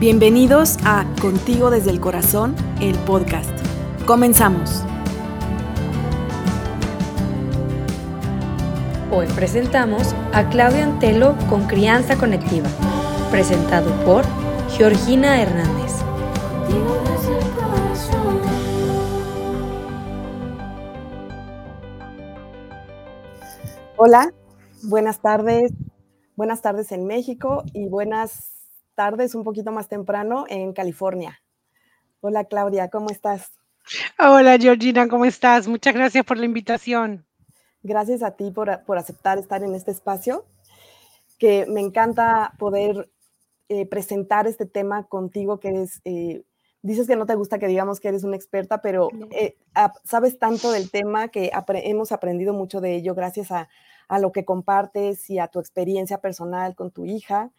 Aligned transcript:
Bienvenidos 0.00 0.78
a 0.86 1.04
Contigo 1.20 1.68
desde 1.68 1.90
el 1.90 2.00
Corazón, 2.00 2.56
el 2.80 2.96
podcast. 3.00 3.50
Comenzamos. 4.06 4.82
Hoy 9.12 9.26
presentamos 9.36 10.14
a 10.32 10.48
Claudia 10.48 10.84
Antelo 10.84 11.36
con 11.50 11.66
Crianza 11.66 12.16
Conectiva, 12.16 12.70
presentado 13.30 13.90
por 14.06 14.24
Georgina 14.70 15.42
Hernández. 15.42 15.92
Hola, 23.98 24.32
buenas 24.84 25.20
tardes. 25.20 25.74
Buenas 26.36 26.62
tardes 26.62 26.90
en 26.90 27.04
México 27.04 27.64
y 27.74 27.86
buenas 27.86 28.49
tardes, 29.00 29.34
un 29.34 29.44
poquito 29.44 29.72
más 29.72 29.88
temprano, 29.88 30.44
en 30.50 30.74
California. 30.74 31.40
Hola 32.20 32.44
Claudia, 32.44 32.90
¿cómo 32.90 33.08
estás? 33.08 33.50
Hola 34.18 34.58
Georgina, 34.58 35.08
¿cómo 35.08 35.24
estás? 35.24 35.66
Muchas 35.66 35.94
gracias 35.94 36.22
por 36.22 36.36
la 36.36 36.44
invitación. 36.44 37.24
Gracias 37.82 38.22
a 38.22 38.32
ti 38.32 38.50
por, 38.50 38.68
aceptar 38.68 39.38
estar 39.38 39.62
en 39.62 39.74
este 39.74 39.90
espacio, 39.90 40.44
que 41.38 41.64
me 41.64 41.80
encanta 41.80 42.52
poder 42.58 43.10
eh, 43.70 43.86
presentar 43.86 44.46
este 44.46 44.66
tema 44.66 45.04
contigo, 45.04 45.60
que 45.60 45.80
es, 45.80 46.02
eh, 46.04 46.44
dices 46.82 47.06
que 47.06 47.16
no 47.16 47.24
te 47.24 47.36
gusta 47.36 47.58
que 47.58 47.68
digamos 47.68 48.00
que 48.00 48.08
eres 48.08 48.22
una 48.22 48.36
experta, 48.36 48.82
pero 48.82 49.08
eh, 49.30 49.56
sabes 50.04 50.38
tanto 50.38 50.72
del 50.72 50.90
tema 50.90 51.28
que 51.28 51.50
hemos 51.84 52.12
aprendido 52.12 52.52
mucho 52.52 52.82
de 52.82 52.96
ello 52.96 53.14
gracias 53.14 53.50
a, 53.50 53.70
a 54.08 54.18
lo 54.18 54.30
que 54.30 54.44
compartes 54.44 55.30
y 55.30 55.38
a 55.38 55.48
tu 55.48 55.58
experiencia 55.58 56.20
personal 56.20 56.74
con 56.74 56.90
tu 56.90 57.06
hija. 57.06 57.50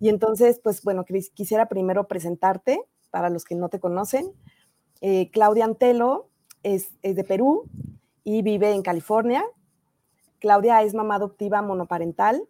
Y 0.00 0.08
entonces, 0.08 0.58
pues 0.64 0.82
bueno, 0.82 1.04
quisiera 1.04 1.68
primero 1.68 2.08
presentarte 2.08 2.82
para 3.10 3.28
los 3.28 3.44
que 3.44 3.54
no 3.54 3.68
te 3.68 3.78
conocen. 3.78 4.32
Eh, 5.02 5.30
Claudia 5.30 5.66
Antelo 5.66 6.30
es, 6.62 6.90
de 7.02 7.22
Perú 7.22 7.68
y 8.24 8.40
vive 8.40 8.72
en 8.72 8.82
California. 8.82 9.44
Claudia 10.38 10.82
es 10.82 10.94
mamá 10.94 11.16
adoptiva 11.16 11.60
monoparental, 11.60 12.42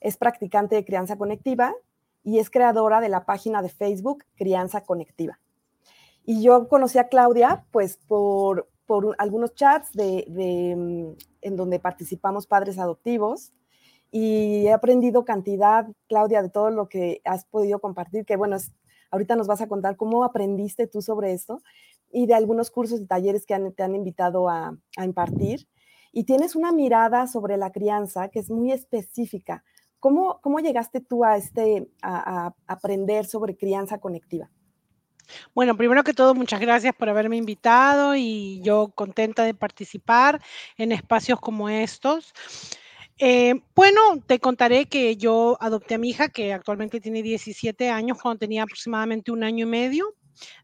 es 0.00 0.18
practicante 0.18 0.74
de 0.74 0.84
crianza 0.84 1.16
conectiva 1.16 1.74
y 2.22 2.38
es 2.38 2.50
creadora 2.50 3.00
de 3.00 3.08
la 3.08 3.24
página 3.24 3.62
de 3.62 3.70
Facebook 3.70 4.24
Crianza 4.36 4.84
Conectiva. 4.84 5.40
Y 6.24 6.42
yo 6.42 6.68
conocí 6.68 6.98
a 6.98 7.08
Claudia 7.08 7.64
pues 7.70 7.96
por, 7.96 8.68
por 8.84 9.14
algunos 9.18 9.54
chats 9.54 9.92
de, 9.92 10.74
mm, 10.76 11.16
en 11.40 11.56
donde 11.56 11.80
participamos 11.80 12.46
padres 12.46 12.78
adoptivos 12.78 13.50
y 14.12 14.66
he 14.66 14.72
aprendido 14.72 15.24
cantidad, 15.24 15.86
Claudia, 16.06 16.42
de 16.42 16.50
todo 16.50 16.70
lo 16.70 16.86
que 16.88 17.22
has 17.24 17.46
podido 17.46 17.80
compartir, 17.80 18.26
que 18.26 18.36
bueno, 18.36 18.58
ahorita 19.10 19.36
nos 19.36 19.46
vas 19.46 19.62
a 19.62 19.68
contar 19.68 19.96
cómo 19.96 20.22
aprendiste 20.22 20.86
tú 20.86 21.00
sobre 21.00 21.32
esto 21.32 21.62
y 22.12 22.26
de 22.26 22.34
algunos 22.34 22.70
cursos 22.70 23.00
y 23.00 23.06
talleres 23.06 23.46
que 23.46 23.58
te 23.74 23.82
han 23.82 23.94
invitado 23.94 24.50
a, 24.50 24.76
impartir. 25.02 25.66
Y 26.12 26.24
tienes 26.24 26.54
una 26.54 26.72
mirada 26.72 27.26
sobre 27.26 27.56
la 27.56 27.72
crianza 27.72 28.28
que 28.28 28.40
es 28.40 28.50
muy 28.50 28.70
específica. 28.70 29.64
¿Cómo, 29.98 30.40
cómo 30.42 30.58
llegaste 30.60 31.00
tú 31.00 31.24
a, 31.24 31.38
este, 31.38 31.90
a 32.02 32.54
aprender 32.66 33.24
sobre 33.24 33.56
crianza 33.56 33.98
conectiva? 33.98 34.50
Bueno, 35.54 35.74
primero 35.74 36.04
que 36.04 36.12
todo, 36.12 36.34
muchas 36.34 36.60
gracias 36.60 36.94
por 36.94 37.08
haberme 37.08 37.38
invitado 37.38 38.14
y 38.14 38.60
yo 38.62 38.92
contenta 38.94 39.44
de 39.44 39.54
participar 39.54 40.42
en 40.76 40.92
espacios 40.92 41.40
como 41.40 41.70
estos. 41.70 42.34
Eh, 43.18 43.54
bueno, 43.74 44.00
te 44.26 44.38
contaré 44.38 44.86
que 44.86 45.16
yo 45.16 45.56
adopté 45.60 45.94
a 45.94 45.98
mi 45.98 46.10
hija, 46.10 46.28
que 46.28 46.52
actualmente 46.52 47.00
tiene 47.00 47.22
17 47.22 47.90
años, 47.90 48.18
cuando 48.20 48.38
tenía 48.38 48.62
aproximadamente 48.62 49.30
un 49.30 49.44
año 49.44 49.66
y 49.66 49.68
medio 49.68 50.14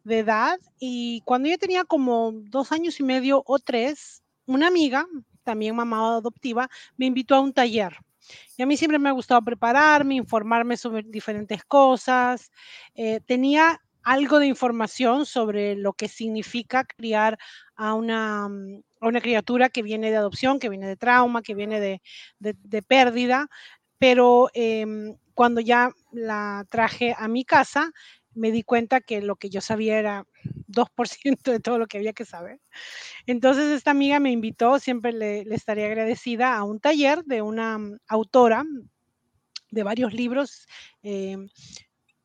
de 0.05 0.21
edad. 0.21 0.59
Y 0.79 1.23
cuando 1.25 1.49
ella 1.49 1.59
tenía 1.59 1.85
como 1.85 2.33
dos 2.35 2.73
años 2.73 2.99
y 3.01 3.05
medio 3.05 3.43
o 3.47 3.59
tres, 3.59 4.23
una 4.47 4.69
amiga, 4.69 5.07
también 5.45 5.77
mamá 5.77 6.17
adoptiva, 6.17 6.69
me 6.97 7.07
invitó 7.07 7.35
a 7.35 7.41
un 7.41 7.53
taller. 7.53 7.97
Y 8.57 8.63
a 8.63 8.67
mí 8.67 8.77
siempre 8.77 8.99
me 8.99 9.09
ha 9.09 9.13
gustado 9.13 9.43
prepararme, 9.43 10.17
informarme 10.17 10.77
sobre 10.77 11.03
diferentes 11.03 11.65
cosas. 11.65 12.51
Eh, 12.95 13.21
tenía 13.27 13.81
algo 14.03 14.39
de 14.39 14.47
información 14.47 15.27
sobre 15.27 15.77
lo 15.77 15.93
que 15.93 16.09
significa 16.09 16.85
criar 16.85 17.39
a 17.79 17.95
una, 17.95 18.49
mm, 18.49 18.83
una 19.01 19.21
criatura 19.21 19.71
que 19.71 19.83
viene 19.83 20.11
de 20.11 20.17
adopción, 20.17 20.59
que 20.59 20.69
viene 20.69 20.87
de 20.87 20.97
trauma, 20.97 21.43
que 21.43 21.55
viene 21.55 21.81
de, 21.81 22.83
pérdida, 22.83 23.49
pero 23.99 24.51
em, 24.53 25.17
cuando 25.35 25.61
ya 25.61 25.93
la 26.13 26.67
traje 26.69 27.15
a 27.17 27.29
mi 27.29 27.45
casa, 27.45 27.93
me 28.35 28.51
di 28.53 28.63
cuenta 28.63 29.01
que 29.01 29.23
lo 29.23 29.37
que 29.37 29.49
yo 29.49 29.61
sabía 29.61 29.99
era 29.99 30.27
2% 30.67 31.51
de 31.53 31.61
todo 31.61 31.79
lo 31.79 31.87
que 31.87 31.99
había 31.99 32.13
que 32.13 32.25
saber. 32.25 32.61
Entonces 33.27 33.71
esta 33.71 33.93
amiga 33.93 34.21
me 34.21 34.33
invitó, 34.33 34.79
siempre 34.81 35.13
le, 35.13 35.41
estaré 35.55 35.87
agradecida, 35.87 36.57
a 36.57 36.65
un 36.65 36.81
taller 36.81 37.25
de 37.25 37.43
una 37.43 37.79
mm, 37.79 37.99
autora 38.09 38.65
de 39.71 39.83
varios 39.85 40.13
libros 40.15 40.67
em, 41.03 41.49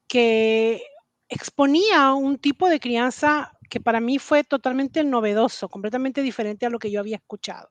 que 0.08 0.82
exponía 1.30 2.14
un 2.14 2.38
tipo 2.38 2.70
de 2.70 2.80
crianza 2.80 3.52
que 3.74 3.82
para 3.82 4.00
mí 4.00 4.20
fue 4.20 4.44
totalmente 4.44 5.04
novedoso, 5.04 5.68
completamente 5.68 6.22
diferente 6.22 6.68
a 6.68 6.70
lo 6.70 6.78
que 6.78 6.92
yo 6.92 7.00
había 7.00 7.16
escuchado. 7.16 7.70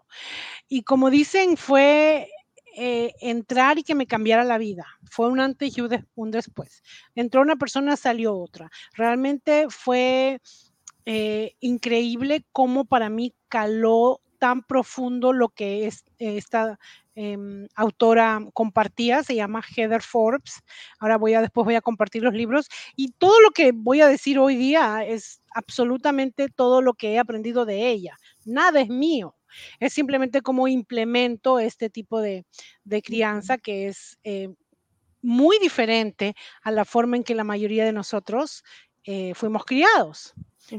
Y 0.68 0.82
como 0.82 1.10
dicen, 1.10 1.56
fue 1.56 2.28
eh, 2.76 3.12
entrar 3.20 3.78
y 3.78 3.84
que 3.84 3.94
me 3.94 4.08
cambiara 4.08 4.42
la 4.42 4.58
vida. 4.58 4.84
Fue 5.08 5.28
un 5.28 5.38
antes 5.38 5.78
y 5.78 5.80
un 6.16 6.30
después. 6.32 6.82
Entró 7.14 7.40
una 7.40 7.54
persona, 7.54 7.96
salió 7.96 8.36
otra. 8.36 8.68
Realmente 8.94 9.66
fue 9.68 10.40
eh, 11.06 11.54
increíble 11.60 12.44
cómo 12.50 12.84
para 12.84 13.08
mí 13.08 13.32
caló 13.48 14.22
tan 14.40 14.64
profundo 14.64 15.32
lo 15.32 15.50
que 15.50 15.86
es 15.86 16.04
esta 16.18 16.80
Em, 17.14 17.68
autora 17.74 18.40
compartía, 18.54 19.22
se 19.22 19.34
llama 19.34 19.62
Heather 19.62 20.02
Forbes. 20.02 20.62
Ahora 20.98 21.18
voy 21.18 21.34
a, 21.34 21.42
después 21.42 21.64
voy 21.64 21.74
a 21.74 21.82
compartir 21.82 22.22
los 22.22 22.32
libros. 22.32 22.68
Y 22.96 23.12
todo 23.12 23.38
lo 23.40 23.50
que 23.50 23.72
voy 23.74 24.00
a 24.00 24.08
decir 24.08 24.38
hoy 24.38 24.56
día 24.56 25.04
es 25.04 25.42
absolutamente 25.54 26.48
todo 26.48 26.80
lo 26.80 26.94
que 26.94 27.12
he 27.12 27.18
aprendido 27.18 27.66
de 27.66 27.88
ella. 27.88 28.16
Nada 28.44 28.80
es 28.80 28.88
mío. 28.88 29.36
Es 29.80 29.92
simplemente 29.92 30.40
como 30.40 30.68
implemento 30.68 31.58
este 31.58 31.90
tipo 31.90 32.20
de, 32.20 32.46
crianza 33.04 33.58
que 33.58 33.88
es 33.88 34.18
eh, 34.24 34.48
muy 35.20 35.58
diferente 35.58 36.34
a 36.62 36.70
la 36.70 36.86
forma 36.86 37.16
en 37.16 37.24
que 37.24 37.34
la 37.34 37.44
mayoría 37.44 37.84
de 37.84 37.92
nosotros 37.92 38.64
eh, 39.04 39.34
fuimos 39.34 39.64
criados 39.66 40.34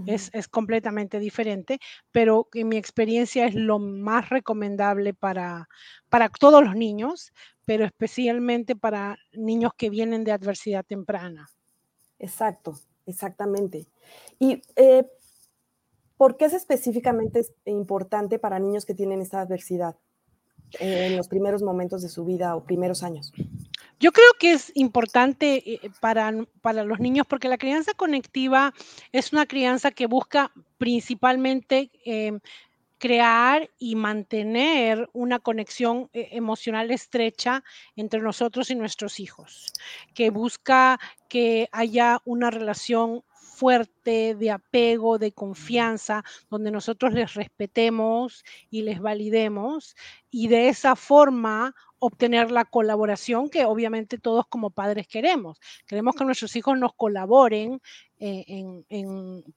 es, 0.05 0.47
completamente 0.47 1.19
diferente, 1.19 1.79
pero 2.11 2.47
en 2.53 2.69
mi 2.69 2.77
experiencia 2.77 3.45
es 3.45 3.55
lo 3.55 3.79
más 3.79 4.29
recomendable 4.29 5.13
para, 5.13 5.67
para 6.09 6.29
todos 6.29 6.63
los 6.63 6.75
niños, 6.75 7.31
pero 7.65 7.85
especialmente 7.85 8.75
para 8.75 9.17
niños 9.33 9.73
que 9.77 9.89
vienen 9.89 10.23
de 10.23 10.31
adversidad 10.31 10.85
temprana. 10.85 11.47
Exacto, 12.19 12.79
exactamente. 13.05 13.87
¿Y 14.39 14.61
eh, 14.75 15.05
por 16.17 16.37
qué 16.37 16.45
es 16.45 16.53
específicamente 16.53 17.45
importante 17.65 18.39
para 18.39 18.59
niños 18.59 18.85
que 18.85 18.95
tienen 18.95 19.21
esta 19.21 19.41
adversidad 19.41 19.95
eh, 20.79 21.07
en 21.07 21.17
los 21.17 21.27
primeros 21.27 21.61
momentos 21.61 22.01
de 22.01 22.09
su 22.09 22.25
vida 22.25 22.55
o 22.55 22.63
primeros 22.63 23.03
años? 23.03 23.31
Yo 24.03 24.11
creo 24.11 24.33
que 24.37 24.51
es 24.51 24.69
importante 24.75 25.63
eh, 25.65 25.89
para, 26.01 26.33
para 26.61 26.83
los 26.83 26.99
niños 26.99 27.25
porque 27.25 27.47
la 27.47 27.57
crianza 27.57 27.93
conectiva 27.93 28.73
es 29.13 29.31
una 29.31 29.45
crianza 29.45 29.91
que 29.91 30.07
busca 30.07 30.51
principalmente 30.77 31.89
em, 32.03 32.41
crear 32.97 33.69
y 33.79 33.95
mantener 33.95 35.09
una 35.13 35.39
conexión 35.39 36.09
eh, 36.11 36.27
emocional 36.33 36.91
estrecha 36.91 37.63
entre 37.95 38.19
nosotros 38.19 38.69
y 38.71 38.75
nuestros 38.75 39.21
hijos, 39.21 39.71
que 40.13 40.31
busca 40.31 40.99
que 41.29 41.69
haya 41.71 42.19
una 42.25 42.51
relación 42.51 43.23
fuerte 43.53 44.35
de 44.35 44.51
apego, 44.51 45.17
de 45.17 45.31
confianza, 45.31 46.23
donde 46.50 46.71
nosotros 46.71 47.13
les 47.13 47.33
respetemos 47.35 48.44
y 48.69 48.81
les 48.81 49.00
validemos 49.00 49.95
y 50.29 50.47
de 50.47 50.69
esa 50.69 50.95
forma 50.95 51.75
obtener 52.00 52.51
la 52.51 52.65
colaboración 52.65 53.50
que 53.50 53.63
obviamente 53.65 54.17
todos 54.17 54.45
como 54.47 54.71
padres 54.71 55.07
queremos. 55.07 55.59
Queremos 55.88 56.15
que 56.15 56.25
nuestros 56.25 56.55
hijos 56.55 56.77
nos 56.77 56.94
colaboren 56.95 57.79
eh, 58.19 58.45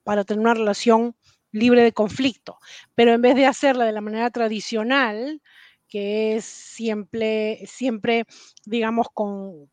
para 0.05 0.23
tener 0.25 0.41
una 0.41 0.55
relación 0.55 1.17
libre 1.51 1.83
de 1.83 1.93
conflicto, 1.93 2.59
pero 2.95 3.13
en 3.13 3.23
vez 3.23 3.35
de 3.35 3.47
hacerla 3.47 3.85
de 3.85 3.93
la 3.93 4.01
manera 4.01 4.31
tradicional, 4.31 5.41
que 5.89 6.37
es 6.37 6.45
siempre, 6.45 7.61
siempre 7.67 8.25
digamos, 8.65 9.07
con, 9.13 9.69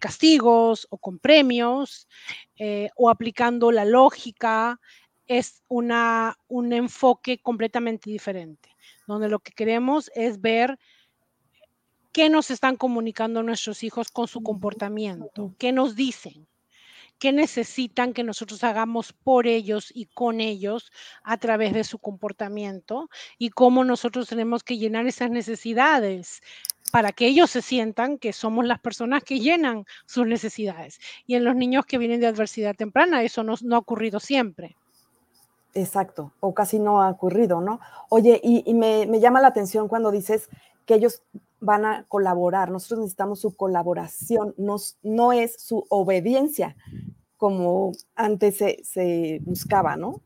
castigos 0.00 0.86
o 0.90 0.98
con 0.98 1.18
premios 1.18 2.08
eh, 2.58 2.90
o 2.96 3.10
aplicando 3.10 3.72
la 3.72 3.84
lógica, 3.84 4.80
es 5.26 5.62
una, 5.68 6.36
un 6.48 6.72
enfoque 6.72 7.38
completamente 7.40 8.10
diferente, 8.10 8.68
donde 9.06 9.28
lo 9.28 9.38
que 9.38 9.52
queremos 9.52 10.10
es 10.14 10.40
ver 10.40 10.78
qué 12.12 12.28
nos 12.28 12.50
están 12.50 12.76
comunicando 12.76 13.42
nuestros 13.42 13.84
hijos 13.84 14.10
con 14.10 14.26
su 14.26 14.42
comportamiento, 14.42 15.54
qué 15.58 15.70
nos 15.70 15.94
dicen, 15.94 16.48
qué 17.20 17.32
necesitan 17.32 18.14
que 18.14 18.24
nosotros 18.24 18.64
hagamos 18.64 19.12
por 19.12 19.46
ellos 19.46 19.92
y 19.94 20.06
con 20.06 20.40
ellos 20.40 20.90
a 21.22 21.36
través 21.36 21.74
de 21.74 21.84
su 21.84 21.98
comportamiento 21.98 23.10
y 23.38 23.50
cómo 23.50 23.84
nosotros 23.84 24.26
tenemos 24.26 24.64
que 24.64 24.78
llenar 24.78 25.06
esas 25.06 25.30
necesidades 25.30 26.40
para 26.90 27.12
que 27.12 27.26
ellos 27.26 27.50
se 27.50 27.60
sientan 27.62 28.18
que 28.18 28.32
somos 28.32 28.64
las 28.64 28.80
personas 28.80 29.22
que 29.22 29.38
llenan 29.38 29.84
sus 30.06 30.26
necesidades. 30.26 30.98
Y 31.26 31.34
en 31.34 31.44
los 31.44 31.54
niños 31.54 31.84
que 31.84 31.98
vienen 31.98 32.20
de 32.20 32.26
adversidad 32.26 32.74
temprana, 32.74 33.22
eso 33.22 33.44
no, 33.44 33.54
ha 33.54 33.78
ocurrido 33.78 34.18
siempre. 34.18 34.76
Exacto, 35.74 36.32
o 36.40 36.52
casi 36.54 36.80
no 36.80 37.02
ha 37.02 37.10
ocurrido, 37.10 37.60
¿no? 37.60 37.80
Oye, 38.08 38.40
y, 38.42 38.74
me, 38.74 39.06
me, 39.06 39.20
llama 39.20 39.40
la 39.40 39.48
atención 39.48 39.86
cuando 39.86 40.10
dices 40.10 40.48
que 40.84 40.94
ellos 40.94 41.22
van 41.60 41.84
a 41.84 42.04
colaborar, 42.08 42.70
nosotros 42.70 43.00
necesitamos 43.00 43.40
su 43.40 43.54
colaboración, 43.56 44.54
no 44.56 45.32
es 45.32 45.62
su 45.62 45.84
obediencia, 45.88 46.76
como 47.40 47.92
antes 48.14 48.58
se, 48.82 49.40
buscaba, 49.42 49.96
¿no? 49.96 50.20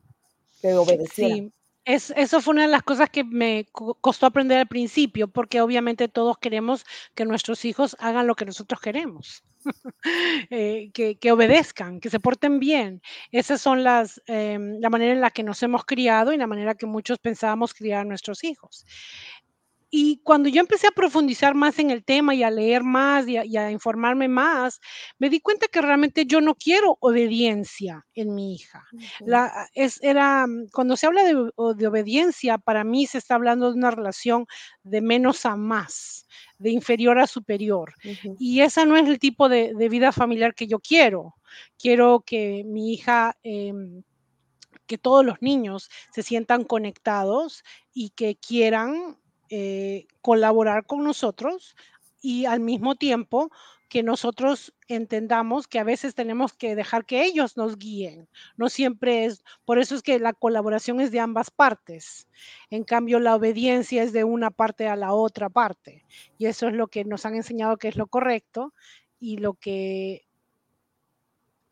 Que 0.60 0.74
obedeciera. 0.74 1.36
Sí. 1.36 1.52
Es, 1.84 2.12
eso 2.16 2.40
fue 2.40 2.54
una 2.54 2.62
de 2.62 2.68
las 2.68 2.82
cosas 2.82 3.08
que 3.08 3.22
me 3.22 3.68
costó 4.00 4.26
aprender 4.26 4.58
al 4.58 4.66
principio, 4.66 5.28
porque 5.28 5.60
obviamente 5.60 6.08
todos 6.08 6.38
queremos 6.38 6.84
que 7.14 7.24
nuestros 7.24 7.64
hijos 7.66 7.94
hagan 8.00 8.26
lo 8.26 8.34
que 8.34 8.46
nosotros 8.46 8.80
queremos, 8.80 9.44
eh, 10.50 10.90
que, 10.92 11.32
obedezcan, 11.32 12.00
que 12.00 12.10
se 12.10 12.18
porten 12.18 12.58
bien. 12.58 13.00
Esas 13.30 13.60
son 13.60 13.84
las, 13.84 14.20
em, 14.26 14.80
la 14.80 14.90
manera 14.90 15.12
en 15.12 15.20
la 15.20 15.30
que 15.30 15.44
nos 15.44 15.62
hemos 15.62 15.84
criado 15.84 16.32
y 16.32 16.36
la 16.36 16.48
manera 16.48 16.74
que 16.74 16.86
muchos 16.86 17.18
pensábamos 17.18 17.74
criar 17.74 18.00
a 18.00 18.04
nuestros 18.04 18.42
hijos. 18.42 18.86
Y 19.96 20.16
cuando 20.24 20.48
yo 20.48 20.58
empecé 20.58 20.88
a 20.88 20.90
profundizar 20.90 21.54
más 21.54 21.78
en 21.78 21.92
el 21.92 22.02
tema 22.02 22.34
y 22.34 22.42
a 22.42 22.50
leer 22.50 22.82
más 22.82 23.28
y 23.28 23.36
a, 23.36 23.70
informarme 23.70 24.26
más, 24.26 24.80
me 25.20 25.30
di 25.30 25.38
cuenta 25.38 25.68
que 25.68 25.80
realmente 25.80 26.26
yo 26.26 26.40
no 26.40 26.56
quiero 26.56 26.98
obediencia 26.98 28.04
en 28.12 28.34
mi 28.34 28.56
hija. 28.56 28.88
La, 29.20 29.68
es, 29.72 30.02
era, 30.02 30.48
mm, 30.48 30.70
cuando 30.72 30.96
se 30.96 31.06
habla 31.06 31.22
de, 31.22 31.36
obediencia, 31.86 32.58
para 32.58 32.82
mí 32.82 33.06
se 33.06 33.18
está 33.18 33.36
hablando 33.36 33.70
de 33.70 33.78
una 33.78 33.92
relación 33.92 34.46
de 34.82 35.00
menos 35.00 35.46
a 35.46 35.54
más, 35.54 36.26
de 36.58 36.70
inferior 36.70 37.20
a 37.20 37.28
superior. 37.28 37.94
Y 38.40 38.62
esa 38.62 38.84
no 38.86 38.96
es 38.96 39.06
el 39.06 39.20
tipo 39.20 39.48
de, 39.48 39.74
vida 39.88 40.10
familiar 40.10 40.56
que 40.56 40.66
yo 40.66 40.80
quiero. 40.80 41.36
Quiero 41.78 42.24
que 42.26 42.64
mi 42.66 42.94
hija... 42.94 43.36
Em, 43.44 44.02
que 44.86 44.98
todos 44.98 45.24
los 45.24 45.40
niños 45.40 45.88
se 46.12 46.22
sientan 46.22 46.64
conectados 46.64 47.64
y 47.94 48.10
que 48.10 48.36
quieran 48.36 49.16
eh, 49.56 50.08
colaborar 50.20 50.84
con 50.84 51.04
nosotros 51.04 51.76
y 52.20 52.44
al 52.44 52.58
mismo 52.58 52.96
tiempo 52.96 53.52
que 53.88 54.02
nosotros 54.02 54.74
entendamos 54.88 55.68
que 55.68 55.78
a 55.78 55.84
veces 55.84 56.16
tenemos 56.16 56.54
que 56.54 56.74
dejar 56.74 57.04
que 57.04 57.22
ellos 57.22 57.56
nos 57.56 57.78
guíen. 57.78 58.28
No 58.56 58.68
siempre 58.68 59.26
es, 59.26 59.44
por 59.64 59.78
eso 59.78 59.94
es 59.94 60.02
que 60.02 60.18
la 60.18 60.32
colaboración 60.32 61.00
es 61.00 61.12
de 61.12 61.20
ambas 61.20 61.52
partes. 61.52 62.26
En 62.68 62.82
cambio, 62.82 63.20
la 63.20 63.36
obediencia 63.36 64.02
es 64.02 64.12
de 64.12 64.24
una 64.24 64.50
parte 64.50 64.88
a 64.88 64.96
la 64.96 65.12
otra 65.12 65.48
parte. 65.50 66.04
Y 66.36 66.46
eso 66.46 66.66
es 66.66 66.74
lo 66.74 66.88
que 66.88 67.04
nos 67.04 67.24
han 67.24 67.36
enseñado 67.36 67.76
que 67.76 67.86
es 67.86 67.94
lo 67.94 68.08
correcto 68.08 68.74
y 69.20 69.36
lo 69.36 69.54
que 69.54 70.26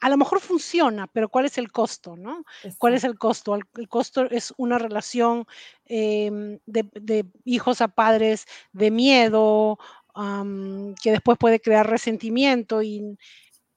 a 0.02 0.08
lo 0.08 0.16
mejor 0.16 0.40
funciona, 0.40 1.06
pero 1.06 1.28
¿cuál 1.28 1.46
es 1.46 1.58
el 1.58 1.70
costo? 1.70 2.16
¿no? 2.16 2.44
¿Cuál 2.76 2.94
es 2.94 3.04
el 3.04 3.16
costo? 3.16 3.54
El, 3.54 3.88
costo 3.88 4.28
es 4.28 4.52
una 4.56 4.76
relación 4.76 5.46
em, 5.84 6.58
de, 6.66 7.24
hijos 7.44 7.80
a 7.80 7.86
padres 7.86 8.46
de 8.72 8.90
miedo, 8.90 9.78
que 11.00 11.10
después 11.12 11.38
puede 11.38 11.60
crear 11.60 11.88
resentimiento 11.88 12.82
y, 12.82 13.16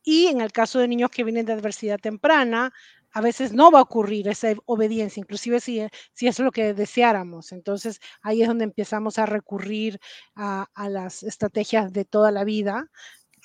y 0.04 0.26
en 0.26 0.42
el 0.42 0.52
caso 0.52 0.80
de 0.80 0.88
niños 0.88 1.12
que 1.12 1.24
vienen 1.24 1.46
de 1.46 1.54
adversidad 1.54 2.00
temprana, 2.00 2.74
a 3.12 3.22
veces 3.22 3.54
no 3.54 3.70
va 3.70 3.80
a 3.80 3.84
ocurrir 3.84 4.28
esa 4.28 4.52
obediencia, 4.66 5.22
inclusive 5.22 5.60
si, 5.60 5.80
si 6.14 6.26
es 6.28 6.40
lo 6.40 6.52
que 6.52 6.74
deseáramos. 6.74 7.52
Entonces 7.52 8.02
ahí 8.24 8.42
es 8.42 8.48
donde 8.48 8.64
empezamos 8.64 9.20
a 9.20 9.28
recurrir 9.28 10.00
a, 10.36 10.68
a 10.74 10.90
las 10.90 11.22
estrategias 11.22 11.94
de 11.94 12.04
toda 12.04 12.32
la 12.32 12.44
vida, 12.44 12.90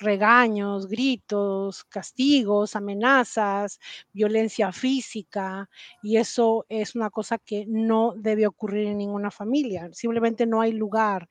regaños, 0.01 0.87
gritos, 0.87 1.83
castigos, 1.85 2.75
amenazas, 2.75 3.79
violencia 4.11 4.71
física, 4.71 5.69
y 6.01 6.17
eso 6.17 6.65
es 6.69 6.95
una 6.95 7.09
cosa 7.09 7.37
que 7.37 7.65
no 7.67 8.13
debe 8.15 8.47
ocurrir 8.47 8.87
en 8.87 8.97
ninguna 8.97 9.31
familia. 9.31 9.89
Simplemente 9.93 10.45
no 10.45 10.61
hay 10.61 10.73
lugar 10.73 11.29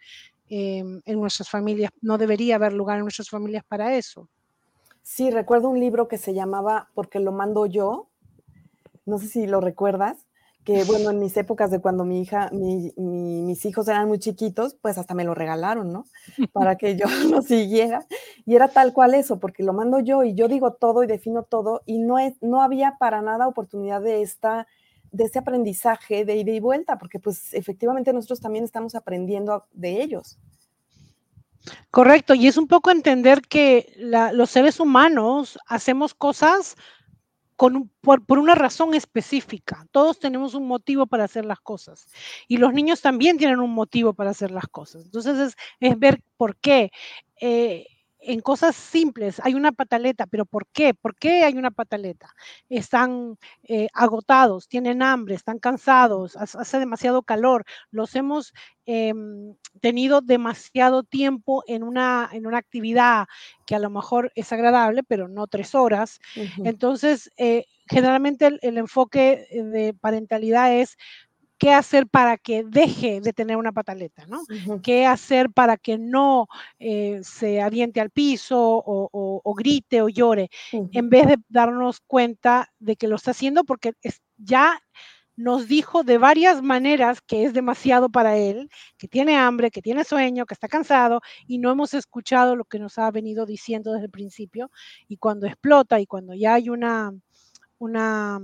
em, 0.49 1.00
en 1.05 1.20
nuestras 1.20 1.49
familias, 1.49 1.90
no 2.00 2.19
debería 2.19 2.56
haber 2.56 2.72
lugar 2.72 2.99
en 2.99 3.05
nuestras 3.05 3.28
familias 3.28 3.64
para 3.67 3.96
eso. 3.96 4.28
Sí, 5.02 5.31
recuerdo 5.31 5.69
un 5.69 5.81
libro 5.81 6.08
que 6.08 6.19
se 6.19 6.34
llamaba 6.34 6.88
Porque 6.94 7.20
lo 7.20 7.32
mando 7.32 7.66
yo, 7.66 8.08
no 9.06 9.19
sé 9.19 9.26
si 9.26 9.46
lo 9.46 9.61
recuerdas, 9.61 10.26
que 10.65 10.85
bueno, 10.85 11.11
en 11.11 11.19
mis 11.19 11.37
épocas 11.37 11.71
de 11.71 11.81
cuando 11.81 12.05
mi 12.05 12.21
hija, 12.23 12.51
mis 12.53 13.65
hijos 13.65 13.89
eran 13.89 14.09
muy 14.09 14.19
chiquitos, 14.19 14.75
pues 14.81 14.99
hasta 14.99 15.15
me 15.15 15.25
lo 15.25 15.35
regalaron, 15.35 15.93
¿no? 15.93 16.05
Para 16.53 16.77
que 16.77 16.97
yo 16.97 17.07
lo 17.31 17.43
siguiera. 17.43 18.07
Y 18.47 18.55
era 18.55 18.69
tal 18.69 18.93
cual 18.93 19.15
eso, 19.15 19.39
porque 19.39 19.62
lo 19.62 19.73
mando 19.73 20.01
yo 20.01 20.25
y 20.25 20.35
yo 20.35 20.49
digo 20.49 20.73
todo 20.73 21.03
y 21.03 21.07
defino 21.07 21.43
todo 21.43 21.83
y 21.87 21.99
no, 21.99 22.19
es, 22.19 22.35
no 22.43 22.62
había 22.62 22.97
para 22.99 23.23
nada 23.23 23.49
oportunidad 23.49 24.03
de 24.03 24.23
esta 24.23 24.67
de 25.12 25.25
ese 25.25 25.41
aprendizaje 25.41 26.25
de 26.25 26.37
ida 26.37 26.53
y 26.53 26.61
vuelta, 26.61 26.97
porque 26.99 27.19
pues 27.19 27.53
efectivamente 27.53 28.12
nosotros 28.12 28.41
también 28.41 28.65
estamos 28.65 28.95
aprendiendo 28.95 29.67
de 29.73 30.03
ellos. 30.03 30.39
Correcto, 31.91 32.35
y 32.35 32.47
es 32.47 32.57
un 32.57 32.67
poco 32.67 32.91
entender 32.91 33.43
que 33.43 33.93
los 34.33 34.51
seres 34.51 34.81
humanos 34.81 35.59
hacemos 35.67 36.15
cosas 36.15 36.77
por, 38.01 38.39
una 38.39 38.55
razón 38.55 38.95
específica. 38.95 39.87
Todos 39.91 40.19
tenemos 40.19 40.55
un 40.55 40.67
motivo 40.67 41.07
para 41.07 41.25
hacer 41.25 41.45
las 41.45 41.61
cosas 41.61 42.07
y 42.49 42.57
los 42.57 42.73
niños 42.73 43.03
también 43.03 43.37
tienen 43.37 43.61
un 43.61 43.71
motivo 43.71 44.15
para 44.15 44.31
hacer 44.31 44.51
las 44.51 44.67
cosas. 44.67 45.05
Entonces 45.05 45.55
es, 45.81 45.99
ver 45.99 46.23
por 46.39 46.57
qué. 46.57 46.91
Eh, 47.41 47.87
en 48.22 48.40
cosas 48.40 48.76
simples, 48.76 49.40
hay 49.43 49.55
una 49.55 49.72
pataleta, 49.72 50.26
pero 50.26 50.44
¿por 50.44 50.67
qué? 50.69 50.94
¿Por 50.94 51.17
qué 51.17 51.44
hay 51.44 51.55
una 51.55 51.70
pataleta? 51.70 52.34
Están 52.69 53.38
eh, 53.64 53.88
agotados, 53.94 54.69
tienen 54.69 55.02
hambre, 55.02 55.34
están 55.34 55.58
cansados, 55.58 56.37
hace 56.37 56.78
demasiado 56.78 57.23
calor, 57.23 57.64
los 57.90 58.14
hemos 58.14 58.52
em, 58.85 59.54
tenido 59.80 60.21
demasiado 60.21 61.02
tiempo 61.02 61.62
en 61.66 61.83
una, 61.83 62.28
en 62.33 62.47
una 62.47 62.59
actividad 62.59 63.26
que 63.66 63.75
a 63.75 63.78
lo 63.78 63.90
mejor 63.90 64.33
es 64.35 64.52
agradable, 64.52 65.02
pero 65.02 65.28
no 65.28 65.47
tres 65.47 65.75
horas. 65.75 66.21
Entonces, 66.64 67.30
eh, 67.37 67.64
generalmente 67.88 68.59
el, 68.61 68.78
enfoque 68.78 69.47
de 69.50 69.95
parentalidad 69.95 70.75
es 70.75 70.97
qué 71.61 71.75
hacer 71.75 72.09
para 72.09 72.38
que 72.38 72.64
deje 72.64 73.21
de 73.21 73.35
tener 73.35 73.59
una 73.59 73.71
pataleta, 73.71 74.25
¿no? 74.26 74.40
¿Qué 74.83 75.05
hacer 75.05 75.50
para 75.50 75.76
que 75.76 75.99
no 75.99 76.49
eh, 76.79 77.21
se 77.23 77.61
aviente 77.61 78.00
al 78.00 78.09
piso 78.09 78.59
o, 78.59 79.55
grite 79.55 80.00
o 80.00 80.09
llore, 80.09 80.49
en 80.73 81.11
vez 81.11 81.26
de 81.26 81.37
darnos 81.50 82.00
cuenta 82.00 82.73
de 82.79 82.97
que 82.97 83.09
lo 83.09 83.17
está 83.17 83.33
haciendo 83.33 83.64
porque 83.64 83.93
ya 84.38 84.81
nos 85.37 85.69
dijo 85.69 86.02
de 86.02 86.17
varias 86.17 86.62
maneras 86.62 87.21
que 87.21 87.45
es 87.45 87.52
demasiado 87.52 88.09
para 88.09 88.38
él, 88.38 88.71
que 88.97 89.07
tiene 89.07 89.37
hambre, 89.37 89.71
que 89.71 89.83
tiene 89.83 90.05
sueño, 90.05 90.47
que 90.47 90.55
está 90.55 90.67
cansado 90.67 91.21
y 91.47 91.59
no 91.59 91.71
hemos 91.71 91.93
escuchado 91.93 92.57
lo 92.57 92.64
que 92.64 92.79
nos 92.79 92.97
ha 92.97 93.11
venido 93.11 93.45
diciendo 93.45 93.93
desde 93.93 94.07
el 94.07 94.11
principio 94.11 94.71
y 95.09 95.19
cuando 95.19 95.47
explota 95.47 96.00
y 96.00 96.07
cuando 96.07 96.33
ya 96.33 96.55
hay 96.55 96.71
una, 96.71 97.12
una 97.79 98.40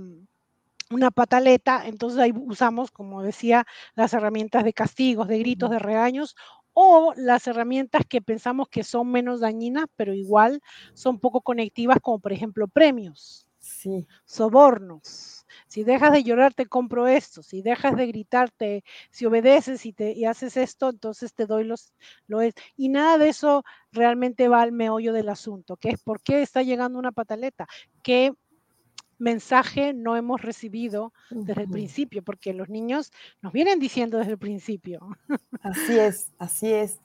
una 0.89 1.11
pataleta, 1.11 1.85
entonces 1.85 2.19
ahí 2.19 2.33
usamos, 2.35 2.91
como 2.91 3.21
decía, 3.21 3.65
las 3.95 4.13
herramientas 4.13 4.63
de 4.63 4.73
castigos, 4.73 5.27
de 5.27 5.39
gritos, 5.39 5.69
de 5.69 5.79
regaños, 5.79 6.35
o 6.73 7.13
las 7.15 7.47
herramientas 7.47 8.03
que 8.07 8.21
pensamos 8.21 8.69
que 8.69 8.83
son 8.83 9.09
menos 9.11 9.39
dañinas, 9.39 9.85
pero 9.95 10.13
igual 10.13 10.61
son 10.93 11.19
poco 11.19 11.41
conectivas, 11.41 11.97
como 12.01 12.19
por 12.19 12.33
ejemplo 12.33 12.67
premios, 12.67 13.49
sí. 13.57 14.07
sobornos. 14.25 15.45
Si 15.67 15.83
dejas 15.83 16.11
de 16.11 16.23
llorar, 16.23 16.53
te 16.53 16.67
compro 16.67 17.07
esto. 17.07 17.41
Si 17.41 17.61
dejas 17.61 17.95
de 17.97 18.07
gritarte, 18.07 18.83
si 19.09 19.25
obedeces 19.25 19.85
y, 19.85 19.93
te, 19.93 20.11
y 20.13 20.25
haces 20.25 20.55
esto, 20.55 20.89
entonces 20.89 21.33
te 21.33 21.45
doy 21.45 21.63
los, 21.63 21.93
lo 22.27 22.41
es. 22.41 22.53
Y 22.75 22.89
nada 22.89 23.17
de 23.17 23.29
eso 23.29 23.63
realmente 23.91 24.47
va 24.47 24.61
al 24.61 24.71
meollo 24.71 25.13
del 25.13 25.29
asunto, 25.29 25.77
que 25.77 25.89
es 25.89 26.01
por 26.03 26.21
qué 26.21 26.41
está 26.41 26.61
llegando 26.61 26.99
una 26.99 27.11
pataleta, 27.11 27.67
qué 28.03 28.33
mensaje 29.17 29.93
no 29.93 30.15
hemos 30.15 30.41
recibido 30.41 31.13
desde 31.29 31.63
el 31.63 31.69
principio, 31.69 32.23
porque 32.23 32.53
los 32.53 32.69
niños 32.69 33.11
nos 33.41 33.53
vienen 33.53 33.79
diciendo 33.79 34.17
desde 34.17 34.33
el 34.33 34.37
principio. 34.37 34.99
Así 35.61 35.97
es, 35.97 36.31
así 36.37 36.71
es. 36.71 36.99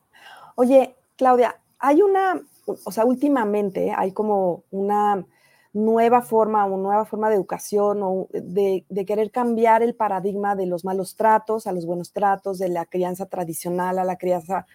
Oye, 0.54 0.94
Claudia, 1.16 1.60
hay 1.78 2.02
una, 2.02 2.40
o 2.66 2.92
sea, 2.92 3.04
últimamente 3.04 3.92
hay 3.96 4.12
como 4.12 4.64
una 4.70 5.24
nueva 5.72 6.20
forma, 6.20 6.64
una 6.66 6.82
nueva 6.82 7.04
forma 7.04 7.30
de 7.30 7.36
educación 7.36 8.00
o 8.02 8.28
de, 8.32 8.84
querer 9.06 9.30
cambiar 9.30 9.82
el 9.82 9.94
paradigma 9.94 10.54
de 10.54 10.66
los 10.66 10.84
malos 10.84 11.16
tratos 11.16 11.66
a 11.66 11.72
los 11.72 11.86
buenos 11.86 12.12
tratos, 12.12 12.58
de 12.58 12.68
la 12.68 12.84
crianza 12.84 13.26
tradicional 13.26 13.98
a 13.98 14.04
la 14.04 14.16
crianza 14.16 14.66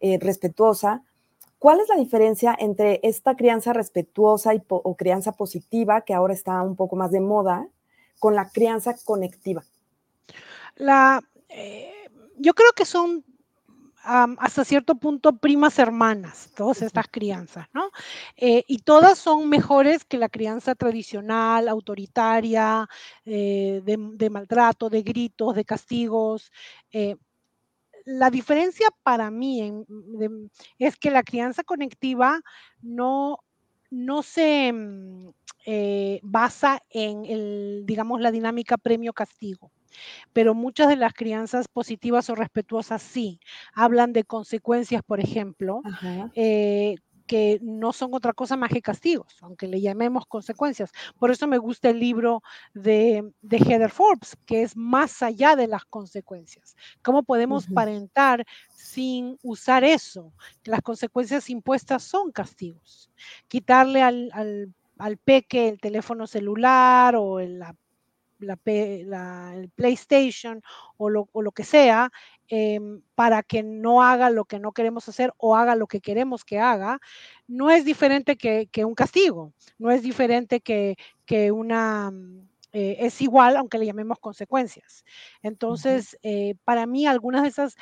eh, 0.00 0.18
respetuosa, 0.20 1.02
¿Cuál 1.58 1.80
es 1.80 1.88
la 1.88 1.96
diferencia 1.96 2.54
entre 2.58 3.00
esta 3.02 3.34
crianza 3.34 3.72
respetuosa 3.72 4.54
y 4.54 4.62
o 4.68 4.96
crianza 4.96 5.32
positiva, 5.32 6.02
que 6.02 6.14
ahora 6.14 6.34
está 6.34 6.60
un 6.62 6.76
poco 6.76 6.96
más 6.96 7.10
de 7.10 7.20
moda, 7.20 7.66
con 8.18 8.34
la 8.34 8.48
crianza 8.50 8.94
conectiva? 9.04 9.64
La, 10.76 11.22
eh, 11.48 11.92
yo 12.36 12.54
creo 12.54 12.72
que 12.72 12.84
son 12.84 13.24
hasta 14.06 14.64
cierto 14.64 14.94
punto 14.94 15.36
primas 15.36 15.80
hermanas, 15.80 16.52
todas 16.54 16.80
estas 16.80 17.08
crianzas, 17.08 17.66
¿no? 17.72 17.90
Eh, 18.36 18.62
y 18.68 18.78
todas 18.78 19.18
son 19.18 19.48
mejores 19.48 20.04
que 20.04 20.16
la 20.16 20.28
crianza 20.28 20.76
tradicional, 20.76 21.68
autoritaria, 21.68 22.88
eh, 23.24 23.82
de, 23.84 24.30
maltrato, 24.30 24.88
de 24.90 25.02
gritos, 25.02 25.56
de 25.56 25.64
castigos. 25.64 26.52
La 28.06 28.30
diferencia 28.30 28.88
para 29.02 29.30
mí 29.30 29.84
es 30.78 30.96
que 30.96 31.10
la 31.10 31.22
crianza 31.22 31.64
conectiva 31.64 32.40
no, 32.80 33.40
no 33.90 34.22
se 34.22 34.72
mm, 34.72 35.28
basa 36.22 36.80
en, 36.88 37.26
el, 37.26 37.82
digamos, 37.84 38.20
la 38.20 38.30
dinámica 38.30 38.78
premio-castigo 38.78 39.70
pero 40.32 40.54
muchas 40.54 40.88
de 40.88 40.96
las 40.96 41.14
crianzas 41.14 41.68
positivas 41.68 42.28
o 42.30 42.34
respetuosas 42.34 43.02
sí, 43.02 43.40
hablan 43.72 44.12
de 44.12 44.24
consecuencias, 44.24 45.02
por 45.02 45.20
ejemplo, 45.20 45.80
eh, 46.34 46.96
que 47.26 47.58
no 47.62 47.92
son 47.92 48.14
otra 48.14 48.32
cosa 48.32 48.56
más 48.56 48.70
que 48.70 48.82
castigos, 48.82 49.36
aunque 49.40 49.66
le 49.66 49.80
llamemos 49.80 50.26
consecuencias. 50.26 50.92
Por 51.18 51.30
eso 51.30 51.46
me 51.46 51.58
gusta 51.58 51.90
el 51.90 51.98
libro 51.98 52.42
de, 52.74 53.32
Heather 53.50 53.90
Forbes, 53.90 54.36
que 54.46 54.62
es 54.62 54.76
más 54.76 55.22
allá 55.22 55.56
de 55.56 55.66
las 55.66 55.84
consecuencias. 55.84 56.76
¿Cómo 57.02 57.22
podemos 57.22 57.66
parentar 57.66 58.44
sin 58.74 59.38
usar 59.42 59.84
eso? 59.84 60.32
Las 60.64 60.82
consecuencias 60.82 61.50
impuestas 61.50 62.02
son 62.02 62.32
castigos. 62.32 63.10
Quitarle 63.48 64.02
al, 64.02 64.30
al 64.98 65.16
peque 65.18 65.68
el 65.68 65.80
teléfono 65.80 66.26
celular 66.26 67.16
o 67.16 67.40
la 67.40 67.74
la, 68.38 69.52
el 69.54 69.70
PlayStation 69.70 70.62
o 70.96 71.10
lo, 71.10 71.28
o 71.32 71.42
lo 71.42 71.52
que 71.52 71.64
sea 71.64 72.10
em, 72.48 73.02
para 73.14 73.42
que 73.42 73.62
no 73.62 74.02
haga 74.02 74.30
lo 74.30 74.44
que 74.44 74.58
no 74.58 74.72
queremos 74.72 75.08
hacer 75.08 75.32
o 75.38 75.56
haga 75.56 75.74
lo 75.76 75.86
que 75.86 76.00
queremos 76.00 76.44
que 76.44 76.58
haga, 76.58 77.00
no 77.46 77.70
es 77.70 77.84
diferente 77.84 78.36
que, 78.36 78.68
un 78.84 78.94
castigo, 78.94 79.52
no 79.78 79.90
es 79.90 80.02
diferente 80.02 80.60
que, 80.60 80.96
que 81.24 81.52
una... 81.52 82.10
Mm, 82.10 82.48
eh, 82.72 83.06
es 83.06 83.22
igual, 83.22 83.56
aunque 83.56 83.78
le 83.78 83.86
llamemos 83.86 84.18
consecuencias. 84.18 85.02
Entonces, 85.42 86.18
eh, 86.22 86.56
para 86.64 86.84
mí, 86.84 87.06
algunas 87.06 87.42
de 87.42 87.48
esas, 87.48 87.74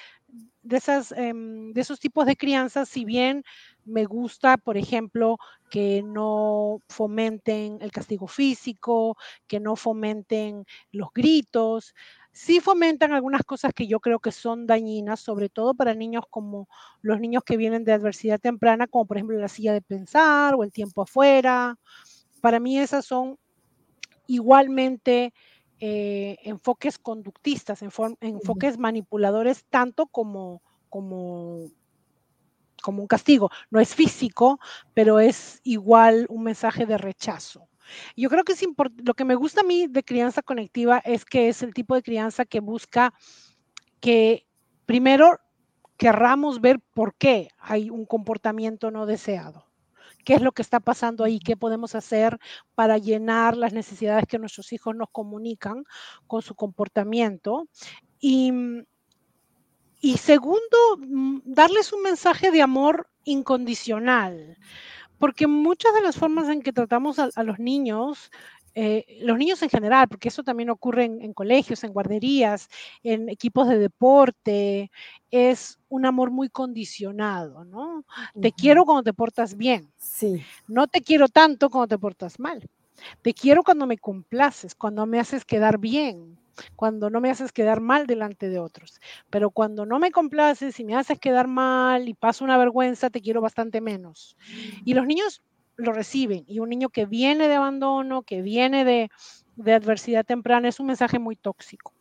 de, 0.63 0.77
esas, 0.77 1.11
em, 1.13 1.73
de 1.73 1.81
esos 1.81 1.99
tipos 1.99 2.27
de 2.27 2.37
crianzas, 2.37 2.89
si 2.89 3.05
bien 3.05 3.43
me 3.85 4.05
gusta, 4.05 4.57
por 4.57 4.77
ejemplo, 4.77 5.39
que 5.69 6.03
no 6.05 6.79
fomenten 6.89 7.79
el 7.81 7.91
castigo 7.91 8.29
físico, 8.29 9.17
que 9.49 9.59
no 9.59 9.75
fomenten 9.75 10.65
los 10.93 11.09
gritos. 11.13 11.95
Sí 12.35 12.59
fomentan 12.59 13.13
algunas 13.13 13.45
cosas 13.45 13.73
que 13.73 13.87
yo 13.87 14.01
creo 14.01 14.19
que 14.19 14.33
son 14.33 14.67
dañinas, 14.67 15.21
sobre 15.21 15.49
todo 15.49 15.73
para 15.73 15.95
niños 15.95 16.25
como 16.29 16.69
los 17.01 17.21
niños 17.21 17.45
que 17.45 17.57
vienen 17.57 17.85
de 17.85 17.93
adversidad 17.93 18.41
temprana, 18.41 18.89
como 18.89 19.07
por 19.07 19.17
ejemplo 19.17 19.39
la 19.39 19.47
silla 19.47 19.73
de 19.73 19.81
pensar 19.81 20.57
o 20.57 20.65
el 20.65 20.73
tiempo 20.73 21.03
afuera. 21.03 21.79
Para 22.41 22.59
mí 22.59 22.77
esas 22.77 23.05
son 23.05 23.39
igualmente 24.27 25.33
eh, 25.79 26.37
enfoques 26.43 26.99
conductistas, 26.99 27.83
enfoques 27.83 28.79
manipuladores, 28.79 29.65
tanto 29.71 30.07
como, 30.09 30.61
como 30.89 31.71
como 32.83 33.01
un 33.01 33.09
castigo. 33.09 33.51
No 33.71 33.81
es 33.81 33.95
físico, 33.95 34.61
pero 34.93 35.19
es 35.19 35.61
igual 35.63 36.27
un 36.29 36.43
mensaje 36.43 36.85
de 36.85 36.99
rechazo. 36.99 37.67
Yo 38.17 38.29
creo 38.29 38.45
que 38.45 38.53
es 38.53 38.65
lo 39.05 39.15
que 39.15 39.25
me 39.25 39.35
gusta 39.35 39.61
a 39.61 39.65
mí 39.65 39.87
de 39.89 40.03
crianza 40.03 40.43
conectiva 40.43 40.99
es 40.99 41.25
que 41.25 41.49
es 41.49 41.63
el 41.63 41.75
tipo 41.75 41.95
de 41.95 42.03
crianza 42.03 42.45
que 42.45 42.61
busca 42.61 43.15
que 44.01 44.47
primero 44.87 45.39
querramos 45.97 46.61
ver 46.61 46.81
por 46.81 47.15
qué 47.15 47.49
hay 47.59 47.91
un 47.91 48.07
comportamiento 48.07 48.91
no 48.91 49.07
deseado. 49.07 49.67
¿Qué 50.25 50.35
es 50.35 50.41
lo 50.41 50.53
que 50.53 50.63
está 50.63 50.81
pasando 50.81 51.23
ahí? 51.23 51.39
¿Qué 51.39 51.57
podemos 51.57 51.95
hacer 51.95 52.39
para 52.75 52.97
llenar 52.97 53.57
las 53.57 53.75
necesidades 53.75 54.27
que 54.27 54.39
nuestros 54.39 54.73
hijos 54.73 54.97
nos 54.97 55.11
comunican 55.11 55.85
con 56.27 56.41
su 56.41 56.55
comportamiento? 56.55 57.69
Y 58.21 58.53
y 60.05 60.19
segundo, 60.19 60.77
mm, 60.99 61.39
darles 61.47 61.91
un 61.95 62.03
mensaje 62.03 62.51
de 62.51 62.61
amor 62.61 63.09
incondicional, 63.25 64.59
porque 65.19 65.47
muchas 65.47 65.95
de 65.95 66.03
las 66.03 66.17
formas 66.17 66.49
en 66.49 66.63
que 66.63 66.73
tratamos 66.73 67.19
a, 67.19 67.43
los 67.43 67.59
niños, 67.59 68.31
eh, 68.75 69.05
los 69.21 69.39
niños 69.39 69.63
en 69.63 69.71
general, 69.71 70.09
porque 70.09 70.29
eso 70.29 70.43
también 70.43 70.71
ocurre 70.71 71.05
en, 71.05 71.33
colegios, 71.33 71.85
en 71.85 71.93
guarderías, 71.93 72.69
en 73.03 73.29
equipos 73.29 73.69
de 73.69 73.79
deporte, 73.79 74.91
es 75.31 75.79
un 75.89 76.07
amor 76.07 76.31
muy 76.31 76.49
condicionado, 76.49 77.65
¿no? 77.65 78.05
Te 78.41 78.53
quiero 78.53 78.85
cuando 78.85 79.03
te 79.03 79.13
portas 79.13 79.57
bien. 79.57 79.91
Sí. 79.97 80.43
No 80.69 80.87
te 80.87 81.01
quiero 81.01 81.29
tanto 81.29 81.71
cuando 81.71 81.89
te 81.89 81.99
portas 81.99 82.39
mal. 82.39 82.69
Te 83.23 83.35
quiero 83.35 83.63
cuando 83.63 83.87
me 83.87 83.99
complaces, 83.99 84.75
cuando 84.75 85.05
me 85.07 85.19
haces 85.19 85.45
quedar 85.45 85.79
bien 85.79 86.39
cuando 86.77 87.11
no 87.11 87.21
me 87.21 87.31
haces 87.31 87.53
quedar 87.53 87.81
mal 87.81 88.07
delante 88.07 88.49
de 88.49 88.59
otros. 88.59 89.01
Pero 89.31 89.51
cuando 89.51 89.87
no 89.87 89.99
me 89.99 90.11
complaces 90.11 90.79
y 90.81 90.85
me 90.85 90.97
haces 90.97 91.19
quedar 91.19 91.49
mal 91.49 92.09
y 92.09 92.15
paso 92.15 92.45
una 92.45 92.59
vergüenza, 92.59 93.11
te 93.11 93.21
quiero 93.21 93.41
bastante 93.41 93.81
menos. 93.81 94.37
Y 94.85 94.95
los 94.95 95.07
niños 95.07 95.43
lo 95.77 95.93
reciben. 95.93 96.45
Y 96.47 96.61
un 96.61 96.69
niño 96.69 96.89
que 96.89 97.07
viene 97.07 97.49
de 97.49 97.55
abandono, 97.55 98.23
que 98.23 98.43
viene 98.43 98.85
de, 98.85 99.11
adversidad 99.73 100.25
temprana, 100.25 100.69
es 100.69 100.81
un 100.81 100.87
mensaje 100.87 101.19
muy 101.19 101.37
tóxico. 101.37 101.93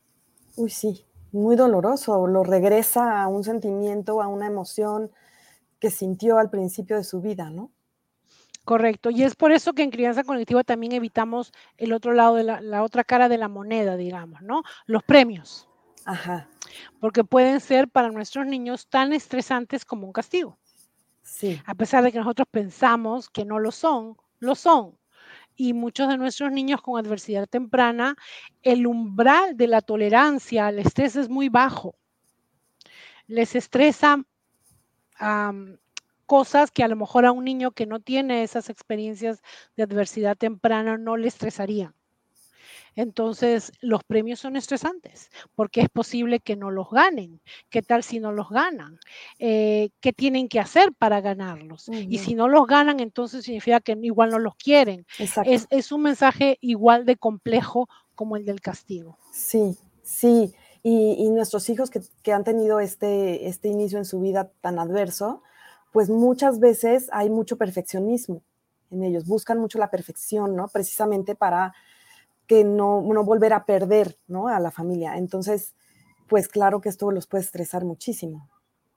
Uy, 0.55 0.69
sí, 0.69 1.05
muy 1.31 1.55
doloroso. 1.55 2.27
Lo 2.27 2.43
regresa 2.43 3.21
a 3.21 3.27
un 3.27 3.43
sentimiento, 3.43 4.21
a 4.21 4.27
una 4.27 4.47
emoción 4.47 5.11
que 5.79 5.89
sintió 5.89 6.37
al 6.37 6.49
principio 6.49 6.95
de 6.95 7.03
su 7.03 7.21
vida, 7.21 7.49
¿no? 7.49 7.71
Correcto, 8.65 9.09
y 9.09 9.23
es 9.23 9.35
por 9.35 9.51
eso 9.51 9.73
que 9.73 9.83
en 9.83 9.91
crianza 9.91 10.23
colectiva 10.23 10.63
también 10.63 10.93
evitamos 10.93 11.51
el 11.77 11.91
otro 11.91 12.13
lado 12.13 12.35
de 12.35 12.43
la, 12.43 12.83
otra 12.83 13.03
cara 13.03 13.27
de 13.27 13.37
la 13.37 13.49
moneda, 13.49 13.97
digamos, 13.97 14.41
¿no? 14.41 14.63
Los 14.85 15.03
premios. 15.03 15.67
Ajá. 16.05 16.47
Porque 17.01 17.25
pueden 17.25 17.59
ser 17.59 17.89
para 17.89 18.09
nuestros 18.09 18.45
niños 18.45 18.87
tan 18.87 19.11
estresantes 19.11 19.83
como 19.83 20.07
un 20.07 20.13
castigo. 20.13 20.57
Sí. 21.23 21.61
A 21.65 21.75
pesar 21.75 22.03
de 22.03 22.11
que 22.13 22.19
nosotros 22.19 22.47
pensamos 22.49 23.29
que 23.29 23.43
no 23.43 23.59
lo 23.59 23.71
son, 23.71 24.15
lo 24.39 24.55
son. 24.55 24.97
Y 25.57 25.73
muchos 25.73 26.07
de 26.07 26.17
nuestros 26.17 26.51
niños 26.51 26.81
con 26.81 27.03
adversidad 27.03 27.47
temprana, 27.47 28.15
el 28.61 28.87
umbral 28.87 29.57
de 29.57 29.67
la 29.67 29.81
tolerancia 29.81 30.67
al 30.67 30.79
estrés 30.79 31.17
es 31.17 31.27
muy 31.27 31.49
bajo. 31.49 31.95
Les 33.27 33.55
estresa 33.55 34.23
cosas 36.33 36.71
que 36.71 36.83
a 36.83 36.87
lo 36.87 36.95
mejor 36.95 37.27
a 37.27 37.31
un 37.31 37.45
niño 37.45 37.73
que 37.73 37.85
no 37.85 37.99
tiene 37.99 38.41
esas 38.41 38.71
experiencias 38.71 39.43
de 39.77 39.83
adversidad 39.83 40.35
temprana 40.35 40.97
no 40.97 41.15
le 41.15 41.27
estresarían. 41.27 41.93
Entonces, 42.95 43.71
los 43.81 44.03
premios 44.03 44.39
son 44.39 44.55
estresantes 44.55 45.29
porque 45.53 45.81
es 45.81 45.89
posible 45.89 46.39
que 46.39 46.55
no 46.55 46.71
los 46.71 46.89
ganen. 46.89 47.39
¿Qué 47.69 47.83
tal 47.83 48.01
si 48.01 48.19
no 48.19 48.31
los 48.31 48.49
ganan? 48.49 48.97
Eh, 49.37 49.91
¿Qué 49.99 50.11
tienen 50.11 50.49
que 50.49 50.59
hacer 50.59 50.91
para 50.97 51.21
ganarlos? 51.21 51.87
Y 51.89 52.17
si 52.17 52.33
no 52.33 52.47
los 52.47 52.65
ganan, 52.65 52.99
entonces 52.99 53.45
significa 53.45 53.79
que 53.79 53.95
igual 54.01 54.31
no 54.31 54.39
los 54.39 54.55
quieren. 54.55 55.05
Es, 55.19 55.67
es, 55.69 55.91
un 55.91 56.01
mensaje 56.01 56.57
igual 56.61 57.05
de 57.05 57.15
complejo 57.15 57.87
como 58.15 58.37
el 58.37 58.45
del 58.45 58.59
castigo. 58.59 59.19
Sí, 59.31 59.77
sí. 60.01 60.51
Y, 60.81 61.29
nuestros 61.29 61.69
hijos 61.69 61.91
que, 61.91 62.01
que, 62.23 62.33
han 62.33 62.43
tenido 62.43 62.79
este, 62.79 63.47
este 63.47 63.67
inicio 63.67 63.99
en 63.99 64.05
su 64.05 64.19
vida 64.19 64.51
tan 64.61 64.79
adverso, 64.79 65.43
pues 65.93 66.09
muchas 66.09 66.59
veces 66.59 67.07
hay 67.13 67.29
mucho 67.29 67.55
perfeccionismo 67.55 68.41
en 68.91 69.03
ellos, 69.03 69.25
buscan 69.25 69.59
mucho 69.59 69.79
la 69.79 69.89
perfección, 69.89 70.55
¿no? 70.55 70.67
Precisamente 70.67 71.35
para 71.35 71.73
que 72.47 72.63
no, 72.63 73.01
no 73.01 73.23
volver 73.23 73.53
a 73.53 73.65
perder, 73.65 74.17
¿no? 74.27 74.47
A 74.47 74.59
la 74.59 74.71
familia. 74.71 75.17
Entonces, 75.17 75.73
pues 76.27 76.47
claro 76.47 76.81
que 76.81 76.89
esto 76.89 77.09
los 77.11 77.27
puede 77.27 77.43
estresar 77.43 77.85
muchísimo. 77.85 78.49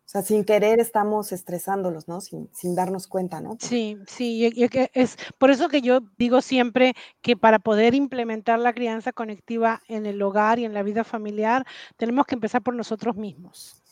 O 0.06 0.08
sea, 0.08 0.22
sin 0.22 0.44
querer 0.44 0.80
estamos 0.80 1.32
estresándolos, 1.32 2.08
¿no? 2.08 2.20
Sin, 2.20 2.48
sin 2.52 2.74
darnos 2.74 3.08
cuenta, 3.08 3.40
¿no? 3.40 3.56
Sí, 3.60 3.98
sí, 4.06 4.50
es 4.94 5.16
por 5.36 5.50
eso 5.50 5.68
que 5.68 5.82
yo 5.82 6.00
digo 6.16 6.40
siempre 6.40 6.94
que 7.22 7.36
para 7.36 7.58
poder 7.58 7.94
implementar 7.94 8.58
la 8.58 8.72
crianza 8.72 9.12
conectiva 9.12 9.82
en 9.88 10.06
el 10.06 10.22
hogar 10.22 10.58
y 10.60 10.64
en 10.64 10.74
la 10.74 10.82
vida 10.82 11.04
familiar, 11.04 11.66
tenemos 11.96 12.24
que 12.26 12.36
empezar 12.36 12.62
por 12.62 12.74
nosotros 12.74 13.16
mismos. 13.16 13.82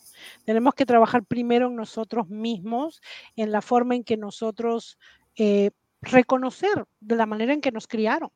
Tenemos 0.44 0.74
que 0.74 0.86
trabajar 0.86 1.24
primero 1.24 1.68
en 1.68 1.76
nosotros 1.76 2.28
mismos, 2.28 3.00
en 3.36 3.52
la 3.52 3.62
forma 3.62 3.94
en 3.94 4.04
que 4.04 4.16
nosotros 4.16 4.98
eh, 5.36 5.70
reconocer 6.00 6.84
de 7.00 7.16
la 7.16 7.26
manera 7.26 7.52
en 7.52 7.60
que 7.60 7.72
nos 7.72 7.86
criaron 7.86 8.30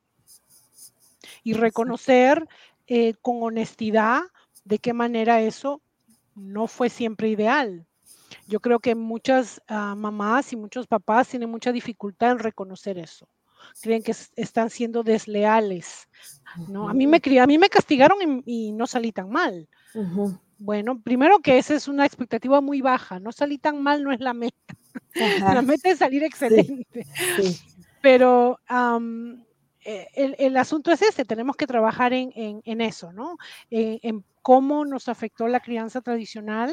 y 1.42 1.52
reconocer 1.52 2.46
eh, 2.86 3.14
con 3.20 3.42
honestidad 3.42 4.22
de 4.64 4.78
qué 4.78 4.92
manera 4.92 5.40
eso 5.40 5.82
no 6.34 6.66
fue 6.66 6.88
siempre 6.88 7.28
ideal. 7.28 7.86
Yo 8.46 8.60
creo 8.60 8.80
que 8.80 8.94
muchas 8.94 9.60
ah, 9.68 9.94
mamás 9.94 10.52
y 10.52 10.56
muchos 10.56 10.86
papás 10.86 11.28
tienen 11.28 11.50
mucha 11.50 11.72
dificultad 11.72 12.32
en 12.32 12.38
reconocer 12.38 12.98
eso. 12.98 13.28
Creen 13.82 14.02
que 14.02 14.14
están 14.36 14.70
siendo 14.70 15.02
desleales. 15.02 16.08
¿no? 16.68 16.88
A, 16.88 16.94
mí 16.94 17.06
me, 17.06 17.20
a 17.40 17.46
mí 17.46 17.58
me 17.58 17.68
castigaron 17.68 18.42
y, 18.44 18.72
no 18.72 18.86
salí 18.86 19.12
tan 19.12 19.30
mal. 19.30 19.68
Bueno, 20.58 21.00
primero 21.00 21.38
que 21.38 21.58
esa 21.58 21.74
es 21.74 21.88
una 21.88 22.04
expectativa 22.04 22.60
muy 22.60 22.80
baja. 22.80 23.20
No 23.20 23.32
salí 23.32 23.58
tan 23.58 23.82
mal 23.82 24.02
no 24.02 24.12
es 24.12 24.20
la 24.20 24.34
meta. 24.34 24.74
La 25.60 25.62
meta 25.62 25.90
es 25.90 25.98
salir 25.98 26.24
excelente. 26.24 27.06
Pero 28.02 28.58
eh, 29.84 30.36
el, 30.38 30.56
asunto 30.56 30.90
es 30.90 31.02
ese, 31.02 31.24
tenemos 31.24 31.56
que 31.56 31.66
trabajar 31.66 32.12
en, 32.12 32.80
eso, 32.80 33.12
¿no? 33.12 33.36
en 33.70 34.24
cómo 34.42 34.84
nos 34.84 35.08
afectó 35.08 35.46
la 35.48 35.60
crianza 35.60 36.00
tradicional 36.00 36.72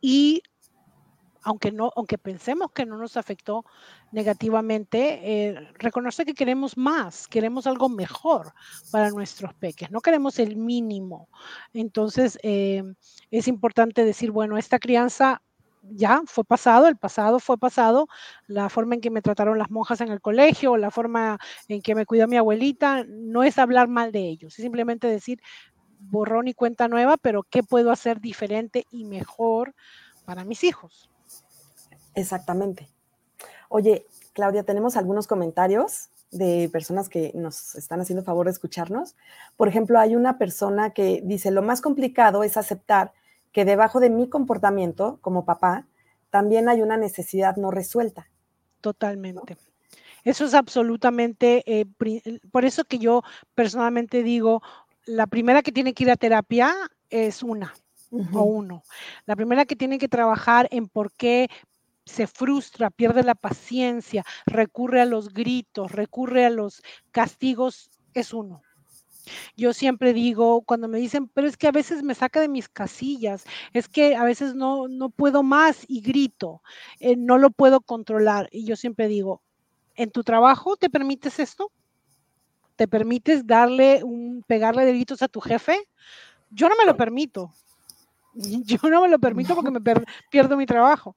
y 0.00 0.42
aunque 1.46 1.70
no, 1.70 1.92
aunque 1.94 2.18
pensemos 2.18 2.72
que 2.72 2.84
no 2.84 2.98
nos 2.98 3.16
afectó 3.16 3.64
negativamente, 4.10 5.20
eh, 5.22 5.68
reconoce 5.78 6.24
que 6.24 6.34
queremos 6.34 6.76
más, 6.76 7.28
queremos 7.28 7.68
algo 7.68 7.88
mejor 7.88 8.52
para 8.90 9.10
nuestros 9.10 9.54
peques, 9.54 9.92
no 9.92 10.00
queremos 10.00 10.40
el 10.40 10.56
mínimo. 10.56 11.28
Entonces, 11.72 12.36
eh, 12.42 12.82
es 13.30 13.46
importante 13.46 14.04
decir, 14.04 14.32
bueno, 14.32 14.58
esta 14.58 14.80
crianza 14.80 15.40
ya 15.82 16.20
fue 16.26 16.42
pasado, 16.42 16.88
el 16.88 16.96
pasado 16.96 17.38
fue 17.38 17.56
pasado, 17.58 18.08
la 18.48 18.68
forma 18.68 18.96
en 18.96 19.00
que 19.00 19.10
me 19.12 19.22
trataron 19.22 19.56
las 19.56 19.70
monjas 19.70 20.00
en 20.00 20.10
el 20.10 20.20
colegio, 20.20 20.76
la 20.76 20.90
forma 20.90 21.38
en 21.68 21.80
que 21.80 21.94
me 21.94 22.06
cuidó 22.06 22.26
mi 22.26 22.38
abuelita, 22.38 23.04
no 23.06 23.44
es 23.44 23.56
hablar 23.56 23.86
mal 23.86 24.10
de 24.10 24.28
ellos, 24.28 24.58
es 24.58 24.64
simplemente 24.64 25.06
decir 25.06 25.40
borrón 26.00 26.48
y 26.48 26.54
cuenta 26.54 26.88
nueva, 26.88 27.16
pero 27.16 27.44
¿qué 27.44 27.62
puedo 27.62 27.92
hacer 27.92 28.20
diferente 28.20 28.84
y 28.90 29.04
mejor 29.04 29.76
para 30.24 30.44
mis 30.44 30.64
hijos? 30.64 31.08
Exactamente. 32.16 32.88
Oye, 33.68 34.06
Claudia, 34.32 34.64
tenemos 34.64 34.96
algunos 34.96 35.26
comentarios 35.26 36.08
de 36.30 36.68
personas 36.72 37.08
que 37.08 37.30
nos 37.34 37.76
están 37.76 38.00
haciendo 38.00 38.24
favor 38.24 38.46
de 38.46 38.52
escucharnos. 38.52 39.14
Por 39.56 39.68
ejemplo, 39.68 39.98
hay 39.98 40.16
una 40.16 40.38
persona 40.38 40.90
que 40.90 41.22
dice, 41.24 41.50
lo 41.50 41.62
más 41.62 41.80
complicado 41.80 42.42
es 42.42 42.56
aceptar 42.56 43.12
que 43.52 43.64
debajo 43.64 44.00
de 44.00 44.10
mi 44.10 44.28
comportamiento 44.28 45.18
como 45.20 45.44
papá 45.44 45.86
también 46.30 46.68
hay 46.68 46.82
una 46.82 46.96
necesidad 46.96 47.56
no 47.56 47.70
resuelta. 47.70 48.28
Totalmente. 48.80 49.56
Eso 50.24 50.44
es 50.44 50.54
absolutamente, 50.54 51.62
eh, 51.66 51.86
por 52.50 52.64
eso 52.64 52.84
que 52.84 52.98
yo 52.98 53.22
personalmente 53.54 54.22
digo, 54.22 54.62
la 55.04 55.26
primera 55.26 55.62
que 55.62 55.72
tiene 55.72 55.94
que 55.94 56.04
ir 56.04 56.10
a 56.10 56.16
terapia 56.16 56.74
es 57.10 57.42
una 57.42 57.72
o 58.10 58.42
uno. 58.42 58.82
La 59.24 59.36
primera 59.36 59.64
que 59.64 59.76
tiene 59.76 59.98
que 59.98 60.08
trabajar 60.08 60.68
en 60.70 60.88
por 60.88 61.12
qué 61.12 61.48
se 62.06 62.26
frustra, 62.26 62.90
pierde 62.90 63.22
la 63.22 63.34
paciencia, 63.34 64.24
recurre 64.46 65.02
a 65.02 65.06
los 65.06 65.34
gritos, 65.34 65.92
recurre 65.92 66.46
a 66.46 66.50
los 66.50 66.82
castigos, 67.10 67.90
es 68.14 68.32
uno. 68.32 68.62
Yo 69.56 69.72
siempre 69.72 70.12
digo, 70.12 70.62
cuando 70.62 70.86
me 70.86 70.98
dicen, 70.98 71.28
pero 71.28 71.48
es 71.48 71.56
que 71.56 71.66
a 71.66 71.72
veces 71.72 72.04
me 72.04 72.14
saca 72.14 72.40
de 72.40 72.48
mis 72.48 72.68
casillas, 72.68 73.44
es 73.72 73.88
que 73.88 74.14
a 74.14 74.22
veces 74.22 74.54
no, 74.54 74.86
no 74.86 75.10
puedo 75.10 75.42
más 75.42 75.84
y 75.88 76.00
grito, 76.00 76.62
eh, 77.00 77.16
no 77.16 77.36
lo 77.36 77.50
puedo 77.50 77.80
controlar. 77.80 78.48
Y 78.52 78.64
yo 78.64 78.76
siempre 78.76 79.08
digo, 79.08 79.42
¿en 79.96 80.12
tu 80.12 80.22
trabajo 80.22 80.76
te 80.76 80.88
permites 80.88 81.40
esto? 81.40 81.72
¿Te 82.76 82.86
permites 82.86 83.46
darle 83.46 84.04
un, 84.04 84.44
pegarle 84.46 84.84
de 84.84 84.92
gritos 84.92 85.22
a 85.22 85.28
tu 85.28 85.40
jefe? 85.40 85.76
Yo 86.50 86.68
no 86.68 86.76
me 86.76 86.86
lo 86.86 86.96
permito. 86.96 87.52
yo 88.64 88.78
no 88.90 89.02
me 89.02 89.08
lo 89.08 89.18
permito 89.18 89.54
porque 89.54 89.70
me 89.70 89.80
pierdo 90.30 90.56
mi 90.56 90.66
trabajo. 90.66 91.16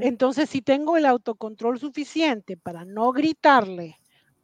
Entonces, 0.00 0.48
si 0.48 0.62
tengo 0.62 0.96
el 0.96 1.06
autocontrol 1.06 1.78
suficiente 1.78 2.56
para 2.56 2.84
no 2.84 3.12
gritarle 3.12 3.96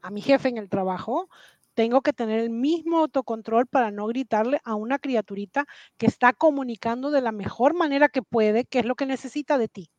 a 0.02 0.10
mi 0.10 0.20
jefe 0.20 0.48
en 0.48 0.58
el 0.58 0.68
trabajo, 0.68 1.28
tengo 1.74 2.00
que 2.00 2.12
tener 2.12 2.40
el 2.40 2.50
mismo 2.50 2.98
autocontrol 2.98 3.66
para 3.66 3.90
no 3.90 4.06
gritarle 4.06 4.60
a 4.64 4.74
una 4.74 4.98
criaturita 4.98 5.66
que 5.98 6.06
está 6.06 6.32
comunicando 6.32 7.10
de 7.10 7.20
la 7.20 7.32
mejor 7.32 7.74
manera 7.74 8.08
que 8.08 8.22
puede, 8.22 8.64
que 8.64 8.80
es 8.80 8.86
lo 8.86 8.94
que 8.94 9.06
necesita 9.06 9.58
de 9.58 9.68
ti. 9.68 9.90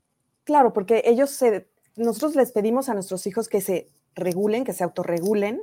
Claro, 0.43 0.73
porque 0.73 1.04
ellos 1.06 1.30
se, 1.30 1.69
nosotros 1.95 2.36
les 2.36 2.51
pedimos 2.51 2.89
a 2.89 2.93
nuestros 2.93 3.28
hijos 3.28 3.47
que 3.47 3.62
se 3.62 3.89
regulen, 4.15 4.63
que 4.63 4.73
se 4.73 4.84
autorregulen, 4.84 5.62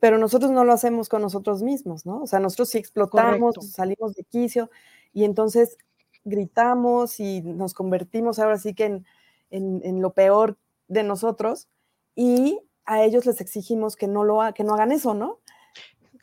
pero 0.00 0.18
nosotros 0.18 0.50
no 0.50 0.64
lo 0.64 0.72
hacemos 0.72 1.08
con 1.08 1.22
nosotros 1.22 1.62
mismos, 1.62 2.04
¿no? 2.04 2.22
O 2.22 2.26
sea, 2.26 2.40
nosotros 2.40 2.70
sí 2.70 2.78
explotamos, 2.78 3.54
salimos 3.72 4.14
de 4.14 4.24
quicio 4.24 4.70
y 5.12 5.24
entonces 5.24 5.78
gritamos 6.26 7.20
y 7.20 7.40
nos 7.40 7.72
convertimos 7.72 8.38
ahora 8.38 8.58
sí 8.58 8.74
que 8.74 9.02
en, 9.50 10.02
lo 10.02 10.12
peor 10.12 10.58
de 10.88 11.02
nosotros 11.02 11.68
y 12.14 12.58
a 12.84 13.02
ellos 13.02 13.24
les 13.24 13.40
exigimos 13.40 13.96
que 13.96 14.08
no, 14.08 14.24
lo 14.24 14.40
que 14.54 14.64
no 14.64 14.74
hagan 14.74 14.92
eso, 14.92 15.14
¿no? 15.14 15.38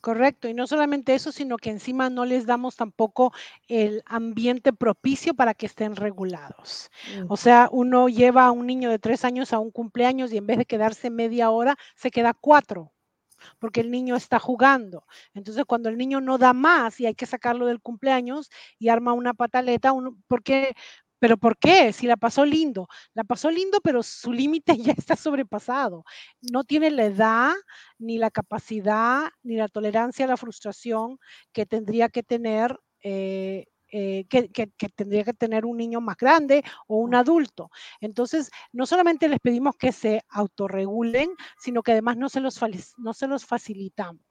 Correcto, 0.01 0.49
y 0.49 0.53
no 0.53 0.67
solamente 0.67 1.15
eso, 1.15 1.31
sino 1.31 1.55
que 1.55 1.69
encima 1.69 2.09
no 2.09 2.25
les 2.25 2.45
damos 2.45 2.75
tampoco 2.75 3.31
el 3.69 4.03
ambiente 4.05 4.73
propicio 4.73 5.33
para 5.33 5.53
que 5.53 5.65
estén 5.65 5.95
regulados. 5.95 6.91
Mm. 7.17 7.25
O 7.29 7.37
sea, 7.37 7.69
uno 7.71 8.09
lleva 8.09 8.45
a 8.45 8.51
un 8.51 8.67
niño 8.67 8.89
de 8.89 8.99
tres 8.99 9.23
años 9.23 9.53
a 9.53 9.59
un 9.59 9.71
cumpleaños 9.71 10.33
y 10.33 10.37
en 10.37 10.45
vez 10.45 10.57
de 10.57 10.65
quedarse 10.65 11.09
media 11.09 11.51
hora, 11.51 11.77
se 11.95 12.11
queda 12.11 12.33
cuatro 12.33 12.91
porque 13.59 13.81
el 13.81 13.91
niño 13.91 14.15
está 14.15 14.39
jugando. 14.39 15.05
Entonces, 15.33 15.65
cuando 15.65 15.89
el 15.89 15.97
niño 15.97 16.21
no 16.21 16.37
da 16.37 16.53
más 16.53 16.99
y 16.99 17.05
hay 17.05 17.15
que 17.15 17.25
sacarlo 17.25 17.65
del 17.65 17.81
cumpleaños 17.81 18.49
y 18.79 18.89
arma 18.89 19.13
una 19.13 19.33
pataleta, 19.33 19.91
uno, 19.91 20.17
¿por 20.27 20.43
qué? 20.43 20.73
¿Pero 21.19 21.37
por 21.37 21.57
qué? 21.57 21.93
Si 21.93 22.05
la 22.05 22.17
pasó 22.17 22.45
lindo. 22.45 22.89
La 23.13 23.23
pasó 23.23 23.49
lindo, 23.49 23.79
pero 23.81 24.03
su 24.03 24.33
límite 24.33 24.77
ya 24.77 24.93
está 24.97 25.15
sobrepasado. 25.15 26.03
No 26.41 26.65
tiene 26.65 26.91
la 26.91 27.05
edad, 27.05 27.53
ni 27.97 28.17
la 28.17 28.29
capacidad, 28.29 29.29
ni 29.41 29.55
la 29.55 29.69
tolerancia 29.69 30.25
a 30.25 30.27
la 30.27 30.37
frustración 30.37 31.19
que 31.53 31.65
tendría 31.65 32.09
que 32.09 32.23
tener 32.23 32.77
eh, 33.03 33.67
eh, 33.95 34.25
que, 34.27 34.49
tendría 34.95 35.23
que 35.23 35.35
tener 35.35 35.67
un 35.67 35.77
niño 35.77 36.01
más 36.01 36.17
grande 36.17 36.63
o 36.87 36.97
un 36.97 37.13
adulto. 37.13 37.69
Entonces, 38.01 38.49
no 38.71 38.87
solamente 38.87 39.29
les 39.29 39.39
pedimos 39.39 39.75
que 39.75 39.91
se 39.91 40.23
autorregulen, 40.29 41.29
sino 41.59 41.83
que 41.83 41.91
además 41.91 42.17
no 42.17 42.27
se 42.27 42.39
los, 42.39 42.59
no 42.97 43.13
se 43.13 43.27
los 43.27 43.45
facilitamos, 43.45 44.23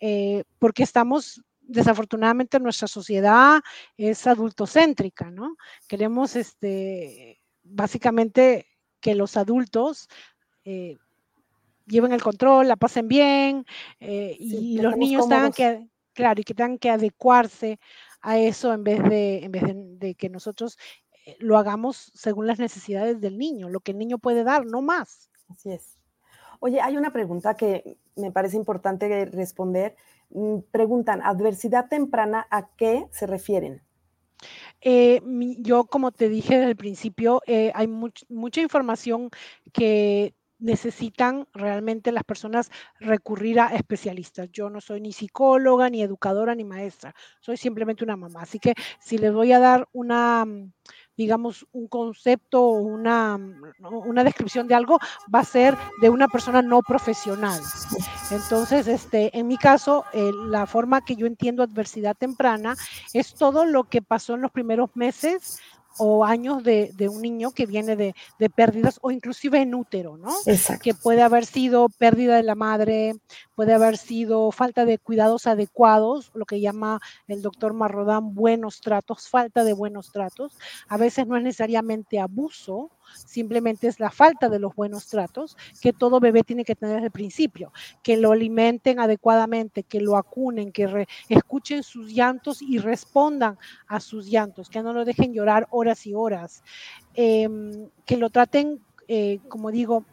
eh, 0.00 0.42
porque 0.58 0.82
estamos 0.82 1.44
desafortunadamente 1.60 2.58
nuestra 2.58 2.88
sociedad 2.88 3.60
es 3.96 4.26
adultocéntrica, 4.26 5.30
¿no? 5.30 5.54
Queremos 5.86 6.34
este, 6.34 7.40
básicamente 7.62 8.66
que 8.98 9.14
los 9.14 9.36
adultos 9.36 10.08
eh, 10.64 10.96
lleven 11.86 12.10
el 12.10 12.20
control, 12.20 12.66
la 12.66 12.74
pasen 12.74 13.06
bien 13.06 13.64
y 14.00 14.80
los 14.80 14.96
niños 14.96 15.28
tengan 15.28 15.52
que, 15.52 15.86
claro, 16.14 16.40
y 16.40 16.44
que 16.44 16.54
tengan 16.54 16.78
que 16.78 16.90
adecuarse 16.90 17.78
a 18.26 18.38
eso 18.38 18.72
en 18.72 18.82
vez 18.82 19.00
de, 19.04 19.44
en 19.44 19.52
vez 19.52 19.62
de, 19.64 20.16
que 20.16 20.28
nosotros 20.28 20.76
eh, 21.26 21.36
lo 21.38 21.56
hagamos 21.56 22.10
según 22.12 22.48
las 22.48 22.58
necesidades 22.58 23.20
del 23.20 23.38
niño, 23.38 23.68
lo 23.68 23.78
que 23.78 23.92
el 23.92 23.98
niño 23.98 24.18
puede 24.18 24.42
dar, 24.42 24.66
no 24.66 24.82
más. 24.82 25.30
Así 25.48 25.70
es. 25.70 26.00
Oye, 26.58 26.80
hay 26.80 26.96
una 26.96 27.12
pregunta 27.12 27.54
que 27.54 27.98
me 28.16 28.32
parece 28.32 28.56
importante 28.56 29.26
responder. 29.26 29.94
Mm, 30.30 30.58
preguntan, 30.72 31.22
¿adversidad 31.22 31.88
temprana 31.88 32.48
a 32.50 32.74
qué 32.74 33.06
se 33.12 33.28
refieren? 33.28 33.80
Eh, 34.80 35.20
yo, 35.60 35.84
como 35.84 36.10
te 36.10 36.28
dije 36.28 36.56
desde 36.56 36.70
el 36.70 36.76
principio, 36.76 37.42
eh, 37.46 37.70
hay 37.76 37.86
mucha 37.86 38.60
información 38.60 39.30
que 39.72 40.34
necesitan 40.58 41.46
realmente 41.52 42.12
las 42.12 42.24
personas 42.24 42.70
recurrir 42.98 43.60
a 43.60 43.74
especialistas. 43.74 44.50
Yo 44.52 44.70
no 44.70 44.80
soy 44.80 45.00
ni 45.00 45.12
psicóloga, 45.12 45.90
ni 45.90 46.02
educadora, 46.02 46.54
ni 46.54 46.64
maestra, 46.64 47.14
soy 47.40 47.56
simplemente 47.56 48.04
una 48.04 48.16
mamá. 48.16 48.42
Así 48.42 48.58
que 48.58 48.74
si 49.00 49.18
les 49.18 49.32
voy 49.32 49.52
a 49.52 49.58
dar 49.58 49.88
una, 49.92 50.44
digamos, 51.16 51.66
un 51.72 51.88
concepto 51.88 52.62
o 52.62 52.78
una, 52.78 53.38
una 53.80 54.24
descripción 54.24 54.66
de 54.66 54.74
algo, 54.74 54.98
va 55.32 55.40
a 55.40 55.44
ser 55.44 55.76
de 56.00 56.10
una 56.10 56.28
persona 56.28 56.62
no 56.62 56.80
profesional. 56.82 57.60
Entonces, 58.30 58.88
este, 58.88 59.36
en 59.38 59.46
mi 59.46 59.56
caso, 59.56 60.04
eh, 60.12 60.30
la 60.48 60.66
forma 60.66 61.04
que 61.04 61.16
yo 61.16 61.26
entiendo 61.26 61.62
adversidad 61.62 62.16
temprana 62.16 62.74
es 63.12 63.34
todo 63.34 63.64
lo 63.64 63.84
que 63.84 64.02
pasó 64.02 64.34
en 64.34 64.42
los 64.42 64.50
primeros 64.50 64.90
meses 64.94 65.60
o 65.98 66.24
años 66.24 66.62
de, 66.62 66.92
un 67.10 67.22
niño 67.22 67.52
que 67.52 67.66
viene 67.66 67.96
de, 67.96 68.14
pérdidas 68.54 68.98
o 69.02 69.10
inclusive 69.10 69.60
en 69.60 69.74
útero, 69.74 70.16
¿no? 70.16 70.32
Exacto. 70.46 70.82
Que 70.82 70.94
puede 70.94 71.22
haber 71.22 71.46
sido 71.46 71.88
pérdida 71.88 72.36
de 72.36 72.42
la 72.42 72.54
madre, 72.54 73.16
puede 73.54 73.74
haber 73.74 73.96
sido 73.96 74.50
falta 74.52 74.84
de 74.84 74.98
cuidados 74.98 75.46
adecuados, 75.46 76.30
lo 76.34 76.44
que 76.44 76.60
llama 76.60 77.00
el 77.28 77.42
doctor 77.42 77.72
Marrodán 77.72 78.34
buenos 78.34 78.80
tratos, 78.80 79.28
falta 79.28 79.64
de 79.64 79.72
buenos 79.72 80.12
tratos. 80.12 80.56
A 80.88 80.96
veces 80.96 81.26
no 81.26 81.36
es 81.36 81.42
necesariamente 81.42 82.20
abuso, 82.20 82.90
simplemente 83.14 83.88
es 83.88 84.00
la 84.00 84.10
falta 84.10 84.48
de 84.48 84.58
los 84.58 84.74
buenos 84.74 85.06
tratos 85.08 85.56
que 85.80 85.92
todo 85.92 86.20
bebé 86.20 86.42
tiene 86.42 86.64
que 86.64 86.74
tener 86.74 86.96
desde 86.96 87.06
el 87.06 87.12
principio, 87.12 87.72
que 88.02 88.16
lo 88.16 88.32
alimenten 88.32 89.00
adecuadamente, 89.00 89.82
que 89.82 90.00
lo 90.00 90.16
acunen, 90.16 90.72
que 90.72 91.06
escuchen 91.28 91.82
sus 91.82 92.12
llantos 92.12 92.62
y 92.62 92.78
respondan 92.78 93.58
a 93.86 94.00
sus 94.00 94.26
llantos, 94.26 94.68
que 94.68 94.82
no 94.82 94.92
lo 94.92 95.04
dejen 95.04 95.32
llorar 95.32 95.66
horas 95.70 96.06
y 96.06 96.14
horas, 96.14 96.62
em, 97.14 97.88
que 98.04 98.16
lo 98.16 98.30
traten, 98.30 98.80
eh, 99.08 99.40
como 99.48 99.70
digo, 99.70 100.04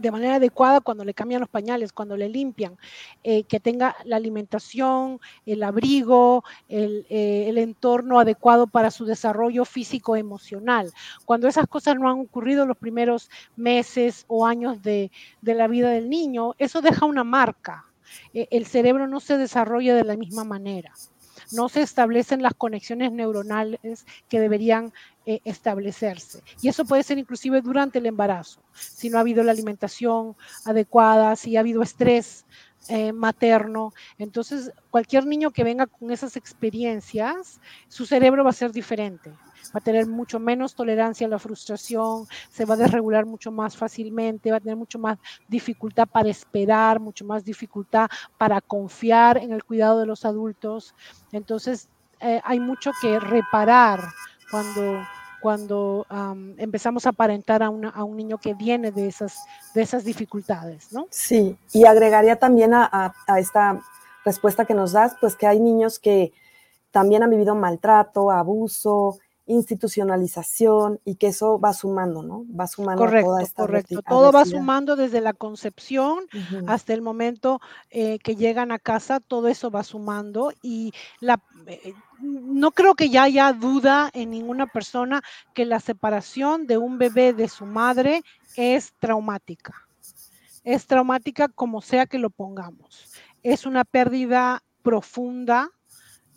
de 0.00 0.10
manera 0.10 0.36
adecuada 0.36 0.80
cuando 0.80 1.04
le 1.04 1.12
cambian 1.12 1.40
los 1.40 1.48
pañales, 1.50 1.92
cuando 1.92 2.16
le 2.16 2.28
limpian, 2.28 2.76
eh, 3.22 3.44
que 3.44 3.60
tenga 3.60 3.94
la 4.04 4.16
alimentación, 4.16 5.20
el 5.44 5.62
abrigo, 5.62 6.42
eh, 6.68 7.44
el, 7.48 7.58
entorno 7.58 8.18
adecuado 8.18 8.66
para 8.66 8.90
su 8.90 9.04
desarrollo 9.04 9.64
físico 9.66 10.16
emocional. 10.16 10.90
Cuando 11.26 11.48
esas 11.48 11.66
cosas 11.66 11.96
no 11.96 12.08
han 12.08 12.20
ocurrido 12.20 12.64
los 12.64 12.78
primeros 12.78 13.30
meses 13.56 14.24
o 14.26 14.46
años 14.46 14.82
de, 14.82 15.10
de 15.42 15.54
la 15.54 15.68
vida 15.68 15.90
del 15.90 16.08
niño, 16.08 16.54
eso 16.58 16.80
deja 16.80 17.04
una 17.04 17.24
marca. 17.24 17.84
Eh, 18.32 18.48
el 18.50 18.64
cerebro 18.66 19.06
no 19.06 19.20
se 19.20 19.36
desarrolla 19.36 19.94
de 19.94 20.04
la 20.04 20.16
misma 20.16 20.44
manera 20.44 20.92
no 21.52 21.68
se 21.68 21.82
establecen 21.82 22.42
las 22.42 22.54
conexiones 22.54 23.12
neuronales 23.12 24.06
que 24.28 24.40
deberían 24.40 24.92
eh, 25.26 25.40
establecerse. 25.44 26.42
Y 26.62 26.68
eso 26.68 26.84
puede 26.84 27.02
ser 27.02 27.18
inclusive 27.18 27.60
durante 27.60 27.98
el 27.98 28.06
embarazo, 28.06 28.60
si 28.72 29.10
no 29.10 29.18
ha 29.18 29.20
habido 29.20 29.42
la 29.42 29.52
alimentación 29.52 30.36
adecuada, 30.64 31.36
si 31.36 31.56
ha 31.56 31.60
habido 31.60 31.82
estrés 31.82 32.44
eh, 32.88 33.12
materno. 33.12 33.92
Entonces, 34.18 34.72
cualquier 34.90 35.26
niño 35.26 35.50
que 35.50 35.64
venga 35.64 35.86
con 35.86 36.10
esas 36.10 36.36
experiencias, 36.36 37.60
su 37.88 38.06
cerebro 38.06 38.44
va 38.44 38.50
a 38.50 38.54
ser 38.54 38.72
diferente 38.72 39.30
va 39.74 39.78
a 39.78 39.80
tener 39.80 40.06
mucho 40.06 40.38
menos 40.38 40.74
tolerancia 40.74 41.26
a 41.26 41.30
la 41.30 41.38
frustración, 41.38 42.26
se 42.50 42.64
va 42.64 42.74
a 42.74 42.78
desregular 42.78 43.26
mucho 43.26 43.50
más 43.50 43.76
fácilmente, 43.76 44.50
va 44.50 44.58
a 44.58 44.60
tener 44.60 44.76
mucho 44.76 44.98
más 44.98 45.18
dificultad 45.48 46.06
para 46.06 46.28
esperar, 46.28 47.00
mucho 47.00 47.24
más 47.24 47.44
dificultad 47.44 48.08
para 48.38 48.60
confiar 48.60 49.38
en 49.38 49.52
el 49.52 49.64
cuidado 49.64 50.00
de 50.00 50.06
los 50.06 50.24
adultos. 50.24 50.94
Entonces, 51.32 51.88
eh, 52.20 52.40
hay 52.44 52.60
mucho 52.60 52.92
que 53.00 53.18
reparar 53.18 54.00
cuando 54.50 55.00
cuando 55.40 56.06
empezamos 56.58 57.06
a 57.06 57.10
aparentar 57.10 57.62
a, 57.62 57.66
a, 57.66 58.04
un 58.04 58.16
niño 58.16 58.38
que 58.38 58.54
viene 58.54 58.92
de 58.92 59.08
esas, 59.08 59.38
de 59.74 59.82
esas 59.82 60.04
dificultades, 60.04 60.92
¿no? 60.92 61.06
Sí, 61.10 61.56
y 61.72 61.86
agregaría 61.86 62.36
también 62.36 62.74
a, 62.74 63.14
a, 63.26 63.38
esta 63.38 63.80
respuesta 64.24 64.64
que 64.64 64.74
nos 64.74 64.92
das, 64.92 65.16
pues 65.20 65.34
que 65.34 65.46
hay 65.46 65.58
niños 65.58 65.98
que 65.98 66.32
también 66.90 67.22
han 67.22 67.30
vivido 67.30 67.54
maltrato, 67.54 68.30
abuso, 68.30 69.18
institucionalización 69.50 71.00
y 71.04 71.16
que 71.16 71.28
eso 71.28 71.58
va 71.58 71.72
sumando, 71.72 72.22
¿no? 72.22 72.44
Va 72.48 72.68
sumando 72.68 73.02
correcto, 73.02 73.30
toda 73.30 73.42
esta 73.42 73.62
Correcto, 73.62 74.02
todo 74.02 74.30
va 74.30 74.44
sumando 74.44 74.94
desde 74.94 75.20
la 75.20 75.32
concepción 75.32 76.24
hasta 76.66 76.94
el 76.94 77.02
momento 77.02 77.60
eh, 77.90 78.18
que 78.20 78.36
llegan 78.36 78.70
a 78.70 78.78
casa, 78.78 79.18
todo 79.18 79.48
eso 79.48 79.70
va 79.70 79.82
sumando 79.82 80.52
y 80.62 80.92
la, 81.18 81.42
eh, 81.66 81.94
no 82.20 82.70
creo 82.70 82.94
que 82.94 83.10
ya 83.10 83.24
haya 83.24 83.52
duda 83.52 84.10
en 84.14 84.30
ninguna 84.30 84.66
persona 84.66 85.20
que 85.52 85.64
la 85.64 85.80
separación 85.80 86.66
de 86.66 86.78
un 86.78 86.98
bebé 86.98 87.32
de 87.32 87.48
su 87.48 87.66
madre 87.66 88.22
es 88.56 88.92
traumática. 89.00 89.74
Es 90.62 90.86
traumática 90.86 91.48
como 91.48 91.82
sea 91.82 92.06
que 92.06 92.18
lo 92.18 92.30
pongamos. 92.30 93.10
Es 93.42 93.66
una 93.66 93.84
pérdida 93.84 94.62
profunda 94.82 95.70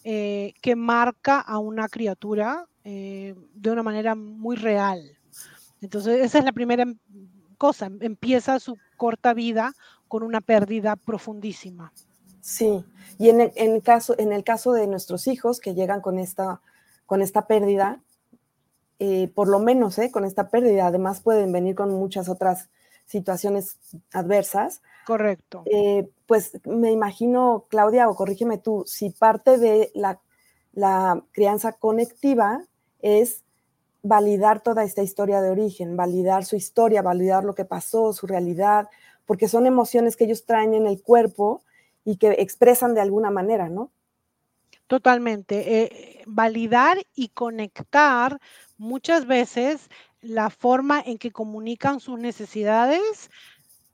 eh, 0.04 0.54
que 0.62 0.76
marca 0.76 1.40
a 1.40 1.60
una 1.60 1.88
criatura 1.90 2.68
eh, 2.86 3.34
de 3.54 3.72
una 3.72 3.82
manera 3.82 4.14
muy 4.14 4.58
real. 4.58 5.18
Entonces, 5.82 6.22
esa 6.22 6.40
es 6.40 6.44
la 6.46 6.52
primera 6.52 6.86
cosa. 7.58 7.90
Empieza 8.02 8.60
su 8.60 8.78
corta 8.98 9.34
vida 9.34 9.74
con 10.10 10.22
una 10.22 10.42
pérdida 10.42 10.98
profundísima. 10.98 11.94
Sí, 12.42 12.84
y 13.18 13.30
en 13.30 13.40
el, 13.56 13.82
caso, 13.82 14.16
en 14.18 14.34
el 14.34 14.44
caso 14.44 14.74
de 14.74 14.86
nuestros 14.88 15.28
hijos 15.28 15.62
que 15.62 15.76
llegan 15.76 16.02
con 16.02 16.20
esta, 16.20 16.60
con 17.06 17.22
esta 17.22 17.48
pérdida, 17.48 18.02
eh, 19.00 19.32
por 19.34 19.48
lo 19.48 19.60
menos 19.60 19.98
eh, 19.98 20.12
con 20.12 20.26
esta 20.26 20.50
pérdida, 20.50 20.88
además 20.88 21.22
pueden 21.22 21.54
venir 21.54 21.76
con 21.76 21.90
muchas 21.90 22.28
otras 22.28 22.70
situaciones 23.06 23.78
adversas. 24.12 24.82
Correcto. 25.06 25.64
pues 26.26 26.60
me 26.66 26.92
imagino, 26.92 27.66
Claudia, 27.70 28.10
o 28.10 28.16
corrígeme 28.16 28.58
tú, 28.58 28.84
si 28.86 29.10
parte 29.10 29.58
de 29.58 29.92
la, 29.96 30.20
la 30.74 31.24
crianza 31.32 31.74
conectiva 31.74 32.66
es 33.04 33.44
validar 34.02 34.62
toda 34.62 34.84
esta 34.84 35.04
historia 35.04 35.42
de 35.42 35.52
origen, 35.52 35.96
validar 35.96 36.44
su 36.44 36.56
historia, 36.56 37.04
validar 37.04 37.44
lo 37.44 37.54
que 37.54 37.66
pasó, 37.66 38.12
su 38.14 38.26
realidad, 38.26 38.90
porque 39.26 39.48
son 39.48 39.68
emociones 39.68 40.16
que 40.16 40.24
ellos 40.24 40.46
traen 40.46 40.74
en 40.74 40.88
el 40.88 41.02
cuerpo 41.02 41.62
y 42.04 42.18
que 42.18 42.32
expresan 42.40 42.96
de 42.96 43.02
alguna 43.02 43.30
manera, 43.30 43.70
¿no? 43.70 43.92
Totalmente. 44.88 45.84
Eh, 45.84 46.24
validar 46.26 46.98
y 47.16 47.30
conectar 47.30 48.40
muchas 48.78 49.26
veces 49.26 49.90
la 50.22 50.50
forma 50.50 51.02
en 51.06 51.18
que 51.18 51.32
comunican 51.32 52.00
sus 52.00 52.20
necesidades 52.20 53.30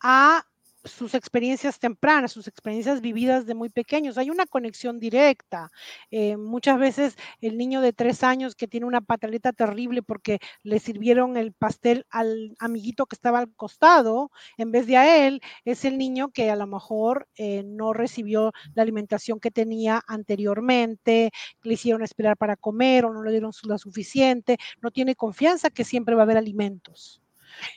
a 0.02 0.46
sus 0.90 1.14
experiencias 1.14 1.80
tempranas, 1.80 2.32
sus 2.32 2.48
experiencias 2.48 3.02
vividas 3.02 3.46
de 3.46 3.56
muy 3.56 3.70
pequeños. 3.70 4.18
Hay 4.18 4.30
una 4.30 4.46
conexión 4.46 5.00
directa. 5.00 5.72
Eh, 6.12 6.38
muchas 6.38 6.80
veces 6.80 7.16
el 7.42 7.58
niño 7.58 7.82
de 7.82 7.94
tres 7.94 8.24
años 8.24 8.56
que 8.56 8.68
tiene 8.68 8.86
una 8.86 9.02
pataleta 9.02 9.54
terrible 9.54 10.02
porque 10.04 10.40
le 10.64 10.80
sirvieron 10.80 11.38
el 11.38 11.54
pastel 11.54 12.06
al 12.10 12.56
amiguito 12.60 13.06
que 13.06 13.16
estaba 13.16 13.40
al 13.40 13.54
costado, 13.56 14.32
en 14.58 14.72
vez 14.72 14.88
de 14.88 14.98
a 14.98 15.28
él, 15.28 15.42
es 15.66 15.86
el 15.86 15.98
niño 15.98 16.30
que 16.30 16.50
a 16.50 16.56
lo 16.56 16.68
mejor 16.68 17.28
eh, 17.36 17.64
no 17.64 17.94
recibió 17.94 18.52
la 18.74 18.84
alimentación 18.84 19.40
que 19.40 19.52
tenía 19.52 20.02
anteriormente, 20.08 21.32
le 21.64 21.74
hicieron 21.74 22.04
esperar 22.04 22.38
para 22.38 22.56
comer 22.56 23.06
o 23.06 23.14
no 23.14 23.24
le 23.24 23.32
dieron 23.32 23.52
la 23.64 23.78
suficiente, 23.78 24.58
no 24.82 24.92
tiene 24.92 25.16
confianza 25.16 25.70
que 25.70 25.84
siempre 25.84 26.16
va 26.16 26.22
a 26.22 26.26
haber 26.26 26.38
alimentos. 26.38 27.19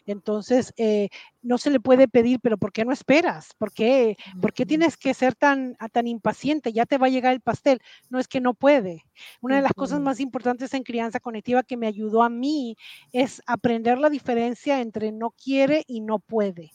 Entonces, 0.07 0.73
eh, 0.77 1.09
no 1.43 1.59
se 1.59 1.71
le 1.71 1.81
puede 1.81 2.09
pedir, 2.09 2.41
pero 2.41 2.59
¿por 2.59 2.73
qué 2.73 2.85
no 2.85 2.93
esperas? 2.93 3.49
¿Por 3.59 3.73
qué, 3.73 4.17
¿Por 4.41 4.53
qué 4.53 4.67
tienes 4.67 4.97
que 4.97 5.15
ser 5.15 5.35
tan, 5.35 5.77
ah, 5.79 5.89
tan 5.89 6.07
impaciente? 6.07 6.73
Ya 6.73 6.87
te 6.87 6.99
va 6.99 7.07
a 7.07 7.11
llegar 7.11 7.33
el 7.33 7.41
pastel. 7.41 7.81
No 8.11 8.19
es 8.19 8.29
que 8.29 8.41
no 8.41 8.55
puede. 8.55 9.05
Una 9.41 9.57
de 9.57 9.63
las 9.63 9.73
cosas 9.73 10.01
más 10.01 10.21
importantes 10.21 10.73
en 10.75 10.83
crianza 10.83 11.21
conectiva 11.21 11.63
que 11.63 11.77
me 11.77 11.87
ayudó 11.87 12.23
a 12.23 12.29
mí 12.29 12.77
es 13.13 13.43
aprender 13.47 13.99
la 13.99 14.11
diferencia 14.11 14.81
entre 14.81 15.13
no 15.13 15.31
quiere 15.31 15.85
y 15.87 16.01
no 16.01 16.19
puede. 16.19 16.73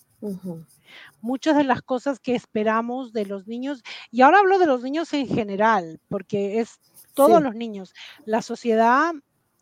Muchas 1.22 1.56
de 1.56 1.64
las 1.64 1.82
cosas 1.82 2.20
que 2.20 2.36
esperamos 2.36 3.14
de 3.14 3.26
los 3.26 3.48
niños, 3.48 3.84
y 4.12 4.22
ahora 4.22 4.40
hablo 4.40 4.58
de 4.58 4.66
los 4.66 4.82
niños 4.82 5.14
en 5.14 5.28
general, 5.28 6.00
porque 6.10 6.60
es 6.60 6.80
todos 7.14 7.42
los 7.42 7.56
niños. 7.56 7.94
La 8.26 8.42
sociedad 8.42 9.14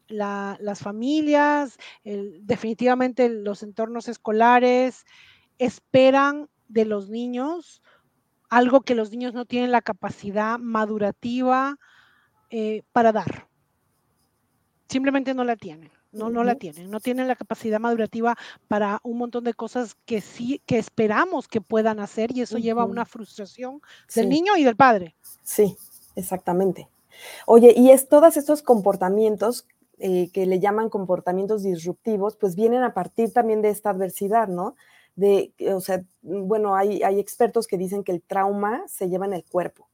las 0.08 0.80
familias, 0.80 1.78
definitivamente 2.04 3.30
los 3.30 3.64
entornos 3.64 4.08
escolares 4.08 5.06
esperan 5.58 6.50
de 6.68 6.86
los 6.86 7.10
niños 7.10 7.82
algo 8.50 8.82
que 8.82 8.96
los 8.96 9.12
niños 9.12 9.34
no 9.34 9.46
tienen 9.46 9.72
la 9.72 9.82
capacidad 9.82 10.60
madurativa 10.60 11.78
eh, 12.50 12.84
para 12.92 13.12
dar. 13.12 13.48
Simplemente 14.88 15.34
no 15.34 15.44
la 15.44 15.56
tienen, 15.56 15.92
no, 16.12 16.30
no 16.30 16.44
la 16.44 16.56
tienen, 16.56 16.92
no 16.92 17.00
tienen 17.00 17.28
la 17.28 17.36
capacidad 17.36 17.80
madurativa 17.80 18.38
para 18.68 19.00
un 19.04 19.18
montón 19.18 19.44
de 19.44 19.54
cosas 19.54 19.96
que 20.06 20.22
sí, 20.22 20.62
que 20.66 20.78
esperamos 20.78 21.48
que 21.48 21.60
puedan 21.60 22.00
hacer 22.00 22.32
y 22.38 22.42
eso 22.42 22.58
lleva 22.58 22.84
a 22.84 22.86
una 22.86 23.06
frustración 23.06 23.82
del 24.14 24.30
niño 24.30 24.56
y 24.58 24.64
del 24.64 24.76
padre. 24.76 25.16
Sí, 25.44 25.76
exactamente. 26.16 26.88
Oye, 27.46 27.74
y 27.76 27.90
es 27.92 28.08
todos 28.08 28.38
estos 28.38 28.62
comportamientos 28.62 29.68
eh, 29.98 30.30
que 30.32 30.46
le 30.46 30.60
llaman 30.60 30.90
comportamientos 30.90 31.64
disruptivos, 31.64 32.36
pues 32.36 32.56
vienen 32.56 32.84
a 32.84 32.94
partir 32.94 33.32
también 33.32 33.62
de 33.62 33.70
esta 33.70 33.92
adversidad, 33.92 34.48
¿no? 34.48 34.76
De, 35.16 35.54
o 35.74 35.80
sea, 35.80 36.04
bueno, 36.22 36.76
hay, 36.76 37.02
expertos 37.02 37.66
que 37.68 37.78
dicen 37.78 38.04
que 38.04 38.12
el 38.12 38.22
trauma 38.22 38.84
se 38.88 39.08
lleva 39.08 39.26
en 39.26 39.34
el 39.34 39.46
cuerpo, 39.46 39.88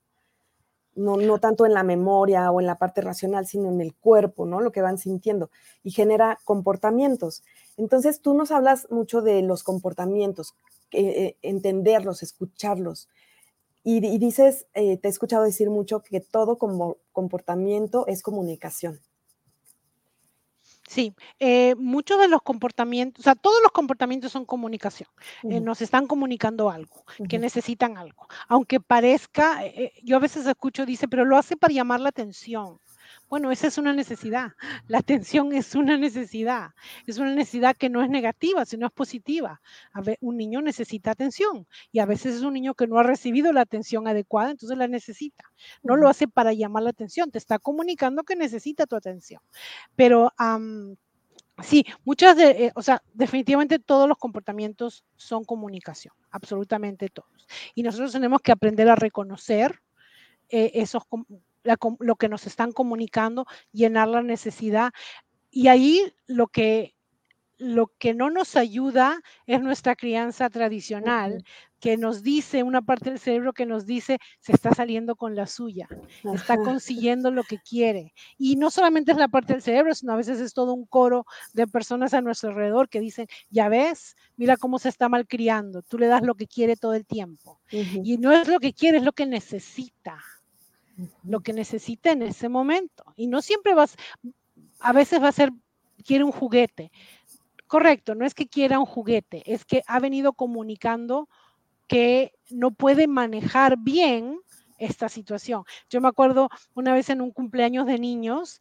no, 0.96 1.18
no 1.18 1.38
tanto 1.40 1.68
en 1.68 1.74
la 1.74 1.84
memoria 1.84 2.50
o 2.50 2.60
en 2.60 2.66
la 2.66 2.80
parte 2.80 3.02
racional, 3.02 3.46
sino 3.46 3.70
en 3.70 3.80
el 3.80 3.94
cuerpo, 3.94 4.48
¿no? 4.48 4.60
Lo 4.60 4.72
que 4.72 4.82
van 4.82 4.98
sintiendo 4.98 5.52
y 5.84 5.92
genera 5.92 6.40
comportamientos. 6.46 7.44
Entonces, 7.78 8.22
tú 8.22 8.34
nos 8.34 8.50
hablas 8.50 8.88
mucho 8.90 9.22
de 9.22 9.44
los 9.44 9.64
comportamientos, 9.64 10.56
eh, 10.92 11.38
entenderlos, 11.44 12.24
escucharlos. 12.24 13.08
Y, 13.84 14.00
dices, 14.20 14.68
eh, 14.74 14.98
te 14.98 15.08
he 15.08 15.12
escuchado 15.12 15.44
decir 15.44 15.70
mucho 15.70 16.02
que 16.02 16.22
todo 16.22 16.58
como 16.58 16.98
comportamiento 17.12 18.06
es 18.08 18.22
comunicación. 18.22 19.00
Sí, 20.92 21.16
eh, 21.40 21.74
muchos 21.76 22.20
de 22.20 22.28
los 22.28 22.42
comportamientos, 22.42 23.22
o 23.22 23.24
sea, 23.24 23.36
todos 23.36 23.56
los 23.64 23.72
comportamientos 23.72 24.34
son 24.34 24.44
comunicación. 24.44 25.08
Eh, 25.44 25.62
nos 25.62 25.82
están 25.82 26.06
comunicando 26.06 26.70
algo, 26.70 27.06
que 27.30 27.40
necesitan 27.40 27.98
algo. 27.98 28.28
Aunque 28.50 28.82
parezca, 28.82 29.66
eh, 29.66 29.94
yo 30.04 30.18
a 30.18 30.20
veces 30.20 30.46
escucho, 30.46 30.86
dice, 30.86 31.08
pero 31.08 31.24
lo 31.24 31.38
hace 31.38 31.56
para 31.56 31.74
llamar 31.74 32.02
la 32.02 32.10
atención 32.10 32.82
Bueno, 33.32 33.50
esa 33.50 33.68
es 33.68 33.78
una 33.78 33.94
necesidad. 33.94 34.52
La 34.90 34.98
atención 34.98 35.54
es 35.54 35.74
una 35.74 35.98
necesidad. 35.98 36.72
Es 37.08 37.18
una 37.18 37.34
necesidad 37.34 37.78
que 37.78 37.88
no 37.88 38.04
es 38.04 38.10
negativa, 38.10 38.66
sino 38.66 38.86
es 38.88 38.92
positiva. 38.92 39.62
A 39.94 40.02
ver, 40.02 40.18
un 40.20 40.36
niño 40.36 40.62
necesita 40.62 41.12
atención 41.12 41.66
y 41.94 42.00
a 42.00 42.06
veces 42.06 42.36
es 42.36 42.42
un 42.42 42.52
niño 42.56 42.74
que 42.74 42.88
no 42.88 43.00
ha 43.00 43.04
recibido 43.04 43.54
la 43.54 43.62
atención 43.62 44.06
adecuada, 44.06 44.52
entonces 44.52 44.78
la 44.78 44.90
necesita. 44.90 45.46
No 45.82 45.96
lo 45.96 46.10
hace 46.10 46.28
para 46.28 46.52
llamar 46.52 46.84
la 46.84 46.90
atención, 46.90 47.32
te 47.32 47.38
está 47.38 47.58
comunicando 47.58 48.24
que 48.24 48.36
necesita 48.36 48.86
tu 48.86 48.98
atención. 48.98 49.42
Pero 49.96 50.34
sí, 51.64 51.86
muchas 52.04 52.36
de, 52.36 52.66
eh, 52.66 52.72
o 52.76 52.82
sea, 52.82 53.02
definitivamente 53.14 53.80
todos 53.80 54.10
los 54.10 54.18
comportamientos 54.18 55.06
son 55.16 55.46
comunicación, 55.46 56.14
absolutamente 56.32 57.08
todos. 57.08 57.48
Y 57.76 57.84
nosotros 57.84 58.12
tenemos 58.12 58.42
que 58.42 58.52
aprender 58.52 58.90
a 58.90 58.96
reconocer 58.98 59.82
eh, 60.50 60.72
esos 60.74 61.06
lo 61.64 62.16
que 62.16 62.30
nos 62.30 62.48
están 62.48 62.72
comunicando, 62.72 63.46
llenar 63.72 64.08
la 64.08 64.22
necesidad. 64.22 64.92
Y 65.50 65.68
ahí 65.68 66.14
lo 66.28 66.48
que, 66.48 66.96
lo 67.58 67.92
que 68.00 68.14
no 68.14 68.30
nos 68.30 68.56
ayuda 68.56 69.22
es 69.46 69.62
nuestra 69.62 69.96
crianza 69.96 70.50
tradicional, 70.50 71.44
que 71.82 71.98
nos 71.98 72.22
dice, 72.22 72.64
una 72.64 72.84
parte 72.84 73.10
del 73.10 73.20
cerebro 73.20 73.54
que 73.54 73.66
nos 73.66 73.86
dice, 73.86 74.20
se 74.40 74.54
está 74.54 74.72
saliendo 74.74 75.16
con 75.16 75.36
la 75.36 75.48
suya, 75.48 75.88
está 76.34 76.58
consiguiendo 76.58 77.32
lo 77.32 77.44
que 77.44 77.58
quiere. 77.58 78.14
Y 78.38 78.56
no 78.56 78.70
solamente 78.70 79.12
es 79.12 79.18
la 79.18 79.28
parte 79.28 79.54
del 79.54 79.64
cerebro, 79.64 79.94
sino 79.96 80.14
a 80.14 80.16
veces 80.16 80.40
es 80.40 80.54
todo 80.54 80.74
un 80.74 80.86
coro 80.86 81.26
de 81.54 81.66
personas 81.66 82.14
a 82.14 82.22
nuestro 82.22 82.50
alrededor 82.52 82.88
que 82.88 83.00
dicen, 83.00 83.28
ya 83.50 83.68
ves, 83.68 84.16
mira 84.38 84.58
cómo 84.58 84.78
se 84.78 84.90
está 84.90 85.10
malcriando, 85.10 85.82
tú 85.82 85.98
le 85.98 86.06
das 86.06 86.22
lo 86.22 86.36
que 86.36 86.48
quiere 86.48 86.76
todo 86.76 86.94
el 86.94 87.06
tiempo. 87.06 87.60
Y 87.72 88.18
no 88.20 88.32
es 88.32 88.48
lo 88.48 88.60
que 88.60 88.74
quiere, 88.74 89.00
es 89.00 89.04
lo 89.04 89.14
que 89.14 89.26
necesita 89.26 90.24
lo 91.24 91.42
que 91.42 91.54
necesita 91.54 92.12
en 92.12 92.22
ese 92.22 92.50
momento. 92.50 93.04
Y 93.16 93.28
no 93.28 93.42
siempre 93.42 93.74
vas, 93.74 93.96
a 94.80 94.94
veces 94.94 95.22
va 95.22 95.30
a 95.30 95.34
ser, 95.34 95.52
quiere 96.06 96.24
un 96.24 96.32
juguete. 96.32 96.92
Correcto, 97.68 98.16
no 98.16 98.26
es 98.26 98.34
que 98.34 98.48
quiera 98.48 98.80
un 98.80 98.86
juguete, 98.86 99.44
es 99.46 99.64
que 99.64 99.82
ha 99.88 100.00
venido 100.00 100.34
comunicando 100.34 101.30
que 101.88 102.34
no 102.50 102.72
puede 102.72 103.08
manejar 103.08 103.78
bien 103.78 104.40
esta 104.78 105.10
situación. 105.10 105.64
Yo 105.90 106.02
me 106.02 106.08
acuerdo 106.08 106.50
una 106.74 106.94
vez 106.94 107.10
en 107.10 107.22
un 107.22 107.32
cumpleaños 107.32 107.86
de 107.86 108.00
niños 108.00 108.60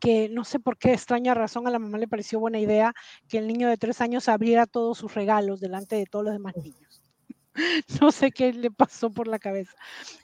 que 0.00 0.28
no 0.28 0.44
sé 0.44 0.58
por 0.58 0.78
qué 0.78 0.92
extraña 0.92 1.34
razón 1.34 1.66
a 1.66 1.70
la 1.70 1.78
mamá 1.78 1.98
le 1.98 2.08
pareció 2.08 2.40
buena 2.40 2.58
idea 2.58 2.92
que 3.28 3.38
el 3.38 3.46
niño 3.46 3.68
de 3.68 3.76
tres 3.76 4.00
años 4.00 4.28
abriera 4.28 4.66
todos 4.66 4.98
sus 4.98 5.14
regalos 5.14 5.60
delante 5.60 5.96
de 5.96 6.06
todos 6.06 6.24
los 6.24 6.34
demás 6.34 6.56
niños. 6.56 6.85
no 8.00 8.12
sé 8.12 8.30
qué 8.30 8.52
le 8.52 8.70
pasó 8.70 9.10
por 9.10 9.26
la 9.26 9.38
cabeza. 9.38 9.72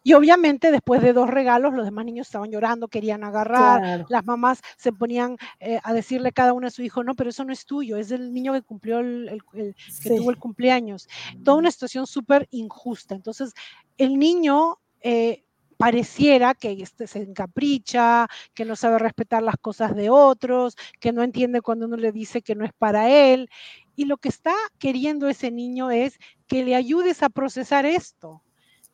Y 0.03 0.15
obviamente 0.15 0.71
después 0.71 1.03
de 1.03 1.13
dos 1.13 1.29
regalos, 1.29 1.75
los 1.75 1.85
demás 1.85 2.05
niños 2.05 2.29
estaban 2.29 2.51
llorando, 2.51 2.89
querían 2.89 3.25
agarrar, 3.25 4.05
las 4.09 4.25
mamás 4.25 4.61
se 4.77 4.93
ponían 4.93 5.37
eh, 5.61 5.81
a 5.83 5.93
decirle 5.93 6.33
cada 6.33 6.53
uno 6.53 6.67
a 6.67 6.71
su 6.71 6.83
hijo, 6.83 7.05
no, 7.05 7.15
pero 7.15 7.31
eso 7.31 7.45
no 7.45 7.53
es 7.53 7.65
tuyo, 7.65 7.97
es 7.97 8.11
el 8.11 8.33
niño 8.33 8.53
que 8.53 8.63
cumplió 8.63 9.01
el, 9.01 9.43
que 9.53 10.17
tuvo 10.17 10.31
el 10.31 10.39
cumpleaños. 10.39 11.09
Toda 11.45 11.59
una 11.59 11.71
situación 11.71 12.07
súper 12.07 12.49
injusta. 12.51 13.15
Entonces, 13.15 13.53
el 13.99 14.19
niño... 14.19 14.79
Eh, 15.01 15.45
pareciera 15.83 16.55
que 16.55 16.71
este 16.81 17.09
se 17.09 17.23
encapricha, 17.23 18.29
que 18.55 18.65
no 18.65 18.77
sabe 18.77 19.01
respetar 19.01 19.43
las 19.43 19.57
cosas 19.57 19.97
de 19.97 20.11
otros, 20.11 20.77
que 21.01 21.11
no 21.11 21.25
entiende 21.25 21.61
cuando 21.61 21.87
uno 21.87 21.97
le 21.97 22.13
dice 22.13 22.41
que 22.41 22.55
no 22.55 22.65
es 22.65 22.73
para 22.73 23.11
él. 23.11 23.51
Y 23.97 24.05
lo 24.05 24.17
que 24.17 24.29
está 24.29 24.55
queriendo 24.79 25.29
ese 25.29 25.51
niño 25.51 25.91
es 25.91 26.21
que 26.53 26.67
le 26.67 26.77
ayudes 26.77 27.23
a 27.23 27.31
procesar 27.31 27.87
esto, 27.87 28.43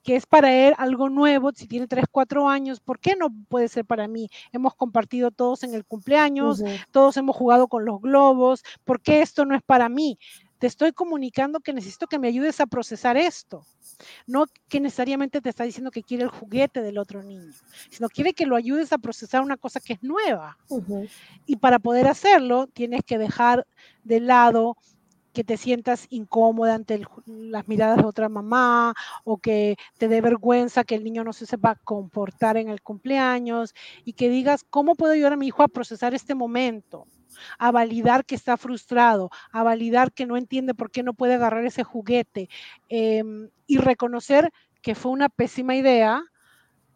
que 0.05 0.15
es 0.15 0.27
para 0.27 0.55
él 0.55 0.75
algo 0.79 1.09
nuevo, 1.09 1.51
si 1.53 1.67
tiene 1.67 1.89
3, 1.89 2.05
4 2.09 2.49
años, 2.49 2.79
¿por 2.79 3.01
qué 3.01 3.17
no 3.17 3.31
puede 3.49 3.67
ser 3.67 3.85
para 3.85 4.07
mí? 4.07 4.31
Hemos 4.53 4.77
compartido 4.77 5.33
todos 5.33 5.65
en 5.65 5.75
el 5.75 5.85
cumpleaños, 5.85 6.63
todos 6.93 7.17
hemos 7.17 7.35
jugado 7.35 7.67
con 7.67 7.85
los 7.85 8.01
globos, 8.01 8.63
¿por 8.85 9.01
qué 9.01 9.23
esto 9.23 9.45
no 9.45 9.57
es 9.57 9.63
para 9.63 9.89
mí? 9.89 10.21
Te 10.61 10.69
estoy 10.69 10.93
comunicando 10.93 11.59
que 11.59 11.73
necesito 11.73 12.07
que 12.07 12.21
me 12.21 12.29
ayudes 12.29 12.61
a 12.61 12.67
procesar 12.67 13.17
esto. 13.17 13.67
No 14.29 14.45
que 14.69 14.79
necesariamente 14.79 15.41
te 15.41 15.49
está 15.49 15.65
diciendo 15.65 15.91
que 15.91 16.05
quiere 16.05 16.23
el 16.23 16.31
juguete 16.31 16.81
del 16.81 16.99
otro 16.99 17.25
niño, 17.25 17.53
sino 17.91 18.09
quiere 18.09 18.35
que 18.35 18.47
lo 18.47 18.55
ayudes 18.55 18.93
a 18.93 18.99
procesar 18.99 19.43
una 19.43 19.57
cosa 19.57 19.81
que 19.81 19.95
es 19.95 20.03
nueva. 20.05 20.57
Y 21.45 21.57
para 21.57 21.81
poder 21.81 22.07
hacerlo, 22.07 22.69
tienes 22.69 23.01
que 23.05 23.19
dejar 23.19 23.67
de 24.05 24.21
lado 24.21 24.77
que 25.33 25.45
te 25.45 25.57
sientas 25.57 26.07
incómoda 26.11 26.75
ante 26.75 27.03
las 27.27 27.69
miradas 27.69 27.99
de 27.99 28.05
otra 28.05 28.29
mamá 28.29 28.95
o 29.25 29.39
que 29.39 29.77
te 29.99 30.09
dé 30.09 30.21
vergüenza 30.21 30.85
que 30.85 30.95
el 30.95 31.05
niño 31.05 31.25
no 31.25 31.33
se 31.33 31.47
sepa 31.47 31.77
comportar 31.77 32.57
en 32.57 32.69
el 32.69 32.83
cumpleaños 32.83 33.75
y 34.05 34.15
que 34.15 34.29
digas, 34.29 34.65
¿cómo 34.69 34.95
puedo 34.95 35.13
ayudar 35.13 35.35
a 35.35 35.37
mi 35.37 35.49
hijo 35.49 35.63
a 35.63 35.69
procesar 35.69 36.15
este 36.15 36.35
momento? 36.35 37.07
a 37.57 37.71
validar 37.71 38.25
que 38.25 38.35
está 38.35 38.57
frustrado, 38.57 39.31
a 39.53 39.63
validar 39.63 40.13
que 40.13 40.27
no 40.27 40.37
entiende 40.37 40.75
por 40.75 40.91
qué 40.91 41.05
no 41.05 41.15
puede 41.15 41.35
agarrar 41.35 41.65
ese 41.65 41.85
juguete 41.85 42.49
em, 42.89 43.49
y 43.69 43.79
reconocer 43.79 44.51
que 44.83 44.97
fue 44.97 45.13
una 45.13 45.29
pésima 45.29 45.77
idea 45.77 46.25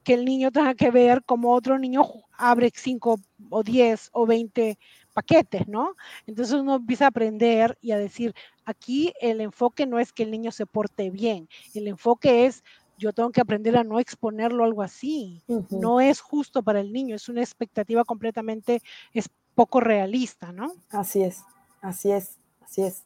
que 0.05 0.15
el 0.15 0.25
niño 0.25 0.51
tenga 0.51 0.75
que 0.75 0.91
ver 0.91 1.23
como 1.25 1.53
otro 1.53 1.79
niño 1.79 2.03
abre 2.37 2.73
5 2.75 3.21
o 3.51 3.63
10 3.63 4.11
o 4.13 4.27
20 4.27 4.79
paquetes, 5.13 5.69
¿no? 5.69 5.95
Entonces 6.27 6.55
uno 6.55 6.77
empieza 6.77 7.05
a 7.05 7.09
aprender 7.09 7.79
y 7.81 7.93
a 7.93 7.99
decir, 7.99 8.35
aquí 8.65 9.13
el 9.21 9.41
enfoque 9.41 9.87
no 9.87 9.99
es 9.99 10.13
que 10.13 10.23
el 10.23 10.31
niño 10.31 10.51
se 10.51 10.67
porte 10.67 11.11
bien, 11.11 11.49
el 11.75 11.89
enfoque 11.89 12.47
es 12.47 12.65
yo 12.99 13.13
tengo 13.13 13.31
que 13.31 13.41
aprender 13.41 13.77
a 13.77 13.83
no 13.83 13.99
exponerlo 13.99 14.63
a 14.63 14.67
algo 14.67 14.83
así. 14.83 15.43
No 15.71 16.01
es 16.01 16.21
justo 16.21 16.63
para 16.63 16.79
el 16.79 16.93
niño, 16.93 17.17
es 17.17 17.29
una 17.29 17.41
expectativa 17.41 18.05
completamente, 18.05 18.81
es 19.13 19.29
poco 19.57 19.81
realista, 19.81 20.53
¿no? 20.53 20.73
Así 20.91 21.23
es, 21.23 21.43
así 21.81 22.13
es, 22.13 22.37
así 22.65 22.83
es. 22.83 23.03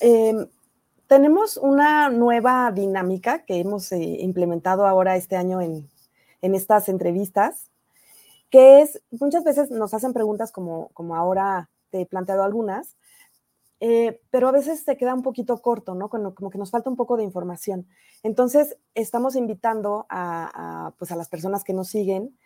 Em, 0.00 0.46
tenemos 1.06 1.56
una 1.56 2.08
nueva 2.10 2.70
dinámica 2.72 3.44
que 3.44 3.60
hemos 3.60 3.92
eh, 3.92 3.98
implementado 4.20 4.86
ahora 4.86 5.16
este 5.16 5.36
año 5.36 5.60
en, 5.60 5.88
estas 6.40 6.88
entrevistas, 6.88 7.70
que 8.52 8.82
es, 8.82 9.02
muchas 9.10 9.42
veces 9.42 9.70
nos 9.70 9.94
hacen 9.94 10.12
preguntas 10.12 10.52
como, 10.52 10.90
como 10.90 11.16
ahora 11.16 11.70
te 11.90 12.02
he 12.02 12.06
planteado 12.06 12.44
algunas, 12.44 12.96
eh, 13.80 14.20
pero 14.30 14.46
a 14.46 14.52
veces 14.52 14.84
se 14.84 14.96
queda 14.96 15.14
un 15.14 15.22
poquito 15.22 15.60
corto, 15.60 15.94
¿no? 15.94 16.08
Como, 16.08 16.34
como, 16.34 16.50
que 16.50 16.58
nos 16.58 16.70
falta 16.70 16.88
un 16.88 16.96
poco 16.96 17.16
de 17.16 17.24
información. 17.24 17.88
Entonces, 18.22 18.76
estamos 18.94 19.34
invitando 19.34 20.06
a, 20.08 20.92
pues 20.98 21.10
a 21.10 21.16
las 21.16 21.28
personas 21.28 21.64
que 21.64 21.72
nos 21.72 21.88
siguen 21.88 22.38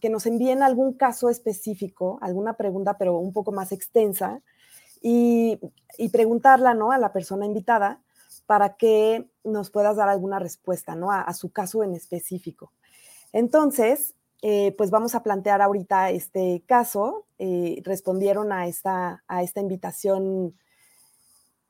que 0.00 0.08
nos 0.08 0.24
envíen 0.24 0.62
algún 0.62 0.94
caso 0.94 1.28
específico, 1.28 2.18
alguna 2.22 2.54
pregunta, 2.54 2.96
pero 2.96 3.18
un 3.18 3.34
poco 3.34 3.52
más 3.52 3.70
extensa, 3.70 4.40
y, 5.02 5.60
preguntarla 6.10 6.72
¿no? 6.72 6.90
a 6.90 6.96
la 6.96 7.12
persona 7.12 7.44
invitada 7.44 8.00
para 8.46 8.76
que 8.76 9.30
nos 9.44 9.70
puedas 9.70 9.96
dar 9.96 10.08
alguna 10.08 10.38
respuesta 10.38 10.94
¿no? 10.94 11.12
a, 11.12 11.32
su 11.34 11.52
caso 11.52 11.84
en 11.84 11.94
específico. 11.94 12.72
Entonces, 13.32 14.14
eh, 14.42 14.74
pues 14.76 14.90
vamos 14.90 15.14
a 15.14 15.22
plantear 15.22 15.60
ahorita 15.60 16.10
este 16.10 16.62
caso. 16.66 17.26
Eh, 17.38 17.80
respondieron 17.84 18.52
a 18.52 18.66
esta, 18.66 19.22
a 19.28 19.42
esta 19.42 19.60
invitación 19.60 20.56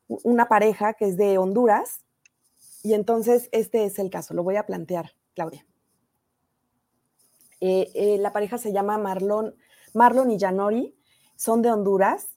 una 0.06 0.48
pareja 0.48 0.94
que 0.94 1.06
es 1.06 1.16
de 1.16 1.38
Honduras. 1.38 2.04
Y 2.82 2.94
entonces 2.94 3.48
este 3.52 3.84
es 3.84 3.98
el 3.98 4.10
caso. 4.10 4.34
Lo 4.34 4.42
voy 4.42 4.56
a 4.56 4.66
plantear, 4.66 5.12
Claudia. 5.34 5.66
Eh, 7.60 8.16
la 8.18 8.32
pareja 8.32 8.56
se 8.56 8.72
llama 8.72 8.96
Marlon, 8.96 9.54
Marlon 9.92 10.30
y 10.30 10.38
Janori, 10.38 10.96
son 11.36 11.62
de 11.62 11.70
Honduras. 11.70 12.28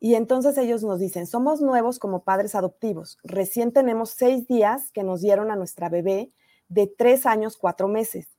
Y 0.00 0.14
entonces 0.14 0.58
ellos 0.58 0.82
nos 0.82 0.98
dicen, 0.98 1.26
somos 1.26 1.60
nuevos 1.60 1.98
como 1.98 2.22
padres 2.22 2.54
adoptivos. 2.54 3.18
Recién 3.22 3.72
tenemos 3.72 4.10
seis 4.10 4.46
días 4.46 4.90
que 4.92 5.04
nos 5.04 5.20
dieron 5.20 5.50
a 5.50 5.56
nuestra 5.56 5.88
bebé 5.88 6.32
de 6.68 6.86
tres 6.86 7.26
años, 7.26 7.56
cuatro 7.56 7.88
meses. 7.88 8.35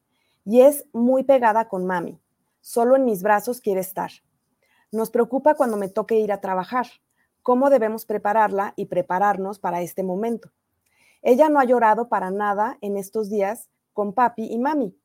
Y 0.47 0.61
es 0.61 0.85
muy 0.93 1.23
pegada 1.23 1.67
con 1.67 1.85
mami. 1.85 2.19
Solo 2.61 2.95
en 2.95 3.05
mis 3.05 3.21
brazos 3.21 3.61
quiere 3.61 3.81
estar. 3.81 4.09
Nos 4.91 5.11
preocupa 5.11 5.53
cuando 5.55 5.77
me 5.77 5.89
toque 5.89 6.19
ir 6.19 6.31
a 6.31 6.41
trabajar. 6.41 6.87
¿Cómo 7.43 7.69
debemos 7.69 8.05
prepararla 8.05 8.73
y 8.75 8.85
prepararnos 8.85 9.59
para 9.59 9.81
este 9.81 10.01
momento? 10.01 10.49
Ella 11.21 11.49
no 11.49 11.59
ha 11.59 11.65
llorado 11.65 12.09
para 12.09 12.31
nada 12.31 12.77
en 12.81 12.97
estos 12.97 13.29
días 13.29 13.69
con 13.93 14.13
papi 14.13 14.47
y 14.51 14.57
mami 14.57 14.97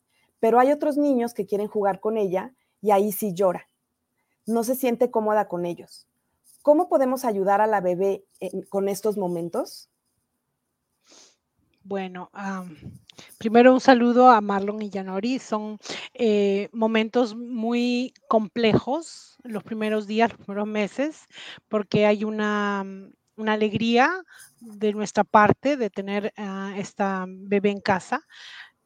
pero 0.43 0.59
hay 0.59 0.73
otros 0.73 0.97
niños 0.97 1.35
que 1.35 1.47
quieren 1.47 1.69
jugar 1.69 2.01
con 2.01 2.19
ella 2.19 2.53
y 2.81 2.91
ahí 2.91 3.13
sí 3.13 3.33
llora. 3.33 3.69
No 4.45 4.65
se 4.65 4.75
siente 4.75 5.09
cómoda 5.09 5.47
con 5.47 5.65
ellos. 5.65 6.09
¿Cómo 6.63 6.89
podemos 6.89 7.25
ayudar 7.25 7.61
a 7.61 7.69
la 7.69 7.81
bebé 7.81 8.25
con 8.69 8.89
estos 8.89 9.17
momentos? 9.17 9.89
Bueno, 11.85 12.31
primero 13.39 13.73
un 13.75 13.81
saludo 13.81 14.31
a 14.31 14.41
Marlon 14.41 14.83
y 14.83 14.91
Yanori. 14.91 15.41
Son 15.41 15.79
eh, 16.15 16.69
momentos 16.73 17.35
muy 17.35 18.15
complejos 18.29 19.37
los 19.43 19.65
primeros 19.65 20.07
días, 20.07 20.31
los 20.31 20.47
primeros 20.47 20.69
meses, 20.69 21.27
porque 21.69 22.07
hay 22.07 22.25
una, 22.25 22.85
alegría 23.47 24.23
de 24.61 24.93
nuestra 24.93 25.25
parte 25.25 25.77
de 25.77 25.91
tener 25.91 26.33
a 26.37 26.75
esta 26.77 27.25
bebé 27.29 27.71
en 27.71 27.81
casa, 27.81 28.25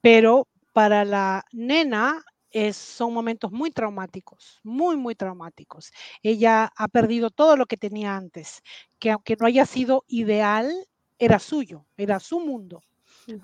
pero 0.00 0.48
para 0.72 1.04
la 1.04 1.44
nena 1.52 2.24
son 2.72 3.12
momentos 3.12 3.52
muy 3.52 3.70
traumáticos, 3.70 4.60
muy, 4.62 4.96
muy 4.96 5.14
traumáticos. 5.14 5.92
Ella 6.22 6.72
ha 6.74 6.88
perdido 6.88 7.30
todo 7.30 7.56
lo 7.58 7.66
que 7.66 7.76
tenía 7.76 8.16
antes, 8.16 8.62
que 8.98 9.10
aunque 9.10 9.36
no 9.38 9.46
haya 9.46 9.66
sido 9.66 10.04
ideal, 10.08 10.72
era 11.18 11.38
suyo, 11.38 11.86
era 11.96 12.20
su 12.20 12.40
mundo. 12.40 12.82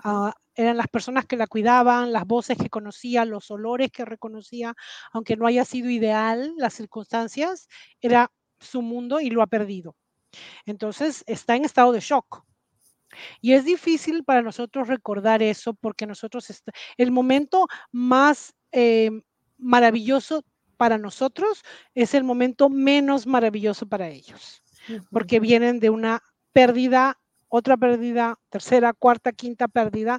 Ah, 0.03 0.33
eran 0.55 0.77
las 0.77 0.87
personas 0.87 1.25
que 1.25 1.35
la 1.35 1.47
cuidaban, 1.47 2.13
las 2.13 2.25
voces 2.25 2.57
que 2.57 2.69
conocía, 2.69 3.25
los 3.25 3.51
olores 3.51 3.91
que 3.91 4.05
reconocía, 4.05 4.73
aunque 5.11 5.35
no 5.35 5.45
haya 5.45 5.65
sido 5.65 5.89
ideal 5.89 6.53
las 6.57 6.73
circunstancias, 6.73 7.67
era 7.99 8.31
su 8.59 8.81
mundo 8.81 9.19
y 9.19 9.29
lo 9.29 9.41
ha 9.41 9.47
perdido. 9.47 9.95
Entonces 10.65 11.23
está 11.27 11.55
en 11.55 11.65
estado 11.65 11.91
de 11.91 11.99
shock. 11.99 12.43
Y 13.41 13.53
es 13.53 13.65
difícil 13.65 14.23
para 14.23 14.41
nosotros 14.41 14.87
recordar 14.87 15.43
eso 15.43 15.73
porque 15.73 16.07
nosotros, 16.07 16.63
el 16.97 17.11
momento 17.11 17.67
más 17.91 18.55
eh, 18.71 19.11
maravilloso 19.57 20.43
para 20.77 20.97
nosotros 20.97 21.63
es 21.93 22.13
el 22.13 22.23
momento 22.23 22.69
menos 22.69 23.27
maravilloso 23.27 23.87
para 23.87 24.09
ellos, 24.09 24.63
porque 25.11 25.39
vienen 25.39 25.79
de 25.79 25.91
una 25.91 26.23
pérdida, 26.51 27.19
otra 27.55 27.77
pérdida, 27.77 28.39
tercera, 28.49 28.93
cuarta, 28.93 29.31
quinta 29.31 29.67
pérdida 29.67 30.17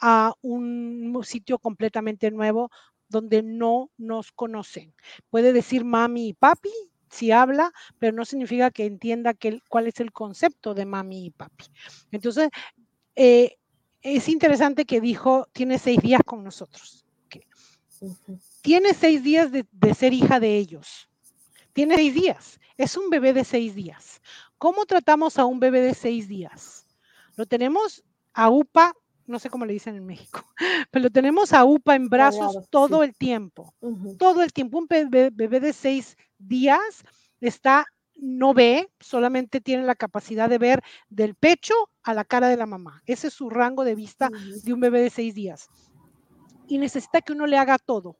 a 0.00 0.32
un 0.42 1.16
sitio 1.22 1.60
completamente 1.60 2.32
nuevo 2.32 2.70
donde 3.08 3.44
no 3.44 3.92
nos 3.96 4.32
conocen. 4.32 4.92
Puede 5.30 5.52
decir 5.52 5.84
mami 5.84 6.30
y 6.30 6.32
papi, 6.32 6.72
si 7.08 7.30
habla, 7.30 7.70
pero 8.00 8.16
no 8.16 8.24
significa 8.24 8.72
que 8.72 8.86
entienda 8.86 9.32
que, 9.32 9.60
cuál 9.68 9.86
es 9.86 10.00
el 10.00 10.10
concepto 10.10 10.74
de 10.74 10.84
mami 10.84 11.26
y 11.26 11.30
papi. 11.30 11.66
Entonces, 12.10 12.50
eh, 13.14 13.58
es 14.00 14.28
interesante 14.28 14.84
que 14.84 15.00
dijo, 15.00 15.46
tiene 15.52 15.78
seis 15.78 16.02
días 16.02 16.22
con 16.26 16.42
nosotros. 16.42 17.06
Tiene 18.60 18.92
seis 18.92 19.22
días 19.22 19.52
de, 19.52 19.94
ser 19.94 20.14
hija 20.14 20.40
de 20.40 20.56
ellos. 20.56 21.08
Tiene 21.74 21.94
seis 21.94 22.14
días. 22.14 22.58
Es 22.76 22.96
un 22.96 23.08
bebé 23.08 23.32
de 23.32 23.44
seis 23.44 23.76
días. 23.76 24.20
¿Cómo 24.62 24.86
tratamos 24.86 25.40
a 25.40 25.44
un 25.44 25.58
bebé 25.58 25.80
de 25.80 25.92
seis 25.92 26.28
días? 26.28 26.86
Lo 27.34 27.46
tenemos 27.46 28.04
a 28.32 28.48
UPA, 28.48 28.94
no 29.26 29.40
sé 29.40 29.50
cómo 29.50 29.66
le 29.66 29.72
dicen 29.72 29.96
en 29.96 30.06
México, 30.06 30.44
pero 30.92 31.02
lo 31.02 31.10
tenemos 31.10 31.52
a 31.52 31.64
UPA 31.64 31.96
en 31.96 32.08
brazos 32.08 32.56
todo 32.70 33.02
el 33.02 33.12
tiempo. 33.12 33.74
Todo 34.20 34.40
el 34.40 34.52
tiempo. 34.52 34.78
Un 34.78 34.86
bebé, 34.86 35.30
bebé 35.32 35.58
de 35.58 35.72
seis 35.72 36.16
días 36.38 37.02
está 37.40 37.86
no 38.14 38.54
ve, 38.54 38.88
solamente 39.00 39.60
tiene 39.60 39.82
la 39.82 39.96
capacidad 39.96 40.48
de 40.48 40.58
ver 40.58 40.80
del 41.08 41.34
pecho 41.34 41.74
a 42.04 42.14
la 42.14 42.24
cara 42.24 42.46
de 42.46 42.56
la 42.56 42.66
mamá. 42.66 43.02
Ese 43.04 43.26
es 43.26 43.34
su 43.34 43.50
rango 43.50 43.82
de 43.82 43.96
vista 43.96 44.30
de 44.62 44.72
un 44.72 44.78
bebé 44.78 45.00
de 45.00 45.10
seis 45.10 45.34
días 45.34 45.70
y 46.68 46.78
necesita 46.78 47.20
que 47.20 47.32
uno 47.32 47.48
le 47.48 47.58
haga 47.58 47.78
todo. 47.78 48.16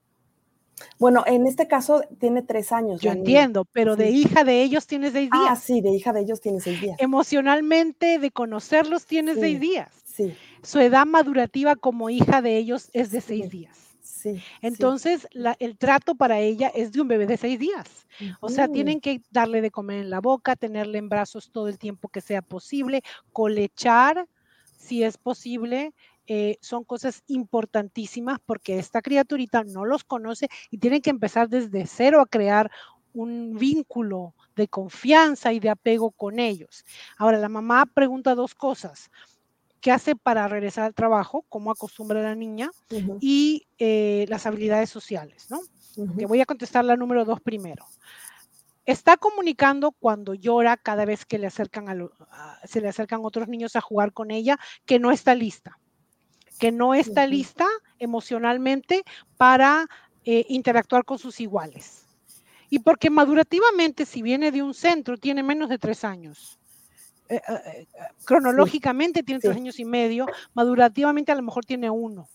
Bueno, 0.98 1.24
en 1.26 1.46
este 1.46 1.68
caso 1.68 2.02
tiene 2.18 2.42
tres 2.42 2.72
años. 2.72 3.00
Yo 3.00 3.12
entiendo, 3.12 3.64
pero 3.72 3.96
de 3.96 4.10
hija 4.10 4.44
de 4.44 4.62
ellos 4.62 4.86
tiene 4.86 5.10
seis 5.10 5.30
días. 5.30 5.46
Ah, 5.48 5.56
sí, 5.56 5.80
de 5.80 5.90
hija 5.90 6.12
de 6.12 6.20
ellos 6.20 6.40
tiene 6.40 6.60
seis 6.60 6.80
días. 6.80 6.96
Emocionalmente, 6.98 8.18
de 8.18 8.30
conocerlos, 8.30 9.06
tiene 9.06 9.34
seis 9.34 9.60
días. 9.60 9.92
Sí. 10.04 10.34
Su 10.62 10.78
edad 10.80 11.06
madurativa 11.06 11.76
como 11.76 12.10
hija 12.10 12.42
de 12.42 12.56
ellos 12.56 12.90
es 12.92 13.10
de 13.10 13.20
seis 13.20 13.50
días. 13.50 13.78
Sí, 14.02 14.40
Entonces, 14.60 15.26
el 15.58 15.76
trato 15.78 16.14
para 16.14 16.38
ella 16.38 16.70
es 16.72 16.92
de 16.92 17.00
un 17.00 17.08
bebé 17.08 17.26
de 17.26 17.36
seis 17.36 17.58
días. 17.58 18.06
O 18.40 18.48
sea, 18.48 18.68
tienen 18.68 19.00
que 19.00 19.20
darle 19.30 19.60
de 19.60 19.70
comer 19.70 19.98
en 19.98 20.10
la 20.10 20.20
boca, 20.20 20.54
tenerle 20.54 20.98
en 20.98 21.08
brazos 21.08 21.50
todo 21.50 21.66
el 21.66 21.78
tiempo 21.78 22.08
que 22.08 22.20
sea 22.20 22.42
posible, 22.42 23.02
colechar 23.32 24.28
si 24.76 25.02
es 25.02 25.16
posible, 25.16 25.92
eh, 26.34 26.56
son 26.62 26.82
cosas 26.82 27.22
importantísimas 27.26 28.38
porque 28.46 28.78
esta 28.78 29.02
criaturita 29.02 29.64
no 29.64 29.84
los 29.84 30.02
conoce 30.02 30.48
y 30.70 30.78
tiene 30.78 31.02
que 31.02 31.10
empezar 31.10 31.50
desde 31.50 31.86
cero 31.86 32.22
a 32.22 32.26
crear 32.26 32.70
un 33.12 33.58
vínculo 33.58 34.34
de 34.56 34.66
confianza 34.66 35.52
y 35.52 35.60
de 35.60 35.68
apego 35.68 36.10
con 36.10 36.38
ellos. 36.38 36.86
Ahora, 37.18 37.36
la 37.36 37.50
mamá 37.50 37.84
pregunta 37.84 38.34
dos 38.34 38.54
cosas. 38.54 39.10
¿Qué 39.82 39.92
hace 39.92 40.16
para 40.16 40.48
regresar 40.48 40.84
al 40.84 40.94
trabajo? 40.94 41.44
¿Cómo 41.50 41.70
acostumbra 41.70 42.20
a 42.20 42.22
la 42.22 42.34
niña? 42.34 42.70
Y 43.20 43.66
eh, 43.78 44.24
las 44.30 44.46
habilidades 44.46 44.88
sociales, 44.88 45.50
¿no? 45.50 45.60
Que 46.16 46.24
voy 46.24 46.40
a 46.40 46.46
contestar 46.46 46.86
la 46.86 46.96
número 46.96 47.26
dos 47.26 47.42
primero. 47.42 47.84
Está 48.86 49.18
comunicando 49.18 49.92
cuando 49.92 50.32
llora 50.32 50.78
cada 50.78 51.04
vez 51.04 51.26
que 51.26 51.38
le 51.38 51.46
acercan 51.46 52.08
se 52.64 52.80
le 52.80 52.88
acercan 52.88 53.20
otros 53.22 53.48
niños 53.48 53.76
a 53.76 53.82
jugar 53.82 54.14
con 54.14 54.30
ella, 54.30 54.58
que 54.86 54.98
no 54.98 55.10
está 55.10 55.34
lista 55.34 55.78
que 56.62 56.70
no 56.70 56.94
está 56.94 57.26
lista 57.26 57.66
emocionalmente 57.98 59.02
para 59.36 59.88
eh, 60.24 60.46
interactuar 60.48 61.04
con 61.04 61.18
sus 61.18 61.40
iguales. 61.40 62.06
Y 62.70 62.78
porque 62.78 63.10
madurativamente, 63.10 64.06
si 64.06 64.22
viene 64.22 64.52
de 64.52 64.62
un 64.62 64.72
centro, 64.72 65.18
tiene 65.18 65.42
menos 65.42 65.68
de 65.68 65.78
tres 65.78 66.04
años. 66.04 66.60
Eh, 67.28 67.42
eh, 67.48 67.86
cronológicamente 68.24 69.24
tiene 69.24 69.40
tres 69.40 69.56
años 69.56 69.80
y 69.80 69.84
medio, 69.84 70.26
madurativamente 70.54 71.32
a 71.32 71.34
lo 71.34 71.42
mejor 71.42 71.64
tiene 71.64 71.90
uno. 71.90 72.28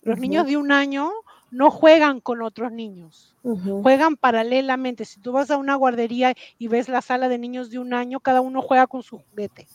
Los 0.00 0.18
niños 0.18 0.46
de 0.46 0.56
un 0.56 0.72
año 0.72 1.12
no 1.50 1.70
juegan 1.70 2.20
con 2.20 2.40
otros 2.40 2.72
niños, 2.72 3.36
juegan 3.82 4.16
paralelamente. 4.16 5.04
Si 5.04 5.20
tú 5.20 5.32
vas 5.32 5.50
a 5.50 5.58
una 5.58 5.74
guardería 5.74 6.32
y 6.56 6.68
ves 6.68 6.88
la 6.88 7.02
sala 7.02 7.28
de 7.28 7.36
niños 7.36 7.68
de 7.68 7.80
un 7.80 7.92
año, 7.92 8.18
cada 8.20 8.40
uno 8.40 8.62
juega 8.62 8.86
con 8.86 9.02
su 9.02 9.18
juguete. 9.18 9.68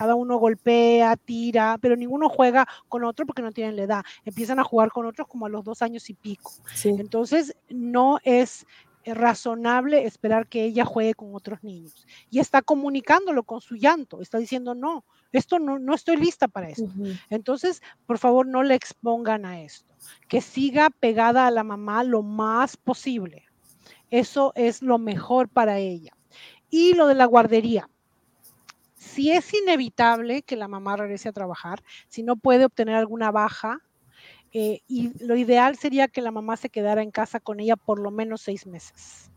Cada 0.00 0.14
uno 0.14 0.38
golpea, 0.38 1.14
tira, 1.14 1.76
pero 1.78 1.94
ninguno 1.94 2.30
juega 2.30 2.66
con 2.88 3.04
otro 3.04 3.26
porque 3.26 3.42
no 3.42 3.52
tienen 3.52 3.76
la 3.76 3.82
edad. 3.82 4.02
Empiezan 4.24 4.58
a 4.58 4.64
jugar 4.64 4.90
con 4.90 5.04
otros 5.04 5.28
como 5.28 5.44
a 5.44 5.50
los 5.50 5.62
dos 5.62 5.82
años 5.82 6.08
y 6.08 6.14
pico. 6.14 6.52
Entonces, 6.84 7.54
no 7.68 8.18
es 8.24 8.64
razonable 9.04 10.06
esperar 10.06 10.46
que 10.46 10.64
ella 10.64 10.86
juegue 10.86 11.12
con 11.12 11.34
otros 11.34 11.62
niños. 11.62 12.06
Y 12.30 12.38
está 12.38 12.62
comunicándolo 12.62 13.42
con 13.42 13.60
su 13.60 13.76
llanto, 13.76 14.22
está 14.22 14.38
diciendo, 14.38 14.74
no, 14.74 15.04
esto 15.32 15.58
no, 15.58 15.78
no 15.78 15.92
estoy 15.92 16.16
lista 16.16 16.48
para 16.48 16.70
esto. 16.70 16.90
Entonces, 17.28 17.82
por 18.06 18.16
favor, 18.16 18.46
no 18.46 18.62
le 18.62 18.76
expongan 18.76 19.44
a 19.44 19.60
esto. 19.60 19.94
Que 20.28 20.40
siga 20.40 20.88
pegada 20.88 21.46
a 21.46 21.50
la 21.50 21.62
mamá 21.62 22.04
lo 22.04 22.22
más 22.22 22.78
posible. 22.78 23.44
Eso 24.10 24.52
es 24.54 24.80
lo 24.80 24.96
mejor 24.96 25.50
para 25.50 25.76
ella. 25.76 26.12
Y 26.70 26.94
lo 26.94 27.06
de 27.06 27.16
la 27.16 27.26
guardería 27.26 27.90
si 29.10 29.30
es 29.30 29.52
inevitable 29.52 30.42
que 30.42 30.56
la 30.56 30.68
mamá 30.68 30.96
regrese 30.96 31.28
a 31.28 31.32
trabajar, 31.32 31.82
si 32.08 32.22
no 32.22 32.36
puede 32.36 32.64
obtener 32.64 32.94
alguna 32.94 33.30
baja, 33.30 33.80
eh, 34.52 34.80
y 34.88 35.12
lo 35.24 35.36
ideal 35.36 35.76
sería 35.76 36.08
que 36.08 36.22
la 36.22 36.30
mamá 36.30 36.56
se 36.56 36.70
quedara 36.70 37.02
en 37.02 37.10
casa 37.10 37.40
con 37.40 37.60
ella 37.60 37.76
por 37.76 38.00
lo 38.00 38.10
menos 38.10 38.42
seis 38.42 38.66
meses. 38.66 39.30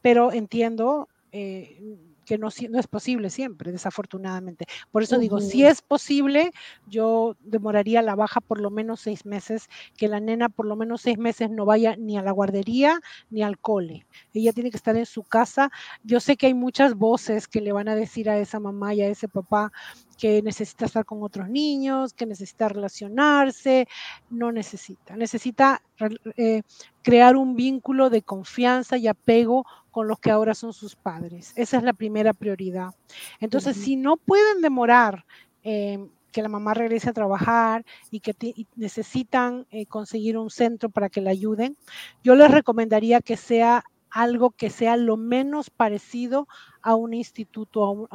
Pero 0.00 0.32
entiendo, 0.32 1.08
eh, 1.32 1.80
que 2.28 2.36
no, 2.36 2.48
no, 2.68 2.78
es 2.78 2.86
posible 2.86 3.30
siempre, 3.30 3.72
desafortunadamente. 3.72 4.66
Por 4.92 5.02
eso 5.02 5.18
digo, 5.18 5.40
si 5.40 5.64
es 5.64 5.80
posible, 5.80 6.50
yo 6.86 7.36
demoraría 7.40 8.02
la 8.02 8.14
baja 8.14 8.42
por 8.42 8.60
lo 8.60 8.70
menos 8.70 9.00
seis 9.00 9.24
meses, 9.24 9.68
que 9.96 10.08
la 10.08 10.20
nena 10.20 10.50
por 10.50 10.66
lo 10.66 10.76
menos 10.76 11.00
seis 11.00 11.16
meses 11.16 11.48
no 11.50 11.64
vaya 11.64 11.96
ni 11.96 12.18
a 12.18 12.22
la 12.22 12.32
guardería 12.32 13.00
ni 13.30 13.42
al 13.42 13.58
cole. 13.58 14.06
Ella 14.34 14.52
tiene 14.52 14.70
que 14.70 14.76
estar 14.76 14.94
en 14.94 15.06
su 15.06 15.22
casa. 15.22 15.70
Yo 16.04 16.20
sé 16.20 16.36
que 16.36 16.48
hay 16.48 16.54
muchas 16.54 16.94
voces 16.94 17.48
que 17.48 17.62
le 17.62 17.72
van 17.72 17.88
a 17.88 17.96
decir 17.96 18.28
a 18.28 18.38
esa 18.38 18.60
mamá 18.60 18.92
y 18.92 19.00
a 19.00 19.08
ese 19.08 19.26
papá, 19.26 19.72
que 20.18 20.42
necesita 20.42 20.84
estar 20.84 21.04
con 21.04 21.22
otros 21.22 21.48
niños, 21.48 22.12
que 22.12 22.26
necesita 22.26 22.68
relacionarse, 22.68 23.86
no 24.30 24.50
necesita, 24.50 25.16
necesita 25.16 25.80
eh, 26.36 26.62
crear 27.02 27.36
un 27.36 27.54
vínculo 27.54 28.10
de 28.10 28.22
confianza 28.22 28.98
y 28.98 29.06
apego 29.06 29.64
con 29.92 30.08
los 30.08 30.18
que 30.18 30.32
ahora 30.32 30.54
son 30.54 30.72
sus 30.72 30.96
padres. 30.96 31.52
Esa 31.54 31.78
es 31.78 31.82
la 31.84 31.92
primera 31.92 32.32
prioridad. 32.32 32.94
Entonces, 33.40 33.76
si 33.76 33.96
no 33.96 34.16
pueden 34.16 34.60
demorar 34.60 35.24
em, 35.62 36.10
que 36.32 36.42
la 36.42 36.48
mamá 36.48 36.74
regrese 36.74 37.10
a 37.10 37.14
trabajar 37.14 37.84
y 38.10 38.20
que 38.20 38.34
necesitan 38.74 39.66
eh, 39.70 39.86
conseguir 39.86 40.36
un 40.36 40.50
centro 40.50 40.90
para 40.90 41.08
que 41.08 41.20
la 41.20 41.30
ayuden, 41.30 41.76
yo 42.24 42.34
les 42.34 42.50
recomendaría 42.50 43.20
que 43.20 43.36
sea 43.36 43.84
algo 44.10 44.50
que 44.50 44.70
sea 44.70 44.96
lo 44.96 45.16
menos 45.16 45.70
parecido 45.70 46.48
a 46.82 46.94
un 46.94 47.14
instituto, 47.14 48.08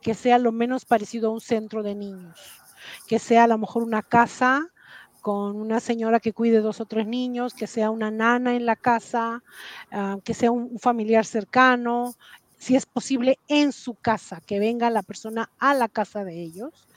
que 0.00 0.14
sea 0.14 0.38
lo 0.38 0.52
menos 0.52 0.84
parecido 0.84 1.28
a 1.28 1.32
un 1.32 1.40
centro 1.40 1.82
de 1.82 1.94
niños, 1.94 2.38
que 3.06 3.18
sea 3.18 3.44
a 3.44 3.48
lo 3.48 3.58
mejor 3.58 3.82
una 3.82 4.02
casa 4.02 4.70
con 5.20 5.56
una 5.56 5.80
señora 5.80 6.20
que 6.20 6.32
cuide 6.32 6.60
dos 6.60 6.80
o 6.80 6.86
tres 6.86 7.06
niños, 7.06 7.54
que 7.54 7.66
sea 7.66 7.90
una 7.90 8.10
nana 8.10 8.56
en 8.56 8.66
la 8.66 8.76
casa, 8.76 9.42
ah, 9.92 10.16
que 10.24 10.34
sea 10.34 10.50
un, 10.50 10.78
familiar 10.78 11.26
cercano, 11.26 12.14
si 12.58 12.76
es 12.76 12.86
posible 12.86 13.38
en 13.48 13.72
su 13.72 13.94
casa, 13.94 14.40
que 14.46 14.58
venga 14.58 14.90
la 14.90 15.02
persona 15.02 15.50
a 15.58 15.74
la 15.74 15.88
casa 15.88 16.24
de 16.24 16.42
ellos, 16.42 16.88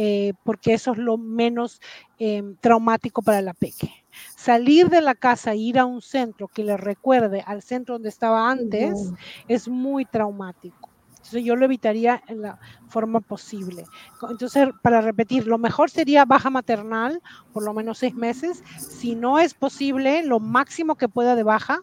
eh, 0.00 0.32
porque 0.44 0.74
eso 0.74 0.92
es 0.92 0.98
lo 0.98 1.18
menos 1.18 1.80
em, 2.18 2.54
traumático 2.56 3.20
para 3.20 3.42
la 3.42 3.52
peque 3.52 3.90
salir 4.36 4.88
de 4.88 5.00
la 5.00 5.14
casa 5.14 5.52
e 5.52 5.56
ir 5.56 5.78
a 5.78 5.86
un 5.86 6.02
centro 6.02 6.48
que 6.48 6.64
le 6.64 6.76
recuerde 6.76 7.42
al 7.46 7.62
centro 7.62 7.96
donde 7.96 8.08
estaba 8.08 8.50
antes 8.50 9.12
es 9.48 9.68
muy 9.68 10.04
traumático. 10.04 10.90
Entonces 11.10 11.44
yo 11.44 11.56
lo 11.56 11.64
evitaría 11.66 12.22
en 12.28 12.40
la 12.42 12.58
forma 12.88 13.20
posible. 13.20 13.84
Entonces, 14.30 14.68
para 14.82 15.02
repetir, 15.02 15.46
lo 15.46 15.58
mejor 15.58 15.90
sería 15.90 16.24
baja 16.24 16.48
maternal, 16.48 17.20
por 17.52 17.64
lo 17.64 17.74
menos 17.74 17.98
seis 17.98 18.14
meses. 18.14 18.62
Si 18.78 19.14
no 19.14 19.38
es 19.38 19.52
posible, 19.52 20.22
lo 20.22 20.40
máximo 20.40 20.94
que 20.94 21.08
pueda 21.08 21.34
de 21.34 21.42
baja, 21.42 21.80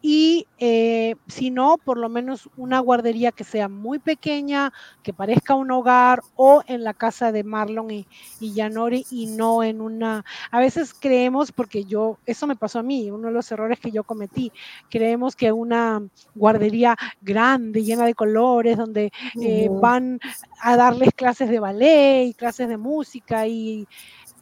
y 0.00 0.46
eh, 0.58 1.16
si 1.26 1.50
no, 1.50 1.76
por 1.76 1.98
lo 1.98 2.08
menos 2.08 2.48
una 2.56 2.78
guardería 2.78 3.32
que 3.32 3.42
sea 3.42 3.68
muy 3.68 3.98
pequeña, 3.98 4.72
que 5.02 5.12
parezca 5.12 5.54
un 5.54 5.70
hogar 5.72 6.22
o 6.36 6.62
en 6.66 6.84
la 6.84 6.94
casa 6.94 7.32
de 7.32 7.42
Marlon 7.42 7.90
y, 7.90 8.06
y 8.38 8.52
Yanori 8.52 9.06
y 9.10 9.26
no 9.26 9.64
en 9.64 9.80
una... 9.80 10.24
A 10.50 10.60
veces 10.60 10.94
creemos, 10.94 11.50
porque 11.50 11.84
yo, 11.84 12.18
eso 12.26 12.46
me 12.46 12.54
pasó 12.54 12.78
a 12.78 12.84
mí, 12.84 13.10
uno 13.10 13.28
de 13.28 13.34
los 13.34 13.50
errores 13.50 13.80
que 13.80 13.90
yo 13.90 14.04
cometí, 14.04 14.52
creemos 14.88 15.34
que 15.34 15.50
una 15.50 16.02
guardería 16.34 16.96
grande, 17.20 17.82
llena 17.82 18.06
de 18.06 18.14
colores, 18.14 18.76
donde 18.76 19.10
eh, 19.42 19.68
van 19.70 20.20
a 20.60 20.76
darles 20.76 21.10
clases 21.14 21.50
de 21.50 21.58
ballet 21.58 22.26
y 22.26 22.34
clases 22.34 22.68
de 22.68 22.76
música 22.76 23.46
y 23.46 23.86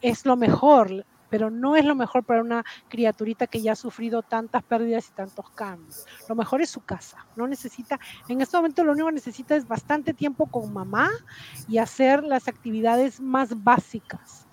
es 0.01 0.25
lo 0.25 0.35
mejor 0.35 1.05
pero 1.29 1.49
no 1.49 1.75
es 1.75 1.85
lo 1.85 1.95
mejor 1.95 2.23
para 2.23 2.41
una 2.41 2.63
criaturita 2.89 3.47
que 3.47 3.61
ya 3.61 3.73
ha 3.73 3.75
sufrido 3.75 4.21
tantas 4.21 4.63
pérdidas 4.63 5.07
y 5.09 5.11
tantos 5.11 5.49
cambios. 5.51 6.05
Lo 6.27 6.35
mejor 6.35 6.61
es 6.61 6.69
su 6.69 6.81
casa. 6.81 7.25
No 7.35 7.47
necesita, 7.47 7.99
en 8.27 8.41
este 8.41 8.57
momento 8.57 8.83
lo 8.83 8.93
único 8.93 9.07
que 9.07 9.13
necesita 9.13 9.55
es 9.55 9.67
bastante 9.67 10.13
tiempo 10.13 10.47
con 10.47 10.73
mamá 10.73 11.09
y 11.67 11.77
hacer 11.77 12.23
las 12.23 12.47
actividades 12.47 13.19
más 13.19 13.63
básicas 13.63 14.46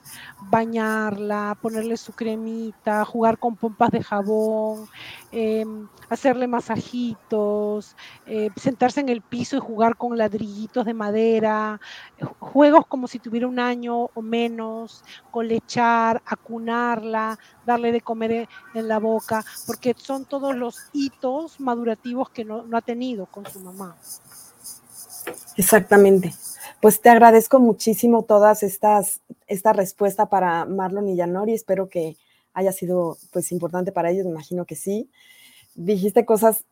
bañarla, 0.50 1.56
ponerle 1.60 1.96
su 1.96 2.12
cremita, 2.12 3.04
jugar 3.04 3.38
con 3.38 3.56
pompas 3.56 3.90
de 3.90 4.02
jabón, 4.02 4.86
em, 5.32 5.88
hacerle 6.08 6.46
masajitos, 6.46 7.96
eh, 8.26 8.50
sentarse 8.56 9.00
en 9.00 9.08
el 9.08 9.22
piso 9.22 9.56
y 9.56 9.60
jugar 9.60 9.96
con 9.96 10.16
ladrillitos 10.16 10.84
de 10.84 10.94
madera, 10.94 11.80
juegos 12.38 12.86
como 12.86 13.06
si 13.06 13.18
tuviera 13.18 13.46
un 13.46 13.58
año 13.58 14.10
o 14.14 14.22
menos, 14.22 15.02
colechar, 15.30 16.22
acunarla, 16.26 17.38
darle 17.66 17.92
de 17.92 18.00
comer 18.00 18.48
en 18.74 18.88
la 18.88 18.98
boca, 18.98 19.44
porque 19.66 19.94
son 19.96 20.24
todos 20.24 20.54
los 20.54 20.76
hitos 20.92 21.60
madurativos 21.60 22.30
que 22.30 22.44
no 22.44 22.64
ha 22.76 22.82
tenido 22.82 23.26
con 23.26 23.46
su 23.46 23.60
mamá. 23.60 23.96
Exactamente. 25.56 26.34
Pues 26.84 27.00
te 27.00 27.08
agradezco 27.08 27.60
muchísimo 27.60 28.24
todas 28.24 28.62
estas, 28.62 29.22
esta 29.46 29.72
respuesta 29.72 30.26
para 30.26 30.66
Marlon 30.66 31.08
y 31.08 31.16
Yanori. 31.16 31.54
Espero 31.54 31.88
que 31.88 32.18
haya 32.52 32.72
sido 32.72 33.16
pues 33.32 33.52
importante 33.52 33.90
para 33.90 34.10
ellos, 34.10 34.26
me 34.26 34.32
imagino 34.32 34.66
que 34.66 34.76
sí. 34.76 35.08
Dijiste 35.74 36.26
cosas 36.26 36.66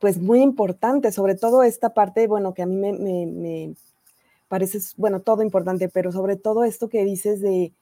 pues 0.00 0.16
muy 0.16 0.40
importantes, 0.40 1.14
sobre 1.14 1.34
todo 1.34 1.62
esta 1.62 1.92
parte, 1.92 2.26
bueno, 2.26 2.54
que 2.54 2.62
a 2.62 2.66
mí 2.66 2.76
me, 2.76 2.94
me, 3.26 3.74
parece, 4.48 4.78
bueno, 4.96 5.20
todo 5.20 5.42
importante, 5.42 5.90
pero 5.90 6.12
sobre 6.12 6.36
todo 6.36 6.64
esto 6.64 6.88
que 6.88 7.04
dices 7.04 7.42
de, 7.42 7.74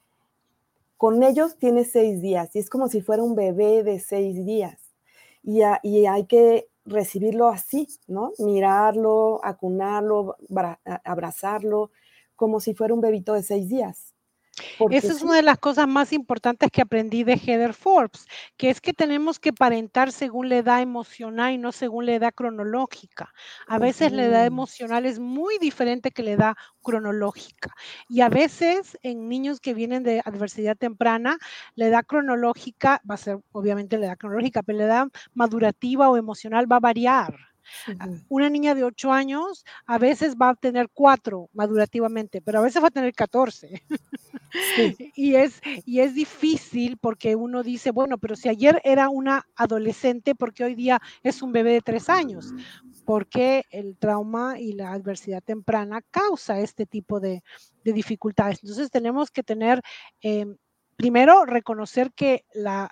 con 0.97 1.23
ellos 1.23 1.55
tienes 1.55 1.89
seis 1.93 2.21
días 2.21 2.53
y 2.53 2.59
es 2.59 2.69
como 2.69 2.89
si 2.89 2.99
fuera 2.99 3.23
un 3.23 3.33
bebé 3.33 3.83
de 3.83 4.01
seis 4.01 4.45
días. 4.45 4.77
Y, 5.41 5.61
y 5.83 6.05
hay 6.05 6.25
que 6.25 6.67
recibirlo 6.87 7.49
así, 7.49 7.87
¿no? 8.07 8.33
Mirarlo, 8.39 9.39
acunarlo, 9.45 10.37
abrazarlo, 11.05 11.91
como 12.35 12.59
si 12.61 12.73
fuera 12.75 12.93
un 12.95 13.01
bebito 13.01 13.33
de 13.33 13.43
seis 13.43 13.69
días. 13.69 14.15
Esa 14.89 15.11
es 15.11 15.21
una 15.21 15.35
de 15.35 15.43
las 15.43 15.59
cosas 15.59 15.87
más 15.87 16.13
importantes 16.13 16.71
que 16.71 16.81
aprendí 16.81 17.23
de 17.23 17.33
Heather 17.33 17.73
Forbes, 17.73 18.25
que 18.57 18.69
es 18.69 18.81
que 18.81 18.93
tenemos 18.93 19.39
que 19.39 19.53
parentar 19.53 20.11
según 20.11 20.49
la 20.49 20.57
edad 20.57 20.81
emocional 20.81 21.53
y 21.53 21.57
no 21.57 21.71
según 21.71 22.05
la 22.05 22.15
edad 22.15 22.33
cronológica. 22.33 23.33
A 23.67 23.77
veces 23.77 24.11
la 24.11 24.25
edad 24.25 24.45
emocional 24.45 25.05
es 25.05 25.19
muy 25.19 25.57
diferente 25.59 26.11
que 26.11 26.23
la 26.23 26.31
edad 26.31 26.55
cronológica. 26.81 27.73
Y 28.07 28.21
a 28.21 28.29
veces 28.29 28.97
en 29.03 29.29
niños 29.29 29.59
que 29.59 29.73
vienen 29.73 30.03
de 30.03 30.21
adversidad 30.25 30.77
temprana, 30.77 31.37
la 31.75 31.87
edad 31.87 32.05
cronológica 32.05 33.01
va 33.09 33.15
a 33.15 33.17
ser 33.17 33.39
obviamente 33.51 33.97
la 33.97 34.07
edad 34.07 34.17
cronológica, 34.17 34.63
pero 34.63 34.79
la 34.79 34.85
edad 34.85 35.07
madurativa 35.33 36.09
o 36.09 36.17
emocional 36.17 36.71
va 36.71 36.77
a 36.77 36.81
variar. 36.81 37.56
Una 38.29 38.49
niña 38.49 38.75
de 38.75 38.83
8 38.83 39.11
años 39.11 39.65
a 39.85 39.97
veces 39.97 40.35
va 40.35 40.49
a 40.49 40.55
tener 40.55 40.89
4 40.93 41.49
madurativamente, 41.53 42.41
pero 42.41 42.59
a 42.59 42.61
veces 42.61 42.81
va 42.81 42.87
a 42.87 42.91
tener 42.91 43.13
14. 43.13 43.83
y, 45.15 45.35
es, 45.35 45.61
y 45.85 45.99
es 45.99 46.13
difícil 46.13 46.97
porque 46.97 47.35
uno 47.35 47.63
dice, 47.63 47.91
bueno, 47.91 48.17
pero 48.17 48.35
si 48.35 48.49
ayer 48.49 48.81
era 48.83 49.09
una 49.09 49.45
adolescente, 49.55 50.35
porque 50.35 50.63
hoy 50.63 50.75
día 50.75 51.01
es 51.23 51.41
un 51.41 51.51
bebé 51.51 51.73
de 51.73 51.81
3 51.81 52.09
años? 52.09 52.53
Porque 53.05 53.63
el 53.71 53.97
trauma 53.97 54.59
y 54.59 54.73
la 54.73 54.91
adversidad 54.91 55.41
temprana 55.43 56.01
causa 56.11 56.59
este 56.59 56.85
tipo 56.85 57.19
de, 57.19 57.43
dificultades. 57.83 58.59
Entonces 58.61 58.91
tenemos 58.91 59.31
que 59.31 59.43
tener, 59.43 59.81
em, 60.21 60.57
primero, 60.97 61.45
reconocer 61.45 62.11
que 62.11 62.43
la, 62.53 62.91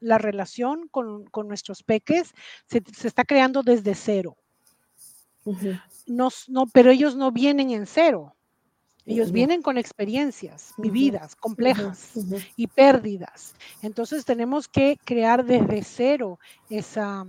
la 0.00 0.18
relación 0.18 0.88
con, 0.88 1.28
nuestros 1.46 1.82
peques 1.82 2.32
se, 2.66 2.82
está 3.06 3.24
creando 3.24 3.62
desde 3.62 3.94
cero. 3.94 4.36
no, 6.06 6.66
pero 6.72 6.90
ellos 6.90 7.16
no 7.16 7.32
vienen 7.32 7.70
en 7.70 7.86
cero. 7.86 8.34
Ellos 9.06 9.32
vienen 9.32 9.62
con 9.62 9.78
experiencias 9.78 10.74
vividas, 10.76 11.34
complejas 11.34 12.10
y 12.56 12.66
pérdidas. 12.66 13.54
Entonces 13.80 14.26
tenemos 14.26 14.68
que 14.68 14.98
crear 15.02 15.46
desde 15.46 15.82
cero 15.82 16.38
esa, 16.68 17.26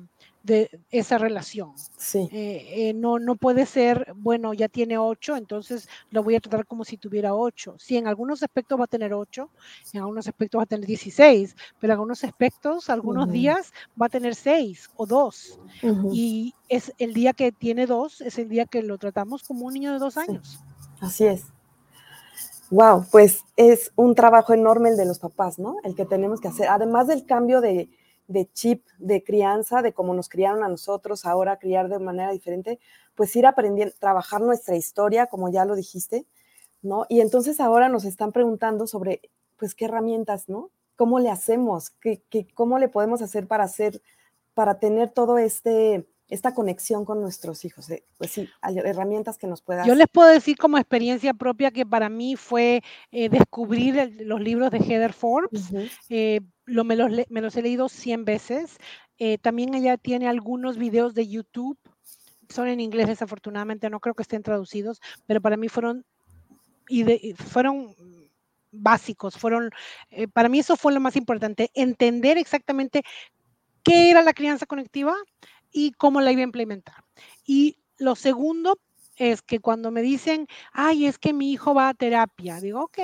de 0.50 0.82
esa 0.90 1.18
relación. 1.20 1.74
Sí. 1.98 2.28
Eh, 2.32 2.90
eh, 2.90 2.94
no, 2.94 3.20
no 3.20 3.36
puede 3.36 3.66
ser, 3.66 4.12
bueno, 4.16 4.54
ya 4.54 4.68
tiene 4.68 4.98
ocho, 4.98 5.38
entonces 5.38 5.88
lo 6.10 6.24
voy 6.24 6.36
a 6.36 6.40
tratar 6.40 6.66
como 6.66 6.84
si 6.84 6.98
tuviera 6.98 7.36
ocho. 7.36 7.76
Sí, 7.78 7.98
en 7.98 8.08
algunos 8.08 8.42
aspectos 8.42 8.80
va 8.80 8.86
a 8.86 8.88
tener 8.88 9.14
ocho, 9.14 9.52
en 9.94 10.02
algunos 10.02 10.28
aspectos 10.28 10.60
va 10.60 10.64
a 10.64 10.66
tener 10.66 10.88
16, 10.88 11.56
pero 11.80 11.94
en 11.94 11.96
algunos 11.96 12.24
aspectos, 12.24 12.90
algunos 12.90 13.32
días 13.32 13.72
va 14.02 14.08
a 14.08 14.10
tener 14.10 14.34
seis 14.34 14.90
o 14.98 15.06
dos. 15.06 15.60
Y 16.12 16.56
es 16.68 16.94
el 16.98 17.14
día 17.14 17.34
que 17.34 17.52
tiene 17.52 17.86
dos, 17.86 18.20
es 18.22 18.40
el 18.40 18.50
día 18.50 18.66
que 18.66 18.82
lo 18.82 18.98
tratamos 18.98 19.44
como 19.44 19.68
un 19.68 19.74
niño 19.74 19.94
de 19.94 20.00
dos 20.00 20.18
años. 20.18 20.60
Así 21.00 21.26
es. 21.26 21.46
Wow, 22.72 23.06
pues 23.12 23.44
es 23.56 23.92
un 23.96 24.16
trabajo 24.16 24.54
enorme 24.54 24.90
el 24.90 24.98
de 24.98 25.06
los 25.06 25.20
papás, 25.20 25.60
¿no? 25.60 25.78
El 25.84 25.96
que 25.96 26.06
tenemos 26.06 26.42
que 26.42 26.48
hacer, 26.48 26.68
además 26.68 27.08
del 27.08 27.26
cambio 27.26 27.62
de, 27.62 27.90
de 28.30 28.50
chip 28.54 28.86
de 29.00 29.24
crianza, 29.24 29.82
de 29.82 29.92
cómo 29.92 30.14
nos 30.14 30.30
criaron 30.30 30.64
a 30.64 30.70
nosotros, 30.70 31.26
ahora 31.26 31.58
criar 31.58 31.90
de 31.90 31.98
manera 31.98 32.32
diferente, 32.32 32.80
pues 33.16 33.36
ir 33.36 33.48
aprendiendo, 33.48 33.94
trabajar 34.00 34.40
nuestra 34.40 34.76
historia, 34.76 35.26
como 35.26 35.50
ya 35.50 35.66
lo 35.66 35.76
dijiste, 35.76 36.28
¿no? 36.84 37.08
Y 37.10 37.22
entonces 37.22 37.60
ahora 37.60 37.90
nos 37.90 38.06
están 38.06 38.32
preguntando 38.32 38.86
sobre, 38.86 39.22
pues, 39.58 39.74
qué 39.74 39.86
herramientas, 39.86 40.48
¿no? 40.48 40.70
¿Cómo 40.96 41.20
le 41.20 41.32
hacemos? 41.32 41.90
¿Qué, 41.90 42.22
qué, 42.30 42.48
cómo 42.54 42.78
le 42.78 42.88
podemos 42.88 43.24
hacer 43.24 43.48
para 43.48 43.64
hacer, 43.64 44.02
para 44.54 44.80
tener 44.80 45.10
todo 45.10 45.40
este, 45.40 46.08
esta 46.30 46.54
conexión 46.54 47.06
con 47.06 47.22
nuestros 47.22 47.66
hijos. 47.66 47.90
Eh, 47.90 48.04
pues 48.18 48.32
sí, 48.32 48.48
hay 48.62 48.78
herramientas 48.78 49.38
que 49.38 49.48
nos 49.48 49.62
puedan. 49.62 49.88
Yo 49.88 49.96
les 49.96 50.08
puedo 50.08 50.30
decir 50.30 50.58
como 50.58 50.78
experiencia 50.78 51.34
propia 51.34 51.72
que 51.72 51.86
para 51.86 52.10
mí 52.10 52.36
fue 52.36 52.84
eh, 53.12 53.30
descubrir 53.30 54.16
los 54.22 54.40
libros 54.40 54.72
de 54.72 54.80
Heather 54.80 55.14
Forbes. 55.14 55.72
Eh, 56.10 56.42
lo, 56.70 56.84
me, 56.84 56.96
los, 56.96 57.12
me, 57.30 57.42
los, 57.42 57.56
he 57.56 57.62
leído 57.62 57.90
100 57.90 58.26
veces. 58.26 58.78
también 59.42 59.74
ella 59.74 59.98
tiene 59.98 60.28
algunos 60.28 60.78
videos 60.78 61.14
de 61.14 61.28
YouTube. 61.28 61.78
Son 62.50 62.68
en 62.68 62.80
inglés, 62.80 63.08
desafortunadamente, 63.08 63.90
no 63.90 64.00
creo 64.00 64.16
que 64.16 64.24
estén 64.24 64.44
traducidos, 64.44 65.02
pero 65.28 65.42
para 65.42 65.58
mí 65.58 65.70
fueron, 65.70 66.06
y 66.88 67.04
de, 67.04 67.36
fueron 67.36 67.96
básicos, 68.72 69.38
fueron, 69.38 69.70
para 70.34 70.50
mí 70.50 70.60
eso 70.60 70.76
fue 70.76 70.94
lo 70.94 71.00
más 71.00 71.16
importante, 71.16 71.70
entender 71.76 72.38
exactamente 72.38 73.04
qué 73.84 74.10
era 74.10 74.24
la 74.24 74.34
crianza 74.34 74.66
conectiva, 74.66 75.16
y 75.72 75.92
cómo 75.92 76.22
la 76.22 76.32
iba 76.32 76.42
a 76.42 76.44
implementar. 76.44 77.04
Y 77.46 77.78
lo 77.98 78.16
segundo 78.16 78.80
es 79.20 79.42
que 79.42 79.60
cuando 79.60 79.92
me 79.92 80.02
dicen, 80.02 80.48
ay, 80.72 81.06
es 81.06 81.20
que 81.20 81.34
mi 81.34 81.52
hijo 81.52 81.74
va 81.74 81.90
a 81.90 81.94
terapia, 81.94 82.60
digo, 82.60 82.84
ok, 82.86 82.98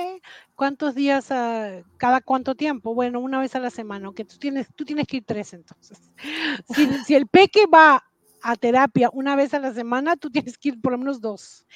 ¿cuántos 0.54 0.94
días, 0.94 1.28
cada 1.28 2.20
cuánto 2.24 2.54
tiempo? 2.54 2.94
Bueno, 2.94 3.20
una 3.20 3.38
vez 3.38 3.54
a 3.54 3.60
la 3.60 3.70
semana, 3.70 4.10
que 4.14 4.24
tú 4.24 4.38
tienes, 4.38 4.68
tú 4.74 4.84
tienes 4.84 5.06
que 5.06 5.18
ir 5.18 5.24
tres 5.24 5.52
entonces. 5.52 6.00
Si, 6.74 6.86
si 7.04 7.14
el 7.14 7.26
peque 7.26 7.66
va 7.66 8.02
a 8.42 8.56
terapia 8.56 9.10
una 9.12 9.36
vez 9.36 9.54
a 9.54 9.60
la 9.60 9.72
semana, 9.74 10.16
tú 10.16 10.30
tienes 10.30 10.56
que 10.56 10.70
ir 10.70 10.80
por 10.80 10.92
lo 10.92 10.98
menos 10.98 11.20
dos. 11.20 11.66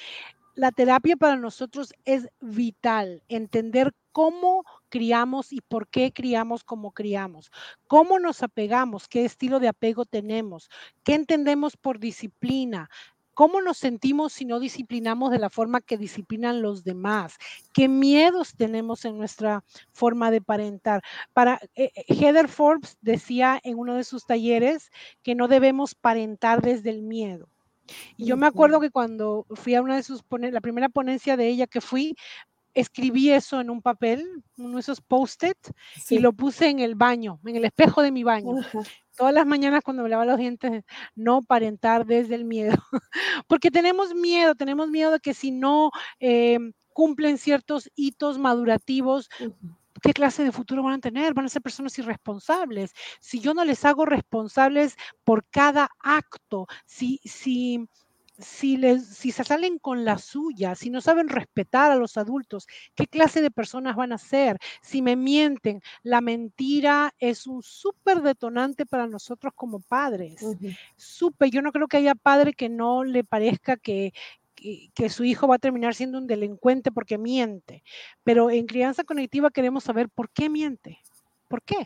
La 0.55 0.71
terapia 0.71 1.15
para 1.15 1.37
nosotros 1.37 1.93
es 2.03 2.27
vital, 2.41 3.23
entender 3.29 3.93
cómo 4.11 4.65
criamos 4.89 5.53
y 5.53 5.61
por 5.61 5.87
qué 5.87 6.11
criamos 6.11 6.63
como 6.63 6.91
criamos, 6.91 7.51
cómo 7.87 8.19
nos 8.19 8.43
apegamos, 8.43 9.07
qué 9.07 9.23
estilo 9.23 9.59
de 9.59 9.69
apego 9.69 10.05
tenemos, 10.05 10.69
qué 11.03 11.13
entendemos 11.13 11.77
por 11.77 11.99
disciplina, 11.99 12.89
cómo 13.33 13.61
nos 13.61 13.77
sentimos 13.77 14.33
si 14.33 14.45
no 14.45 14.59
disciplinamos 14.59 15.31
de 15.31 15.39
la 15.39 15.49
forma 15.49 15.81
que 15.81 15.97
disciplinan 15.97 16.61
los 16.61 16.83
demás, 16.83 17.37
qué 17.73 17.87
miedos 17.87 18.55
tenemos 18.55 19.05
en 19.05 19.17
nuestra 19.17 19.63
forma 19.91 20.31
de 20.31 20.41
parentar. 20.41 21.01
Para 21.33 21.59
eh, 21.75 21.91
eh, 21.95 22.05
Heather 22.07 22.47
Forbes 22.47 22.97
decía 23.01 23.59
en 23.63 23.77
uno 23.77 23.95
de 23.95 24.03
sus 24.03 24.25
talleres 24.25 24.91
que 25.23 25.35
no 25.35 25.47
debemos 25.47 25.95
parentar 25.95 26.61
desde 26.61 26.89
el 26.89 27.01
miedo. 27.01 27.47
Y 28.15 28.25
yo 28.25 28.37
me 28.37 28.47
acuerdo 28.47 28.79
que 28.79 28.89
cuando 28.89 29.45
fui 29.53 29.75
a 29.75 29.81
una 29.81 29.95
de 29.95 30.03
sus 30.03 30.23
ponencias, 30.23 30.53
la 30.53 30.61
primera 30.61 30.89
ponencia 30.89 31.35
de 31.35 31.47
ella 31.47 31.67
que 31.67 31.81
fui, 31.81 32.15
escribí 32.73 33.31
eso 33.31 33.59
en 33.59 33.69
un 33.69 33.81
papel, 33.81 34.43
uno 34.57 34.75
de 34.75 34.81
esos 34.81 35.01
post-it, 35.01 35.57
y 36.09 36.19
lo 36.19 36.33
puse 36.33 36.69
en 36.69 36.79
el 36.79 36.95
baño, 36.95 37.39
en 37.45 37.55
el 37.55 37.65
espejo 37.65 38.01
de 38.01 38.11
mi 38.11 38.23
baño. 38.23 38.55
Todas 39.15 39.33
las 39.33 39.45
mañanas 39.45 39.81
cuando 39.83 40.03
me 40.03 40.09
lavaba 40.09 40.31
los 40.31 40.39
dientes, 40.39 40.83
no 41.15 41.41
parentar 41.41 42.05
desde 42.05 42.35
el 42.35 42.45
miedo. 42.45 42.73
Porque 43.47 43.71
tenemos 43.71 44.15
miedo, 44.15 44.55
tenemos 44.55 44.89
miedo 44.89 45.11
de 45.11 45.19
que 45.19 45.33
si 45.33 45.51
no 45.51 45.91
eh, 46.19 46.59
cumplen 46.93 47.37
ciertos 47.37 47.89
hitos 47.95 48.37
madurativos, 48.37 49.29
¿qué 50.01 50.13
clase 50.13 50.43
de 50.43 50.51
futuro 50.51 50.83
van 50.83 50.95
a 50.95 50.99
tener? 50.99 51.33
Van 51.33 51.45
a 51.45 51.49
ser 51.49 51.61
personas 51.61 51.97
irresponsables. 51.99 52.93
Si 53.19 53.39
yo 53.39 53.53
no 53.53 53.65
les 53.65 53.85
hago 53.85 54.05
responsables 54.05 54.95
por 55.23 55.45
cada 55.45 55.89
acto, 55.99 56.67
si, 56.85 57.19
si, 57.23 57.87
si, 58.41 58.77
les, 58.77 59.05
si 59.05 59.31
se 59.31 59.43
salen 59.43 59.79
con 59.79 60.05
la 60.05 60.17
suya, 60.17 60.75
si 60.75 60.89
no 60.89 61.01
saben 61.01 61.29
respetar 61.29 61.91
a 61.91 61.95
los 61.95 62.17
adultos, 62.17 62.67
¿qué 62.95 63.07
clase 63.07 63.41
de 63.41 63.51
personas 63.51 63.95
van 63.95 64.11
a 64.11 64.17
ser? 64.17 64.57
Si 64.81 65.01
me 65.01 65.15
mienten, 65.15 65.81
la 66.03 66.21
mentira 66.21 67.13
es 67.19 67.47
un 67.47 67.63
súper 67.63 68.21
detonante 68.21 68.85
para 68.85 69.07
nosotros 69.07 69.53
como 69.55 69.79
padres. 69.79 70.45
Súper, 70.97 71.49
yo 71.49 71.61
no 71.61 71.71
creo 71.71 71.87
que 71.87 71.97
haya 71.97 72.15
padre 72.15 72.53
que 72.53 72.69
no 72.69 73.03
le 73.03 73.23
parezca 73.23 73.77
que, 73.77 74.13
que, 74.93 75.09
su 75.09 75.23
hijo 75.23 75.47
va 75.47 75.55
a 75.55 75.59
terminar 75.59 75.95
siendo 75.95 76.17
un 76.17 76.27
delincuente 76.27 76.91
porque 76.91 77.17
miente. 77.17 77.83
Pero 78.23 78.49
en 78.49 78.65
crianza 78.65 79.03
conectiva 79.03 79.51
queremos 79.51 79.83
saber 79.83 80.09
por 80.09 80.29
qué 80.29 80.49
miente. 80.49 80.99
¿Por 81.47 81.61
qué? 81.63 81.85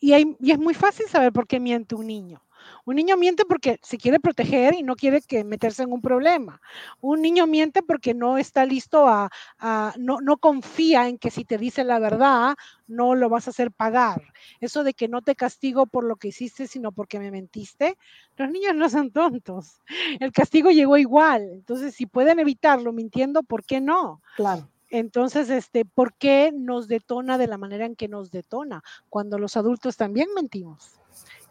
y, 0.00 0.14
y 0.40 0.50
es 0.50 0.58
muy 0.58 0.74
fácil 0.74 1.06
saber 1.06 1.32
por 1.32 1.46
qué 1.46 1.60
miente 1.60 1.94
un 1.94 2.06
niño. 2.06 2.42
Un 2.84 2.96
niño 2.96 3.16
miente 3.16 3.44
porque 3.44 3.78
se 3.82 3.98
quiere 3.98 4.20
proteger 4.20 4.74
y 4.74 4.82
no 4.82 4.96
quiere 4.96 5.20
que 5.20 5.44
meterse 5.44 5.82
en 5.82 5.92
un 5.92 6.00
problema. 6.00 6.60
Un 7.00 7.22
niño 7.22 7.46
miente 7.46 7.82
porque 7.82 8.14
no 8.14 8.38
está 8.38 8.64
listo 8.64 9.06
a, 9.06 9.30
no, 9.98 10.20
no 10.20 10.38
confía 10.38 11.08
en 11.08 11.18
que 11.18 11.30
si 11.30 11.44
te 11.44 11.58
dice 11.58 11.84
la 11.84 11.98
verdad, 11.98 12.54
no 12.86 13.14
lo 13.14 13.28
vas 13.28 13.46
a 13.46 13.50
hacer 13.50 13.70
pagar. 13.70 14.22
Eso 14.60 14.84
de 14.84 14.94
que 14.94 15.08
no 15.08 15.22
te 15.22 15.34
castigo 15.36 15.86
por 15.86 16.04
lo 16.04 16.16
que 16.16 16.28
hiciste, 16.28 16.66
sino 16.66 16.92
porque 16.92 17.18
me 17.18 17.30
mentiste. 17.30 17.96
Los 18.36 18.50
niños 18.50 18.74
no 18.74 18.88
son 18.88 19.10
tontos. 19.10 19.80
El 20.18 20.32
castigo 20.32 20.70
llegó 20.70 20.96
igual. 20.96 21.48
Entonces, 21.52 21.94
si 21.94 22.06
pueden 22.06 22.38
evitarlo 22.38 22.92
mintiendo, 22.92 23.42
¿por 23.42 23.64
qué 23.64 23.80
no? 23.80 24.22
Claro. 24.36 24.68
Entonces, 24.90 25.50
este, 25.50 25.84
¿por 25.84 26.14
qué 26.14 26.52
nos 26.52 26.88
detona 26.88 27.38
de 27.38 27.46
la 27.46 27.58
manera 27.58 27.86
en 27.86 27.94
que 27.94 28.08
nos 28.08 28.32
detona 28.32 28.82
cuando 29.08 29.38
los 29.38 29.56
adultos 29.56 29.96
también 29.96 30.28
mentimos? 30.34 30.99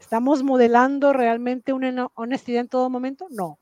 ¿Estamos 0.10 0.42
modelando 0.42 1.14
realmente 1.14 1.72
una 1.72 2.08
honestidad 2.16 2.62
en 2.62 2.68
todo 2.68 2.90
momento? 2.90 3.28
No. 3.30 3.60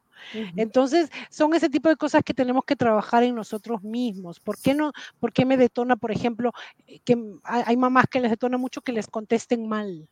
Entonces, 0.55 1.09
son 1.29 1.53
ese 1.53 1.69
tipo 1.69 1.89
de 1.89 1.97
cosas 1.97 2.23
que 2.23 2.33
tenemos 2.33 2.63
que 2.63 2.77
trabajar 2.77 3.23
en 3.23 3.35
nosotros 3.35 3.83
mismos. 3.83 4.39
¿Por 4.39 4.57
qué 4.57 4.73
no? 4.73 4.93
¿Por 5.19 5.33
qué 5.33 5.43
me 5.43 5.57
detona, 5.57 5.97
por 5.97 6.09
ejemplo, 6.09 6.53
que 7.03 7.21
hay 7.43 7.75
mamás 7.75 8.05
que 8.09 8.21
les 8.21 8.31
detona 8.31 8.57
mucho 8.57 8.79
que 8.79 8.93
les 8.93 9.07
contesten 9.07 9.67
mal? 9.67 10.07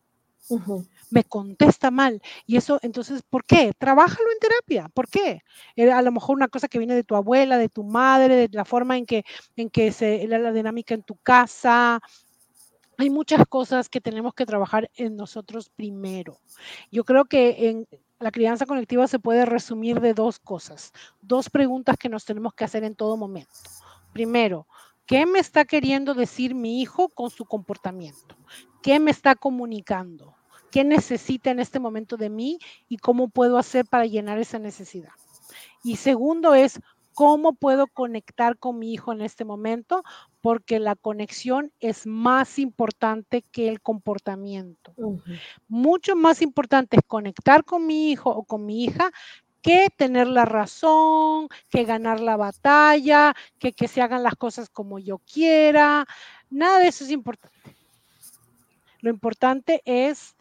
Me 1.09 1.23
contesta 1.23 1.89
mal. 1.89 2.21
Y 2.45 2.57
eso, 2.57 2.79
entonces, 2.81 3.21
¿por 3.29 3.45
qué? 3.45 3.71
Trabájalo 3.77 4.29
en 4.29 4.39
terapia. 4.39 4.89
¿Por 4.93 5.07
qué? 5.07 5.41
a 5.89 6.01
lo 6.01 6.11
mejor 6.11 6.35
una 6.35 6.49
cosa 6.49 6.67
que 6.67 6.79
viene 6.79 6.95
de 6.95 7.05
tu 7.05 7.15
abuela, 7.15 7.57
de 7.57 7.69
tu 7.69 7.85
madre, 7.85 8.35
de 8.35 8.49
la 8.51 8.65
forma 8.65 8.97
en 8.97 9.05
que, 9.05 9.23
en 9.55 9.69
que 9.69 9.93
se, 9.93 10.27
la 10.27 10.51
dinámica 10.51 10.93
en 10.93 11.03
tu 11.03 11.15
casa, 11.15 12.01
hay 12.97 13.09
muchas 13.09 13.45
cosas 13.47 13.89
que 13.89 14.01
tenemos 14.01 14.33
que 14.33 14.45
trabajar 14.45 14.89
en 14.95 15.15
nosotros 15.15 15.69
primero. 15.69 16.39
Yo 16.91 17.03
creo 17.03 17.25
que 17.25 17.69
en 17.69 17.87
la 18.19 18.31
crianza 18.31 18.65
colectiva 18.65 19.07
se 19.07 19.19
puede 19.19 19.45
resumir 19.45 19.99
de 19.99 20.13
dos 20.13 20.39
cosas, 20.39 20.93
dos 21.21 21.49
preguntas 21.49 21.97
que 21.97 22.09
nos 22.09 22.25
tenemos 22.25 22.53
que 22.53 22.63
hacer 22.63 22.83
en 22.83 22.95
todo 22.95 23.17
momento. 23.17 23.53
Primero, 24.13 24.67
¿qué 25.05 25.25
me 25.25 25.39
está 25.39 25.65
queriendo 25.65 26.13
decir 26.13 26.55
mi 26.55 26.81
hijo 26.81 27.09
con 27.09 27.29
su 27.29 27.45
comportamiento? 27.45 28.35
¿Qué 28.81 28.99
me 28.99 29.11
está 29.11 29.35
comunicando? 29.35 30.35
¿Qué 30.71 30.83
necesita 30.83 31.51
en 31.51 31.59
este 31.59 31.79
momento 31.79 32.17
de 32.17 32.29
mí 32.29 32.59
y 32.87 32.97
cómo 32.97 33.29
puedo 33.29 33.57
hacer 33.57 33.85
para 33.85 34.05
llenar 34.05 34.39
esa 34.39 34.59
necesidad? 34.59 35.13
Y 35.83 35.97
segundo 35.97 36.53
es, 36.53 36.79
¿cómo 37.13 37.53
puedo 37.53 37.87
conectar 37.87 38.57
con 38.57 38.79
mi 38.79 38.93
hijo 38.93 39.13
en 39.13 39.21
este 39.21 39.45
momento 39.45 40.03
porque 40.45 40.77
la 40.77 40.95
conexión 40.95 41.71
es 41.79 42.05
más 42.05 42.59
importante 42.59 43.41
que 43.41 43.67
el 43.67 43.81
comportamiento. 43.81 44.93
Mucho 45.67 46.15
más 46.15 46.43
importante 46.43 46.97
es 46.97 47.01
conectar 47.07 47.63
con 47.63 47.87
mi 47.87 48.11
hijo 48.11 48.29
o 48.29 48.43
con 48.43 48.63
mi 48.63 48.83
hija 48.83 49.09
que 49.63 49.87
tener 49.97 50.27
la 50.27 50.45
razón, 50.45 51.47
que 51.71 51.83
ganar 51.83 52.19
la 52.19 52.37
batalla, 52.37 53.35
que, 53.57 53.73
que 53.73 53.87
se 53.87 54.03
hagan 54.03 54.21
las 54.21 54.35
cosas 54.35 54.69
como 54.69 54.99
yo 54.99 55.17
quiera. 55.17 56.05
Nada 56.51 56.77
de 56.77 56.89
eso 56.89 57.05
es 57.05 57.09
importante. 57.09 57.75
Lo 58.99 59.09
importante 59.09 59.81
es 59.83 60.35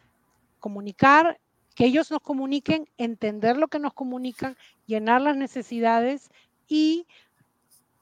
comunicar, 0.59 1.39
que 1.73 1.85
ellos 1.85 2.11
nos 2.11 2.21
comuniquen, 2.21 2.87
entender 2.99 3.57
lo 3.57 3.69
que 3.69 3.79
nos 3.79 3.95
comunican, 3.95 4.55
llenar 4.85 5.23
las 5.23 5.35
necesidades 5.35 6.29
y 6.67 7.07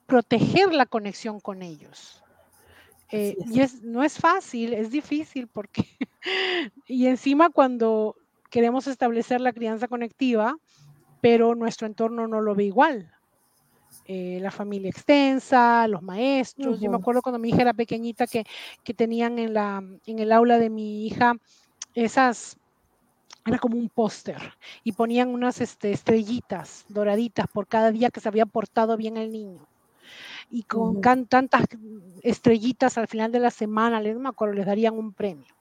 proteger 0.05 0.73
la 0.73 0.85
conexión 0.85 1.39
con 1.39 1.61
ellos. 1.61 2.23
Eh, 3.11 3.37
y 3.45 3.59
es, 3.59 3.83
no 3.83 4.03
es 4.03 4.17
fácil, 4.17 4.73
es 4.73 4.89
difícil 4.89 5.47
porque, 5.47 5.85
y 6.87 7.05
encima 7.07 7.49
cuando 7.49 8.15
queremos 8.49 8.87
establecer 8.87 9.39
la 9.39 9.53
crianza 9.53 9.87
conectiva, 9.87 10.57
pero 11.21 11.55
nuestro 11.55 11.85
entorno 11.87 12.27
no 12.27 12.41
lo 12.41 12.55
ve 12.55 12.65
igual. 12.65 13.11
Eh, 14.05 14.39
la 14.41 14.51
familia 14.51 14.89
extensa, 14.89 15.87
los 15.87 16.01
maestros. 16.01 16.79
Yo 16.79 16.89
me 16.89 16.97
acuerdo 16.97 17.21
cuando 17.21 17.39
mi 17.39 17.49
hija 17.49 17.61
era 17.61 17.73
pequeñita 17.73 18.27
que, 18.27 18.43
que 18.83 18.93
tenían 18.93 19.39
en, 19.39 19.53
la, 19.53 19.83
en 20.05 20.19
el 20.19 20.31
aula 20.31 20.57
de 20.57 20.69
mi 20.69 21.05
hija 21.05 21.35
esas 21.95 22.57
era 23.45 23.59
como 23.59 23.77
un 23.77 23.89
póster 23.89 24.37
y 24.83 24.93
ponían 24.93 25.29
unas 25.29 25.59
este, 25.61 25.91
estrellitas 25.91 26.85
doraditas 26.87 27.45
por 27.47 27.67
cada 27.67 27.91
día 27.91 28.09
que 28.09 28.21
se 28.21 28.29
había 28.29 28.45
portado 28.45 28.95
bien 28.97 29.17
el 29.17 29.31
niño 29.31 29.67
y 30.53 30.61
con 30.61 31.01
tantas 31.25 31.65
estrellitas 32.21 32.99
al 32.99 33.07
final 33.07 33.31
de 33.31 33.39
la 33.39 33.49
semana, 33.49 33.99
les, 33.99 34.15
me 34.15 34.29
acuerdo, 34.29 34.53
les 34.53 34.67
darían 34.67 34.93
un 34.93 35.11
premio. 35.11 35.51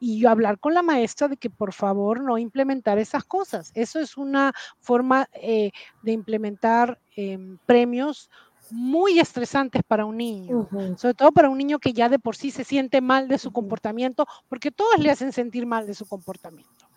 Y 0.00 0.18
yo 0.18 0.30
hablar 0.30 0.58
con 0.58 0.74
la 0.74 0.82
maestra 0.82 1.28
de 1.28 1.36
que 1.36 1.48
por 1.48 1.72
favor 1.72 2.20
no 2.20 2.36
implementar 2.38 2.98
esas 2.98 3.22
cosas. 3.22 3.70
Eso 3.72 4.00
es 4.00 4.16
una 4.16 4.52
forma 4.80 5.28
eh, 5.34 5.70
de 6.02 6.10
implementar 6.10 6.98
em, 7.14 7.56
premios 7.66 8.30
muy 8.72 9.20
estresantes 9.20 9.82
para 9.86 10.06
un 10.06 10.16
niño, 10.16 10.68
sobre 10.96 11.14
todo 11.14 11.30
para 11.30 11.48
un 11.48 11.58
niño 11.58 11.78
que 11.78 11.92
ya 11.92 12.08
de 12.08 12.18
por 12.18 12.34
sí 12.34 12.50
se 12.50 12.64
siente 12.64 13.00
mal 13.00 13.28
de 13.28 13.38
su 13.38 13.52
comportamiento, 13.52 14.26
porque 14.48 14.72
todos 14.72 14.98
le 14.98 15.10
hacen 15.12 15.30
sentir 15.30 15.66
mal 15.66 15.86
de 15.86 15.94
su 15.94 16.04
comportamiento. 16.04 16.88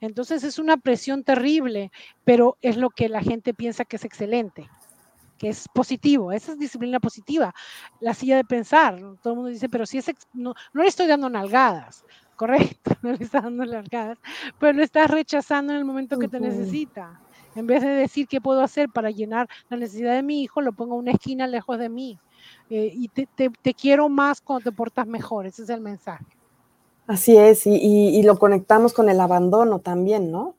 Entonces 0.00 0.44
es 0.44 0.58
una 0.58 0.78
presión 0.78 1.24
terrible, 1.24 1.92
pero 2.24 2.56
es 2.62 2.78
lo 2.78 2.88
que 2.88 3.10
la 3.10 3.20
gente 3.20 3.52
piensa 3.52 3.84
que 3.84 3.96
es 3.96 4.04
excelente 4.06 4.66
que 5.38 5.48
es 5.48 5.68
positivo, 5.68 6.32
esa 6.32 6.52
es 6.52 6.58
disciplina 6.58 7.00
positiva, 7.00 7.54
la 8.00 8.14
silla 8.14 8.36
de 8.36 8.44
pensar, 8.44 8.98
todo 9.22 9.34
el 9.34 9.36
mundo 9.36 9.50
dice, 9.50 9.68
pero 9.68 9.86
si 9.86 9.98
es, 9.98 10.10
no, 10.32 10.54
no 10.72 10.82
le 10.82 10.88
estoy 10.88 11.06
dando 11.06 11.28
nalgadas, 11.28 12.04
correcto, 12.36 12.92
no 13.02 13.12
le 13.12 13.24
estás 13.24 13.42
dando 13.42 13.64
nalgadas, 13.64 14.18
pero 14.58 14.72
lo 14.72 14.82
estás 14.82 15.10
rechazando 15.10 15.72
en 15.72 15.78
el 15.78 15.84
momento 15.84 16.18
que 16.18 16.28
te 16.28 16.40
necesita. 16.40 17.20
En 17.54 17.66
vez 17.66 17.82
de 17.82 17.88
decir 17.88 18.28
qué 18.28 18.38
puedo 18.38 18.60
hacer 18.60 18.90
para 18.90 19.10
llenar 19.10 19.48
la 19.70 19.78
necesidad 19.78 20.14
de 20.14 20.22
mi 20.22 20.42
hijo, 20.42 20.60
lo 20.60 20.72
pongo 20.72 20.94
en 20.96 21.00
una 21.00 21.12
esquina 21.12 21.46
lejos 21.46 21.78
de 21.78 21.88
mí. 21.88 22.18
Eh, 22.68 22.90
y 22.92 23.08
te, 23.08 23.26
te, 23.26 23.74
quiero 23.74 24.10
más 24.10 24.42
cuando 24.42 24.70
te 24.70 24.76
portas 24.76 25.06
mejor, 25.06 25.46
ese 25.46 25.62
es 25.62 25.70
el 25.70 25.80
mensaje. 25.80 26.26
Así 27.06 27.36
es, 27.36 27.66
y, 27.66 27.72
y, 27.72 28.22
lo 28.24 28.38
conectamos 28.38 28.92
con 28.92 29.08
el 29.08 29.20
abandono 29.20 29.78
también, 29.78 30.30
¿no? 30.30 30.56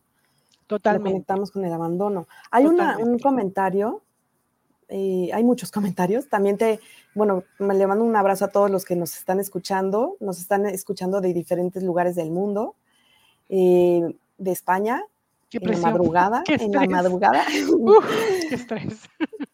Totalmente. 0.66 1.10
Lo 1.10 1.14
conectamos 1.14 1.52
con 1.52 1.66
el 1.66 1.74
abandono. 1.74 2.28
Hay 2.50 2.66
una, 2.66 2.98
un 2.98 3.20
comentario 3.20 4.02
eh, 4.90 5.30
hay 5.34 5.44
muchos 5.44 5.72
comentarios. 5.72 6.28
También 6.30 6.58
te, 6.58 6.80
bueno, 7.14 7.44
le 7.60 7.88
mando 7.88 8.04
un 8.04 8.16
abrazo 8.16 8.46
a 8.46 8.48
todos 8.50 8.70
los 8.72 8.86
que 8.86 8.96
nos 8.96 9.18
están 9.18 9.40
escuchando. 9.40 10.18
Nos 10.20 10.40
están 10.40 10.66
escuchando 10.66 11.22
de 11.22 11.34
diferentes 11.34 11.84
lugares 11.84 12.16
del 12.16 12.32
mundo, 12.32 12.76
eh, 13.50 14.16
de 14.38 14.52
España, 14.52 15.04
en 15.52 15.72
la 15.72 15.78
madrugada, 15.78 16.44
en 16.48 16.72
la 16.72 16.86
madrugada. 16.88 17.46
qué 18.50 18.56
estrés. 18.56 19.02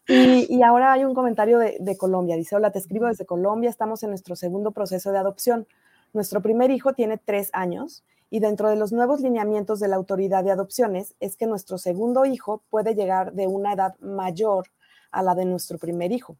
Y, 0.06 0.62
ahora 0.62 0.92
hay 0.92 1.04
un 1.04 1.14
comentario 1.14 1.58
de, 1.58 1.76
de, 1.80 1.96
Colombia. 1.96 2.36
Dice, 2.36 2.56
hola, 2.56 2.70
te 2.70 2.78
escribo 2.78 3.06
desde 3.06 3.24
Colombia. 3.24 3.70
Estamos 3.70 4.02
en 4.02 4.10
nuestro 4.10 4.36
segundo 4.36 4.70
proceso 4.72 5.12
de 5.12 5.18
adopción. 5.18 5.66
Nuestro 6.12 6.42
primer 6.42 6.70
hijo 6.70 6.92
tiene 6.92 7.18
tres 7.18 7.50
años 7.52 8.04
y 8.30 8.40
dentro 8.40 8.68
de 8.68 8.76
los 8.76 8.92
nuevos 8.92 9.20
lineamientos 9.20 9.80
de 9.80 9.88
la 9.88 9.96
autoridad 9.96 10.44
de 10.44 10.50
adopciones 10.50 11.14
es 11.20 11.36
que 11.36 11.46
nuestro 11.46 11.78
segundo 11.78 12.24
hijo 12.24 12.62
puede 12.70 12.94
llegar 12.94 13.32
de 13.32 13.46
una 13.46 13.72
edad 13.72 13.94
mayor 14.00 14.66
a 15.14 15.22
la 15.22 15.34
de 15.34 15.44
nuestro 15.44 15.78
primer 15.78 16.12
hijo. 16.12 16.36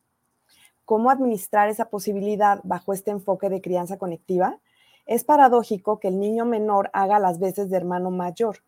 ¿Cómo 0.84 1.10
administrar 1.10 1.70
esa 1.70 1.88
posibilidad 1.88 2.60
bajo 2.64 2.92
este 2.92 3.10
enfoque 3.10 3.48
de 3.48 3.60
crianza 3.60 3.96
conectiva? 3.96 4.58
Es 5.06 5.24
paradójico 5.24 5.98
que 5.98 6.08
el 6.08 6.18
niño 6.18 6.44
menor 6.44 6.90
haga 6.92 7.18
las 7.18 7.38
veces 7.38 7.70
de 7.70 7.76
hermano 7.76 8.10
mayor. 8.10 8.58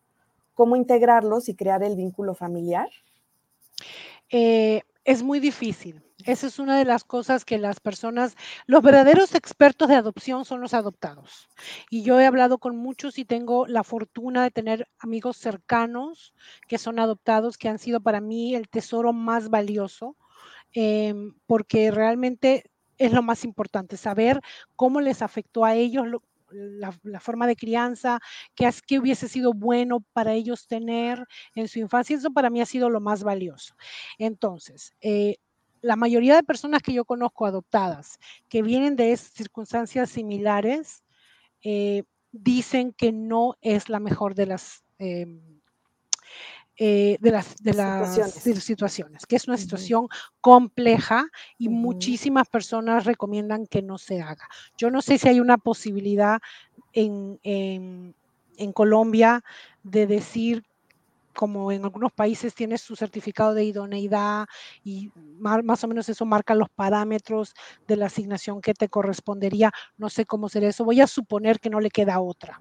cómo 0.53 0.75
integrarlos 0.75 1.49
y 1.49 1.55
crear 1.55 1.83
el 1.83 1.95
vínculo 1.95 2.33
familiar? 2.33 2.89
Eh, 4.31 4.81
es 5.07 5.23
muy 5.23 5.39
difícil. 5.39 6.03
Esa 6.25 6.47
es 6.47 6.59
una 6.59 6.77
de 6.77 6.83
las 6.83 7.05
cosas 7.05 7.45
que 7.45 7.57
las 7.57 7.79
personas, 7.79 8.35
los 8.65 8.81
verdaderos 8.81 9.35
expertos 9.35 9.87
de 9.87 9.95
adopción 9.95 10.43
son 10.43 10.59
los 10.59 10.73
adoptados. 10.73 11.47
Y 11.89 12.03
yo 12.03 12.19
he 12.19 12.25
hablado 12.25 12.57
con 12.57 12.75
muchos 12.75 13.17
y 13.17 13.23
tengo 13.23 13.65
la 13.67 13.85
fortuna 13.85 14.43
de 14.43 14.51
tener 14.51 14.89
amigos 14.99 15.37
cercanos 15.37 16.33
que 16.67 16.77
son 16.77 16.99
adoptados, 16.99 17.57
que 17.57 17.69
han 17.69 17.79
sido 17.79 18.01
para 18.01 18.19
mí 18.19 18.53
el 18.53 18.67
tesoro 18.67 19.13
más 19.13 19.49
valioso, 19.49 20.17
em, 20.73 21.33
porque 21.45 21.89
realmente 21.89 22.69
es 22.97 23.13
lo 23.13 23.21
más 23.23 23.45
importante, 23.45 23.95
saber 23.95 24.41
cómo 24.75 24.99
les 24.99 25.21
afectó 25.21 25.63
a 25.63 25.75
ellos 25.75 26.05
la, 26.51 27.19
forma 27.19 27.47
de 27.47 27.55
crianza, 27.55 28.19
qué, 28.55 28.69
que 28.85 28.99
hubiese 28.99 29.27
sido 29.27 29.53
bueno 29.53 30.03
para 30.13 30.33
ellos 30.33 30.67
tener 30.67 31.25
en 31.55 31.67
su 31.67 31.79
infancia. 31.79 32.15
Eso 32.15 32.31
para 32.31 32.49
mí 32.49 32.61
ha 32.61 32.65
sido 32.65 32.89
lo 32.89 32.99
más 32.99 33.23
valioso. 33.23 33.75
Entonces, 34.17 34.93
eh, 35.01 35.37
la 35.81 35.95
mayoría 35.95 36.35
de 36.35 36.43
personas 36.43 36.81
que 36.81 36.93
yo 36.93 37.05
conozco 37.05 37.45
adoptadas, 37.45 38.19
que 38.49 38.61
vienen 38.61 38.95
de 38.95 39.15
circunstancias 39.15 40.09
similares, 40.09 41.03
eh, 41.63 42.03
dicen 42.31 42.93
que 42.93 43.11
no 43.11 43.55
es 43.61 43.89
la 43.89 43.99
mejor 43.99 44.35
de 44.35 44.45
las... 44.45 44.83
Em, 44.99 45.56
eh, 46.77 47.17
de 47.19 47.31
las, 47.31 47.55
de 47.57 47.73
las 47.73 48.13
situaciones. 48.63 49.25
que 49.25 49.35
es 49.35 49.47
una 49.47 49.57
situación 49.57 50.07
compleja 50.41 51.27
y 51.57 51.69
muchísimas 51.69 52.47
personas 52.47 53.05
recomiendan 53.05 53.65
que 53.65 53.81
no 53.81 53.97
se 53.97 54.21
haga. 54.21 54.47
Yo 54.77 54.91
no 54.91 55.01
sé 55.01 55.17
si 55.17 55.27
hay 55.27 55.39
una 55.39 55.57
posibilidad 55.57 56.39
en, 56.93 57.39
en, 57.43 58.15
en 58.57 58.73
Colombia 58.73 59.43
de 59.83 60.07
decir 60.07 60.63
como 61.37 61.71
en 61.71 61.83
algunos 61.83 62.11
países 62.11 62.55
tienes 62.55 62.81
su 62.81 62.95
certificado 62.95 63.53
de 63.53 63.63
idoneidad 63.63 64.47
y 64.83 65.11
más, 65.39 65.83
o 65.83 65.87
menos 65.87 66.09
eso 66.09 66.25
marca 66.25 66.55
los 66.55 66.67
parámetros 66.69 67.53
de 67.87 67.95
la 67.95 68.07
asignación 68.07 68.59
que 68.59 68.73
te 68.73 68.89
correspondería. 68.89 69.71
No 69.97 70.09
sé 70.09 70.25
cómo 70.25 70.49
será 70.49 70.67
eso. 70.67 70.83
Voy 70.83 70.99
a 70.99 71.05
suponer 71.05 71.59
que 71.59 71.69
no 71.69 71.79
le 71.79 71.91
queda 71.91 72.19
otra 72.19 72.59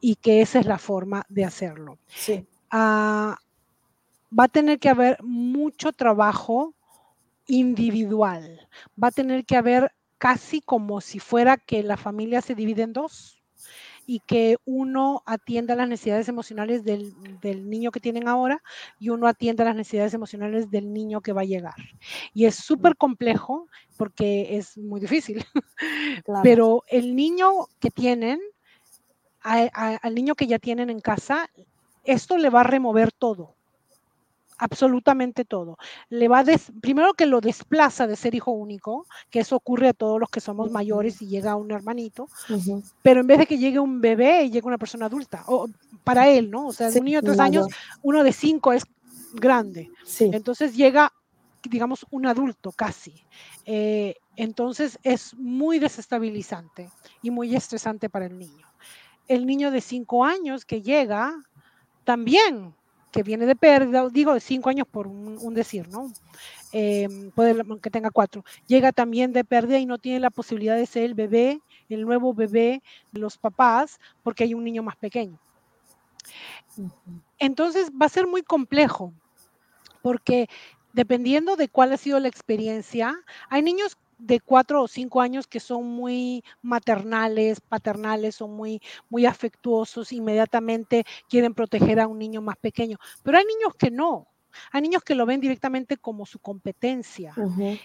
y 0.00 0.14
que 0.14 0.42
esa 0.42 0.60
es 0.60 0.66
la 0.66 0.78
forma 0.78 1.24
de 1.28 1.44
hacerlo. 1.44 1.98
Sí. 2.06 2.46
Ah, 2.70 3.36
va 4.36 4.44
a 4.44 4.48
tener 4.48 4.78
que 4.78 4.88
haber 4.88 5.22
mucho 5.22 5.92
trabajo 5.92 6.74
individual. 7.46 8.68
Va 9.02 9.08
a 9.08 9.12
tener 9.12 9.44
que 9.44 9.56
haber 9.56 9.92
casi 10.18 10.60
como 10.60 11.00
si 11.00 11.18
fuera 11.18 11.56
que 11.56 11.82
la 11.82 11.96
familia 11.96 12.42
se 12.42 12.54
divide 12.54 12.82
en 12.82 12.92
dos 12.92 13.38
y 14.06 14.20
que 14.20 14.56
uno 14.64 15.22
atienda 15.26 15.76
las 15.76 15.86
necesidades 15.86 16.28
emocionales 16.28 16.82
del, 16.82 17.14
niño 17.68 17.90
que 17.90 18.00
tienen 18.00 18.26
ahora 18.26 18.62
y 18.98 19.10
uno 19.10 19.26
atienda 19.26 19.64
las 19.64 19.76
necesidades 19.76 20.14
emocionales 20.14 20.70
del 20.70 20.94
niño 20.94 21.20
que 21.20 21.34
va 21.34 21.42
a 21.42 21.44
llegar. 21.44 21.74
Y 22.32 22.46
es 22.46 22.54
súper 22.54 22.96
complejo 22.96 23.68
porque 23.98 24.56
es 24.56 24.78
muy 24.78 24.98
difícil, 24.98 25.44
pero 26.42 26.84
el 26.88 27.14
niño 27.14 27.50
que 27.80 27.90
tienen, 27.90 28.40
al 29.42 30.14
niño 30.14 30.34
que 30.34 30.46
ya 30.46 30.58
tienen 30.58 30.88
en 30.88 31.00
casa, 31.00 31.50
esto 32.12 32.36
le 32.36 32.50
va 32.50 32.60
a 32.60 32.64
remover 32.64 33.12
todo 33.12 33.54
absolutamente 34.58 35.44
todo. 35.44 35.78
Le 36.10 36.28
va 36.28 36.44
primero 36.80 37.14
que 37.14 37.26
lo 37.26 37.40
desplaza 37.40 38.06
de 38.06 38.16
ser 38.16 38.34
hijo 38.34 38.50
único, 38.50 39.06
que 39.30 39.40
eso 39.40 39.56
ocurre 39.56 39.88
a 39.88 39.92
todos 39.92 40.20
los 40.20 40.28
que 40.28 40.40
somos 40.40 40.70
mayores 40.70 41.22
y 41.22 41.28
llega 41.28 41.56
un 41.56 41.70
hermanito, 41.70 42.28
pero 43.02 43.20
en 43.20 43.26
vez 43.28 43.38
de 43.38 43.46
que 43.46 43.58
llegue 43.58 43.78
un 43.78 44.00
bebé, 44.00 44.50
llega 44.50 44.66
una 44.66 44.78
persona 44.78 45.06
adulta, 45.06 45.44
o 45.46 45.68
para 46.04 46.28
él, 46.28 46.50
¿no? 46.50 46.66
O 46.66 46.72
sea, 46.72 46.88
un 46.88 47.04
niño 47.04 47.20
de 47.20 47.28
tres 47.28 47.40
años, 47.40 47.68
uno 48.02 48.24
de 48.24 48.32
cinco 48.32 48.72
es 48.72 48.84
grande. 49.32 49.90
Entonces 50.18 50.76
llega, 50.76 51.12
digamos, 51.62 52.04
un 52.10 52.26
adulto 52.26 52.72
casi. 52.72 53.24
Eh, 53.64 54.16
entonces 54.36 54.98
es 55.02 55.34
muy 55.34 55.78
desestabilizante 55.78 56.90
y 57.22 57.30
muy 57.30 57.54
estresante 57.54 58.10
para 58.10 58.26
el 58.26 58.38
niño. 58.38 58.66
El 59.28 59.46
niño 59.46 59.70
de 59.70 59.82
cinco 59.82 60.24
años 60.24 60.64
que 60.64 60.80
llega 60.80 61.36
también 62.08 62.74
que 63.12 63.22
viene 63.22 63.44
de 63.44 63.54
pérdida, 63.54 64.08
digo 64.08 64.32
de 64.32 64.40
cinco 64.40 64.70
años 64.70 64.86
por 64.90 65.06
un, 65.06 65.52
decir, 65.52 65.86
¿no? 65.90 66.10
Em, 66.72 67.30
puede 67.32 67.54
que 67.82 67.90
tenga 67.90 68.10
cuatro, 68.10 68.46
llega 68.66 68.92
también 68.92 69.34
de 69.34 69.44
pérdida 69.44 69.78
y 69.78 69.84
no 69.84 69.98
tiene 69.98 70.18
la 70.18 70.30
posibilidad 70.30 70.74
de 70.74 70.86
ser 70.86 71.02
el 71.02 71.12
bebé, 71.12 71.60
el 71.90 72.06
nuevo 72.06 72.32
bebé 72.32 72.82
de 73.12 73.20
los 73.20 73.36
papás, 73.36 74.00
porque 74.22 74.44
hay 74.44 74.54
un 74.54 74.64
niño 74.64 74.82
más 74.82 74.96
pequeño. 74.96 75.38
Entonces 77.38 77.90
va 77.90 78.06
a 78.06 78.16
ser 78.16 78.26
muy 78.26 78.42
complejo, 78.42 79.12
porque 80.00 80.48
dependiendo 80.94 81.56
de 81.56 81.68
cuál 81.68 81.92
ha 81.92 81.98
sido 81.98 82.18
la 82.20 82.28
experiencia, 82.28 83.14
hay 83.50 83.60
niños 83.60 83.98
de 84.18 84.40
cuatro 84.40 84.82
o 84.82 84.88
cinco 84.88 85.20
años 85.20 85.46
que 85.46 85.60
son 85.60 85.86
muy 85.86 86.44
maternales, 86.60 87.60
paternales, 87.60 88.34
son 88.34 88.54
muy, 88.54 88.80
muy 89.08 89.26
afectuosos, 89.26 90.12
inmediatamente 90.12 91.04
quieren 91.28 91.54
proteger 91.54 92.00
a 92.00 92.08
un 92.08 92.18
niño 92.18 92.42
más 92.42 92.56
pequeño. 92.56 92.98
Pero 93.22 93.38
hay 93.38 93.44
niños 93.44 93.74
que 93.78 93.90
no. 93.90 94.28
Hay 94.72 94.82
niños 94.82 95.02
que 95.04 95.14
lo 95.14 95.24
ven 95.24 95.40
directamente 95.40 95.96
como 95.96 96.26
su 96.26 96.38
competencia. 96.40 97.34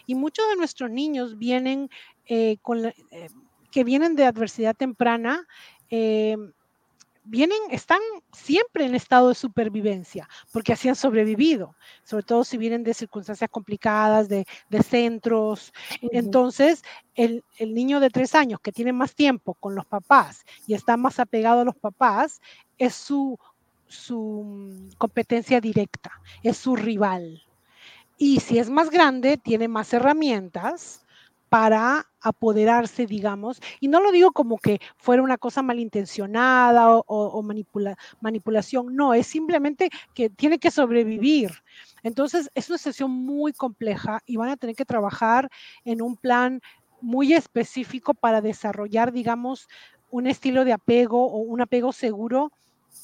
Y 0.07 0.15
muchos 0.15 0.47
de 0.49 0.55
nuestros 0.55 0.89
niños 0.89 1.37
vienen 1.37 1.89
eh, 2.25 2.57
con 2.61 2.85
eh, 2.85 2.93
que 3.71 3.83
vienen 3.83 4.15
de 4.15 4.25
adversidad 4.25 4.75
temprana. 4.75 5.47
Eh, 5.89 6.37
vienen, 7.23 7.57
están 7.69 7.99
siempre 8.31 8.85
en 8.85 8.95
estado 8.95 9.29
de 9.29 9.35
supervivencia, 9.35 10.27
porque 10.51 10.73
así 10.73 10.89
han 10.89 10.95
sobrevivido, 10.95 11.75
sobre 12.03 12.23
todo 12.23 12.43
si 12.43 12.57
vienen 12.57 12.83
de 12.83 12.93
circunstancias 12.93 13.49
complicadas, 13.49 14.27
de, 14.29 14.45
centros. 14.83 15.73
Entonces, 16.01 16.83
el, 17.15 17.43
niño 17.59 17.99
de 17.99 18.09
tres 18.09 18.35
años 18.35 18.59
que 18.59 18.71
tiene 18.71 18.93
más 18.93 19.15
tiempo 19.15 19.53
con 19.55 19.75
los 19.75 19.85
papás 19.85 20.45
y 20.67 20.73
está 20.73 20.97
más 20.97 21.19
apegado 21.19 21.61
a 21.61 21.65
los 21.65 21.75
papás, 21.75 22.41
es 22.77 22.93
su, 22.93 23.39
su 23.87 24.43
mm, 24.45 24.95
competencia 24.97 25.61
directa, 25.61 26.11
es 26.41 26.57
su 26.57 26.75
rival. 26.75 27.43
Y 28.17 28.41
si 28.41 28.59
es 28.59 28.69
más 28.69 28.89
grande, 28.89 29.37
tiene 29.37 29.67
más 29.67 29.93
herramientas 29.93 31.02
para 31.53 32.09
apoderarse, 32.19 33.05
digamos, 33.05 33.61
y 33.79 33.87
no 33.87 33.99
lo 33.99 34.11
digo 34.11 34.31
como 34.31 34.57
que 34.57 34.81
fuera 34.97 35.21
una 35.21 35.37
cosa 35.37 35.61
malintencionada 35.61 37.03
o, 37.05 37.43
manipulación, 38.21 38.95
no, 38.95 39.13
es 39.13 39.27
simplemente 39.27 39.91
que 40.15 40.31
tiene 40.31 40.57
que 40.57 40.71
sobrevivir. 40.71 41.51
Entonces, 42.01 42.49
es 42.55 42.69
una 42.69 42.79
sesión 42.79 43.11
muy 43.11 43.53
compleja 43.53 44.19
y 44.25 44.35
van 44.37 44.49
a 44.49 44.57
tener 44.57 44.75
que 44.75 44.83
trabajar 44.83 45.47
en 45.85 46.01
un 46.01 46.17
plan 46.17 46.59
muy 47.01 47.33
específico 47.33 48.15
para 48.15 48.41
desarrollar, 48.41 49.11
digamos, 49.11 49.67
un 50.09 50.25
estilo 50.25 50.65
de 50.65 50.73
apego 50.73 51.23
o 51.23 51.37
un 51.37 51.61
apego 51.61 51.93
seguro 51.93 52.51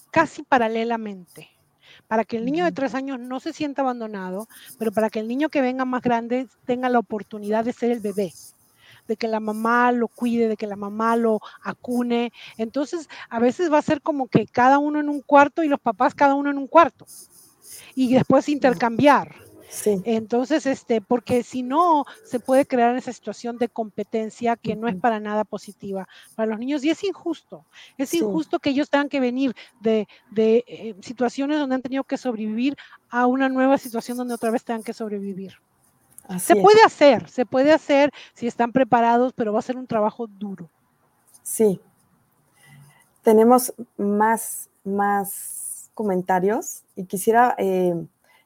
casi 0.10 0.42
paralelamente 0.42 1.59
para 2.08 2.24
que 2.26 2.38
el 2.38 2.46
niño 2.46 2.66
de 2.66 2.72
tres 2.72 2.96
años 2.96 3.20
no 3.20 3.40
se 3.40 3.54
sienta 3.54 3.82
abandonado, 3.82 4.48
pero 4.78 4.92
para 4.92 5.10
que 5.10 5.20
el 5.20 5.28
niño 5.28 5.50
que 5.50 5.62
venga 5.62 5.86
más 5.86 6.02
grande 6.02 6.48
tenga 6.66 6.90
la 6.90 7.00
oportunidad 7.00 7.66
de 7.66 7.74
ser 7.74 7.92
el 7.92 8.00
bebé 8.00 8.34
de 9.08 9.18
que 9.18 9.28
la 9.28 9.40
mamá 9.40 9.92
lo 9.92 10.08
cuide, 10.08 10.48
de 10.48 10.56
que 10.56 10.68
la 10.68 10.76
mamá 10.76 11.16
lo 11.16 11.42
acune. 11.64 12.32
Entonces, 12.58 13.10
a 13.30 13.40
veces 13.40 13.74
va 13.74 13.80
a 13.80 13.82
ser 13.82 14.02
como 14.02 14.28
que 14.28 14.46
cada 14.46 14.78
uno 14.78 15.00
en 15.00 15.10
un 15.10 15.22
cuarto 15.22 15.64
y 15.64 15.68
los 15.68 15.80
papás 15.80 16.14
cada 16.14 16.36
uno 16.36 16.52
en 16.52 16.60
un 16.60 16.68
cuarto. 16.68 17.08
Y 17.96 18.14
después 18.14 18.48
intercambiar. 18.48 19.49
Entonces, 20.04 20.66
este, 20.66 21.02
porque 21.02 21.44
si 21.44 21.62
no, 21.62 22.06
se 22.26 22.40
puede 22.40 22.66
crear 22.66 22.96
esa 22.96 23.14
situación 23.14 23.58
de 23.58 23.70
competencia 23.70 24.56
que 24.56 24.76
no 24.76 24.88
es 24.88 24.96
para 24.96 25.20
nada 25.20 25.44
positiva 25.44 26.08
para 26.36 26.50
los 26.50 26.60
niños 26.60 26.84
y 26.84 26.90
es 26.90 27.04
injusto. 27.04 27.66
Es 27.98 28.14
injusto 28.14 28.60
que 28.60 28.72
ellos 28.72 28.90
tengan 28.90 29.10
que 29.10 29.20
venir 29.20 29.56
de, 29.80 30.08
eh, 30.36 30.96
situaciones 31.02 31.60
donde 31.60 31.76
han 31.76 31.82
tenido 31.82 32.04
que 32.04 32.18
sobrevivir 32.18 32.76
a 33.10 33.28
una 33.28 33.50
nueva 33.50 33.78
situación 33.78 34.18
donde 34.18 34.34
otra 34.34 34.52
vez 34.52 34.64
tengan 34.64 34.84
que 34.84 34.94
sobrevivir. 34.94 35.54
se 36.38 36.56
puede 36.56 36.82
hacer, 36.86 37.28
se 37.30 37.46
puede 37.46 37.72
hacer 37.72 38.12
si 38.34 38.48
están 38.48 38.72
preparados, 38.72 39.34
pero 39.34 39.54
va 39.54 39.60
a 39.60 39.64
ser 39.64 39.78
un 39.78 39.88
trabajo 39.88 40.28
duro. 40.28 40.70
Sí. 41.44 41.80
Tenemos 43.24 43.74
más, 43.98 44.70
más 44.84 45.90
comentarios 45.94 46.84
y 46.96 47.06
quisiera 47.06 47.56
eh, 47.58 47.96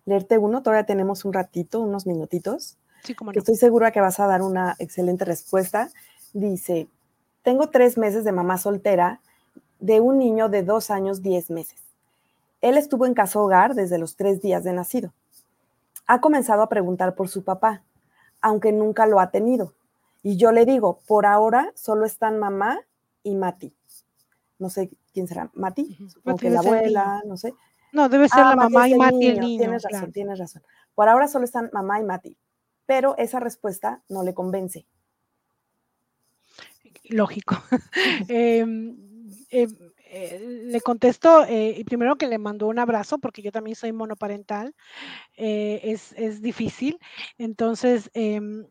leerte 0.05 0.37
uno, 0.37 0.61
todavía 0.61 0.85
tenemos 0.85 1.25
un 1.25 1.33
ratito, 1.33 1.79
unos 1.81 2.05
minutitos. 2.05 2.77
Sí, 3.03 3.15
como 3.15 3.31
que 3.31 3.39
Estoy 3.39 3.55
segura 3.55 3.91
que 3.91 4.01
vas 4.01 4.19
a 4.19 4.27
dar 4.27 4.41
una 4.41 4.75
excelente 4.79 5.25
respuesta. 5.25 5.89
Dice, 6.33 6.87
tengo 7.41 7.69
tres 7.69 7.97
meses 7.97 8.23
de 8.23 8.31
mamá 8.31 8.57
soltera 8.57 9.19
de 9.79 9.99
un 9.99 10.17
niño 10.17 10.49
de 10.49 10.63
dos 10.63 10.89
años, 10.89 11.21
diez 11.21 11.49
meses. 11.49 11.79
Él 12.61 12.77
estuvo 12.77 13.05
en 13.05 13.13
casa 13.13 13.39
hogar 13.39 13.75
desde 13.75 13.97
los 13.97 14.15
tres 14.15 14.41
días 14.41 14.63
de 14.63 14.71
nacido. 14.71 15.13
Ha 16.07 16.21
comenzado 16.21 16.61
a 16.61 16.69
preguntar 16.69 17.15
por 17.15 17.27
su 17.27 17.43
papá, 17.43 17.83
aunque 18.41 18.71
nunca 18.71 19.05
lo 19.05 19.19
ha 19.19 19.31
tenido. 19.31 19.73
Y 20.21 20.37
yo 20.37 20.53
le 20.53 20.65
digo, 20.65 20.99
por 21.05 21.25
ahora 21.25 21.73
solo 21.75 22.05
están 22.05 22.39
mamá 22.39 22.79
y 23.23 23.35
Mati. 23.35 23.73
No 24.57 24.69
sé 24.69 24.89
quién 25.13 25.27
será, 25.27 25.49
Mati, 25.53 25.97
Como 26.23 26.37
que 26.37 26.49
la 26.49 26.59
abuela, 26.59 27.21
no 27.25 27.35
sé. 27.35 27.53
No, 27.93 28.09
debe 28.09 28.27
ser 28.27 28.41
Ah, 28.41 28.49
la 28.49 28.55
mamá 28.55 28.89
y 28.89 28.95
Mati 28.95 29.27
el 29.27 29.39
niño, 29.39 29.41
niño. 29.41 29.57
Tienes 29.59 29.83
razón, 29.83 30.11
tienes 30.11 30.39
razón. 30.39 30.63
Por 30.95 31.07
ahora 31.07 31.27
solo 31.27 31.45
están 31.45 31.69
mamá 31.71 31.99
y 31.99 32.03
Mati, 32.03 32.37
pero 32.87 33.15
esa 33.17 33.39
respuesta 33.39 34.01
no 34.09 34.23
le 34.23 34.33
convence. 34.33 34.85
Lógico. 37.05 37.55
Em, 38.29 38.97
em, 39.49 39.69
eh, 40.05 40.39
le 40.65 40.81
contesto 40.81 41.45
eh, 41.45 41.75
y 41.77 41.83
primero 41.83 42.15
que 42.17 42.27
le 42.27 42.37
mando 42.37 42.67
un 42.67 42.79
abrazo 42.79 43.19
porque 43.19 43.41
yo 43.41 43.51
también 43.51 43.75
soy 43.75 43.91
monoparental. 43.93 44.75
eh, 45.37 45.81
es, 45.83 46.13
es 46.13 46.41
difícil. 46.41 46.99
Entonces, 47.37 48.09
em, 48.13 48.65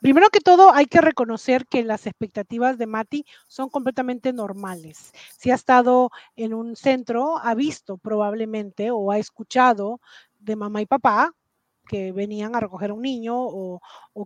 primero 0.00 0.30
que 0.30 0.40
todo, 0.40 0.72
hay 0.72 0.86
que 0.86 1.00
reconocer 1.00 1.66
que 1.66 1.84
las 1.84 2.06
expectativas 2.06 2.78
de 2.78 2.86
Mati 2.86 3.24
son 3.48 3.68
completamente 3.68 4.32
normales. 4.32 5.12
Si 5.38 5.50
ha 5.50 5.54
estado 5.54 6.10
en 6.36 6.54
un 6.54 6.76
centro, 6.76 7.38
ha 7.38 7.54
visto 7.54 7.98
probablemente 7.98 8.90
o 8.90 9.10
ha 9.10 9.18
escuchado 9.18 10.00
de 10.38 10.56
mamá 10.56 10.82
y 10.82 10.86
papá 10.86 11.32
que 11.90 12.12
venían 12.12 12.54
a 12.54 12.60
recoger 12.60 12.90
a 12.90 12.94
un 12.94 13.02
niño 13.02 13.34
o, 13.36 13.80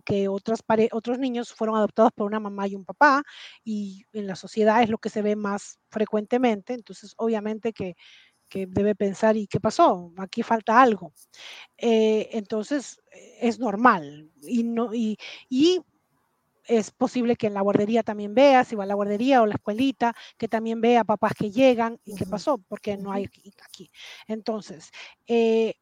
que 0.05 0.27
otras 0.27 0.59
otros 0.91 1.17
niños 1.17 1.51
fueron 1.51 1.75
adoptados 1.77 2.11
por 2.13 2.27
una 2.27 2.39
mamá 2.39 2.67
y 2.67 2.75
un 2.75 2.85
papá 2.85 3.23
y 3.63 4.05
en 4.13 4.27
la 4.27 4.35
sociedad 4.35 4.83
es 4.83 4.89
lo 4.89 4.99
que 4.99 5.09
se 5.09 5.23
ve 5.23 5.35
más 5.35 5.79
frecuentemente, 5.89 6.73
entonces 6.73 7.15
obviamente 7.17 7.73
que, 7.73 7.95
que 8.49 8.65
debe 8.67 8.95
pensar, 8.95 9.35
¿y 9.37 9.47
qué 9.47 9.59
pasó? 9.59 10.11
Aquí 10.17 10.43
falta 10.43 10.81
algo. 10.81 11.13
Eh, 11.77 12.29
entonces 12.33 13.01
es 13.41 13.59
normal 13.59 14.31
y, 14.43 14.63
no, 14.63 14.93
y, 14.93 15.17
y 15.49 15.81
es 16.67 16.91
posible 16.91 17.35
que 17.35 17.47
en 17.47 17.53
la 17.53 17.61
guardería 17.61 18.03
también 18.03 18.33
vea, 18.33 18.63
si 18.63 18.75
va 18.75 18.83
a 18.83 18.87
la 18.87 18.95
guardería 18.95 19.41
o 19.41 19.45
la 19.45 19.55
escuelita, 19.55 20.15
que 20.37 20.47
también 20.47 20.81
vea 20.81 21.03
papás 21.03 21.33
que 21.37 21.51
llegan 21.51 21.99
y 22.05 22.15
qué 22.15 22.25
pasó, 22.25 22.57
porque 22.57 22.97
no 22.97 23.11
hay 23.11 23.25
aquí. 23.63 23.91
Entonces, 24.27 24.91
eh, 25.27 25.75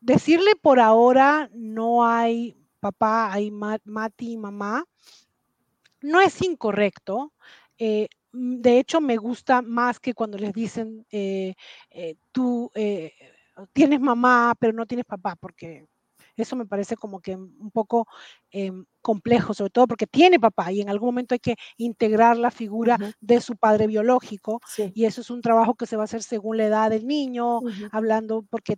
decirle 0.00 0.52
por 0.60 0.78
ahora 0.80 1.48
no 1.54 2.06
hay 2.06 2.54
papá, 2.80 3.32
hay 3.32 3.50
ma- 3.50 3.78
Mati 3.84 4.32
y 4.32 4.36
mamá, 4.36 4.84
no 6.00 6.20
es 6.20 6.42
incorrecto. 6.42 7.32
eh, 7.78 8.08
de 8.32 8.78
hecho, 8.78 9.00
me 9.00 9.16
gusta 9.16 9.62
más 9.62 10.00
que 10.00 10.14
cuando 10.14 10.38
les 10.38 10.52
dicen, 10.52 11.06
eh, 11.10 11.54
eh, 11.90 12.16
tú 12.32 12.70
eh, 12.74 13.12
tienes 13.72 14.00
mamá, 14.00 14.54
pero 14.58 14.72
no 14.72 14.86
tienes 14.86 15.06
papá, 15.06 15.36
porque 15.36 15.86
eso 16.36 16.54
me 16.56 16.66
parece 16.66 16.96
como 16.96 17.20
que 17.20 17.34
un 17.34 17.70
poco 17.72 18.06
em, 18.50 18.84
complejo, 19.00 19.54
sobre 19.54 19.70
todo 19.70 19.86
porque 19.86 20.06
tiene 20.06 20.38
papá 20.38 20.70
y 20.70 20.82
en 20.82 20.90
algún 20.90 21.08
momento 21.08 21.34
hay 21.34 21.38
que 21.38 21.56
integrar 21.78 22.36
la 22.36 22.50
figura 22.50 22.98
de 23.20 23.40
su 23.40 23.56
padre 23.56 23.86
biológico 23.86 24.60
Sí. 24.66 24.92
y 24.94 25.06
eso 25.06 25.22
es 25.22 25.30
un 25.30 25.40
trabajo 25.40 25.74
que 25.74 25.86
se 25.86 25.96
va 25.96 26.02
a 26.02 26.04
hacer 26.04 26.22
según 26.22 26.58
la 26.58 26.66
edad 26.66 26.90
del 26.90 27.06
niño, 27.06 27.60
hablando 27.90 28.44
porque 28.50 28.76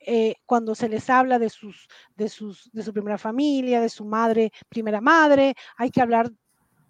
eh, 0.00 0.34
cuando 0.46 0.74
se 0.74 0.88
les 0.88 1.08
habla 1.10 1.38
de, 1.38 1.50
sus, 1.50 1.86
de, 2.16 2.28
sus, 2.28 2.70
de 2.72 2.82
su 2.82 2.92
primera 2.92 3.18
familia, 3.18 3.80
de 3.80 3.88
su 3.88 4.04
madre, 4.04 4.50
primera 4.68 5.00
madre, 5.00 5.54
hay 5.76 5.90
que 5.90 6.00
hablar 6.00 6.30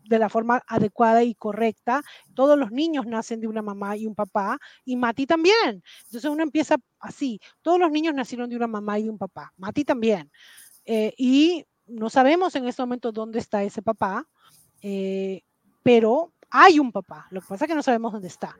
de 0.04 0.18
la 0.18 0.28
forma 0.28 0.62
adecuada 0.66 1.22
y 1.22 1.34
correcta. 1.34 2.02
Todos 2.34 2.58
los 2.58 2.70
niños 2.70 3.06
nacen 3.06 3.40
de 3.40 3.46
una 3.46 3.62
mamá 3.62 3.96
y 3.96 4.06
un 4.06 4.14
papá, 4.14 4.58
y 4.84 4.96
Mati 4.96 5.26
también. 5.26 5.82
Entonces 6.04 6.30
uno 6.30 6.42
empieza 6.42 6.76
así. 6.98 7.40
Todos 7.62 7.78
los 7.78 7.90
niños 7.90 8.14
nacieron 8.14 8.48
de 8.50 8.56
una 8.56 8.66
mamá 8.66 8.98
y 8.98 9.04
de 9.04 9.10
un 9.10 9.18
papá. 9.18 9.52
Mati 9.56 9.84
también. 9.84 10.30
Eh, 10.84 11.14
y 11.16 11.64
no 11.86 12.10
sabemos 12.10 12.54
en 12.54 12.66
este 12.66 12.82
momento 12.82 13.12
dónde 13.12 13.38
está 13.38 13.62
ese 13.62 13.82
papá, 13.82 14.26
eh, 14.82 15.42
pero 15.82 16.32
hay 16.50 16.78
un 16.78 16.90
papá. 16.90 17.26
Lo 17.30 17.40
que 17.40 17.46
pasa 17.48 17.64
es 17.64 17.68
que 17.68 17.74
no 17.74 17.82
sabemos 17.82 18.12
dónde 18.12 18.28
está. 18.28 18.56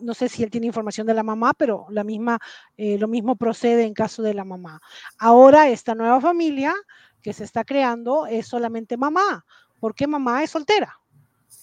No 0.00 0.14
sé 0.14 0.28
si 0.28 0.42
él 0.42 0.50
tiene 0.50 0.68
información 0.68 1.06
de 1.06 1.14
la 1.14 1.22
mamá, 1.22 1.52
pero 1.54 1.86
la 1.90 2.04
misma, 2.04 2.38
eh, 2.76 2.98
lo 2.98 3.08
mismo 3.08 3.36
procede 3.36 3.84
en 3.84 3.94
caso 3.94 4.22
de 4.22 4.34
la 4.34 4.44
mamá. 4.44 4.80
Ahora 5.18 5.68
esta 5.68 5.94
nueva 5.94 6.20
familia 6.20 6.74
que 7.22 7.32
se 7.32 7.42
está 7.42 7.64
creando 7.64 8.26
es 8.26 8.46
solamente 8.46 8.96
mamá, 8.96 9.44
porque 9.80 10.06
mamá 10.06 10.42
es 10.42 10.50
soltera. 10.50 10.98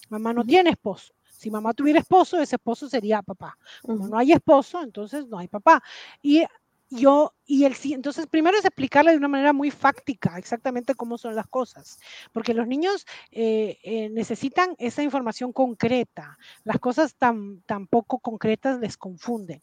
Mamá 0.10 0.34
no 0.34 0.44
tiene 0.44 0.72
esposo. 0.72 1.14
Si 1.24 1.50
mamá 1.50 1.74
tuviera 1.74 2.00
esposo, 2.00 2.40
ese 2.40 2.56
esposo 2.56 2.88
sería 2.88 3.22
papá. 3.22 3.58
Como 3.82 4.08
no 4.08 4.18
hay 4.18 4.32
esposo, 4.32 4.82
entonces 4.82 5.28
no 5.28 5.40
hay 5.40 5.48
papá. 5.48 5.84
Y 6.22 6.44
yo, 6.90 7.34
y 7.46 7.66
el 7.66 7.74
sí, 7.76 7.94
entonces 7.94 8.28
primero 8.28 8.58
es 8.58 8.66
explicarle 8.66 9.12
de 9.12 9.18
una 9.18 9.28
manera 9.28 9.52
muy 9.52 9.72
fáctica 9.72 10.38
exactamente 10.38 10.94
cómo 10.94 11.18
son 11.18 11.36
las 11.36 11.48
cosas, 11.48 12.00
porque 12.32 12.54
los 12.54 12.68
niños 12.68 13.06
eh, 13.32 13.80
eh, 13.84 14.10
necesitan 14.10 14.76
esa 14.78 15.02
información 15.02 15.52
concreta. 15.52 16.38
Las 16.64 16.80
cosas 16.80 17.16
tan, 17.16 17.62
tan 17.62 17.88
poco 17.88 18.20
concretas 18.20 18.80
les 18.80 18.96
confunden. 18.96 19.62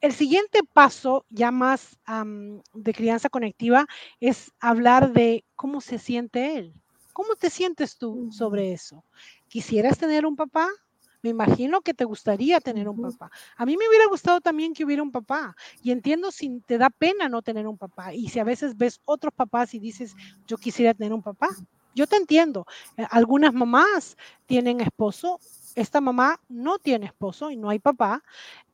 El 0.00 0.12
siguiente 0.12 0.60
paso, 0.72 1.26
ya 1.28 1.50
más 1.50 1.98
de 2.72 2.94
crianza 2.94 3.28
conectiva, 3.28 3.86
es 4.18 4.50
hablar 4.58 5.12
de 5.12 5.44
cómo 5.56 5.80
se 5.80 5.98
siente 5.98 6.56
él. 6.56 6.74
¿Cómo 7.12 7.34
te 7.36 7.50
sientes 7.50 7.96
tú 7.96 8.28
sobre 8.32 8.72
eso? 8.72 9.04
¿Quisieras 9.48 9.98
tener 9.98 10.26
un 10.26 10.36
papá? 10.36 10.68
Me 11.22 11.30
imagino 11.30 11.82
que 11.82 11.92
te 11.92 12.04
gustaría 12.04 12.60
tener 12.60 12.88
un 12.88 13.00
papá. 13.00 13.30
A 13.56 13.66
mí 13.66 13.76
me 13.76 13.86
hubiera 13.88 14.06
gustado 14.06 14.40
también 14.40 14.72
que 14.72 14.84
hubiera 14.84 15.02
un 15.02 15.12
papá. 15.12 15.54
Y 15.82 15.90
entiendo 15.90 16.30
si 16.30 16.60
te 16.60 16.78
da 16.78 16.88
pena 16.88 17.28
no 17.28 17.42
tener 17.42 17.66
un 17.66 17.76
papá. 17.76 18.14
Y 18.14 18.28
si 18.28 18.38
a 18.38 18.44
veces 18.44 18.76
ves 18.76 19.00
otros 19.04 19.34
papás 19.34 19.74
y 19.74 19.78
dices, 19.78 20.14
yo 20.46 20.56
quisiera 20.56 20.94
tener 20.94 21.12
un 21.12 21.22
papá. 21.22 21.48
Yo 21.94 22.06
te 22.06 22.16
entiendo. 22.16 22.64
Eh, 22.96 23.06
Algunas 23.10 23.52
mamás 23.52 24.16
tienen 24.46 24.80
esposo. 24.80 25.40
Esta 25.74 26.00
mamá 26.00 26.40
no 26.48 26.78
tiene 26.78 27.06
esposo 27.06 27.50
y 27.50 27.56
no 27.56 27.68
hay 27.68 27.78
papá 27.78 28.22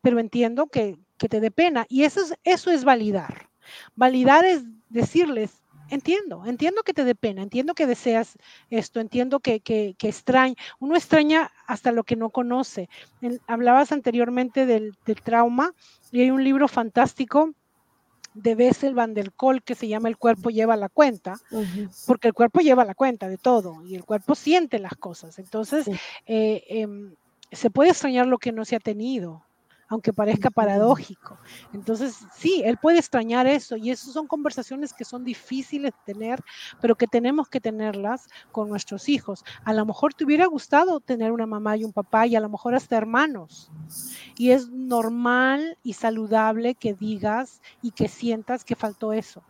pero 0.03 0.21
entiendo 0.21 0.69
que, 0.69 0.99
que 1.19 1.29
te 1.29 1.41
dé 1.41 1.51
pena. 1.51 1.85
Y 1.89 2.05
eso 2.05 2.21
es, 2.21 2.35
eso 2.45 2.71
es 2.71 2.85
validar. 2.85 3.51
Validar 3.97 4.45
es 4.45 4.63
decirles, 4.89 5.65
entiendo, 5.91 6.45
entiendo 6.47 6.83
que 6.83 6.93
te 6.95 7.05
dé 7.05 7.15
pena, 7.15 7.43
entiendo 7.43 7.75
que 7.75 7.87
deseas 7.87 8.37
esto, 8.71 9.01
entiendo 9.01 9.41
que, 9.41 9.61
que, 9.61 9.95
que 9.99 10.09
extraña. 10.09 10.55
Uno 10.79 10.97
extraña 10.97 11.53
hasta 11.67 11.93
lo 11.93 12.05
que 12.05 12.17
no 12.17 12.31
conoce. 12.31 12.89
En- 13.21 13.41
hablabas 13.47 13.93
anteriormente 13.93 14.67
del, 14.67 14.95
del 15.05 15.23
trauma 15.23 15.73
y 16.13 16.21
hay 16.21 16.31
un 16.31 16.43
libro 16.45 16.69
fantástico 16.69 17.53
de 18.35 18.55
Bessel 18.55 18.93
van 18.95 19.15
der 19.15 19.33
Kolk 19.33 19.65
que 19.65 19.75
se 19.75 19.89
llama 19.89 20.09
El 20.09 20.19
cuerpo 20.19 20.51
lleva 20.51 20.77
la 20.77 20.91
cuenta, 20.91 21.41
porque 22.07 22.29
el 22.29 22.35
cuerpo 22.35 22.61
lleva 22.61 22.85
la 22.85 22.95
cuenta 22.95 23.29
de 23.29 23.39
todo 23.39 23.83
y 23.87 23.95
el 23.95 24.05
cuerpo 24.05 24.35
siente 24.35 24.79
las 24.79 24.95
cosas. 24.95 25.39
Entonces, 25.39 25.87
eh, 26.27 26.63
em, 26.69 27.15
se 27.51 27.71
puede 27.71 27.91
extrañar 27.91 28.27
lo 28.27 28.37
que 28.37 28.53
no 28.53 28.67
se 28.67 28.77
ha 28.77 28.81
tenido, 28.81 29.46
aunque 29.89 30.13
parezca 30.13 30.51
paradójico. 30.51 31.39
Entonces, 31.73 32.17
sí, 32.35 32.63
él 32.65 32.79
puede 32.79 32.99
extrañar 32.99 33.47
eso 33.47 33.77
y 33.77 33.91
esas 33.91 34.13
son 34.13 34.27
conversaciones 34.27 34.93
que 34.93 35.05
son 35.05 35.25
difíciles 35.25 35.93
de 35.93 36.15
tener, 36.15 36.41
pero 36.81 36.97
que 36.97 37.07
tenemos 37.07 37.49
que 37.49 37.61
tenerlas 37.61 38.29
con 38.53 38.69
nuestros 38.69 39.09
hijos. 39.09 39.45
A 39.65 39.73
lo 39.73 39.87
mejor 39.87 40.15
te 40.15 40.25
hubiera 40.25 40.47
gustado 40.47 41.01
tener 41.01 41.33
una 41.33 41.47
mamá 41.47 41.77
y 41.77 41.85
un 41.85 41.93
papá 41.93 42.27
y 42.27 42.37
a 42.37 42.41
lo 42.41 42.49
mejor 42.49 42.75
hasta 42.75 42.97
hermanos. 42.97 43.71
Y 44.37 44.51
es 44.51 44.69
normal 44.71 45.79
y 45.83 45.95
saludable 45.95 46.75
que 46.75 46.95
digas 46.95 47.61
y 47.83 47.93
que 47.93 48.09
sientas 48.09 48.65
que 48.65 48.77
faltó 48.77 49.13
eso. 49.13 49.43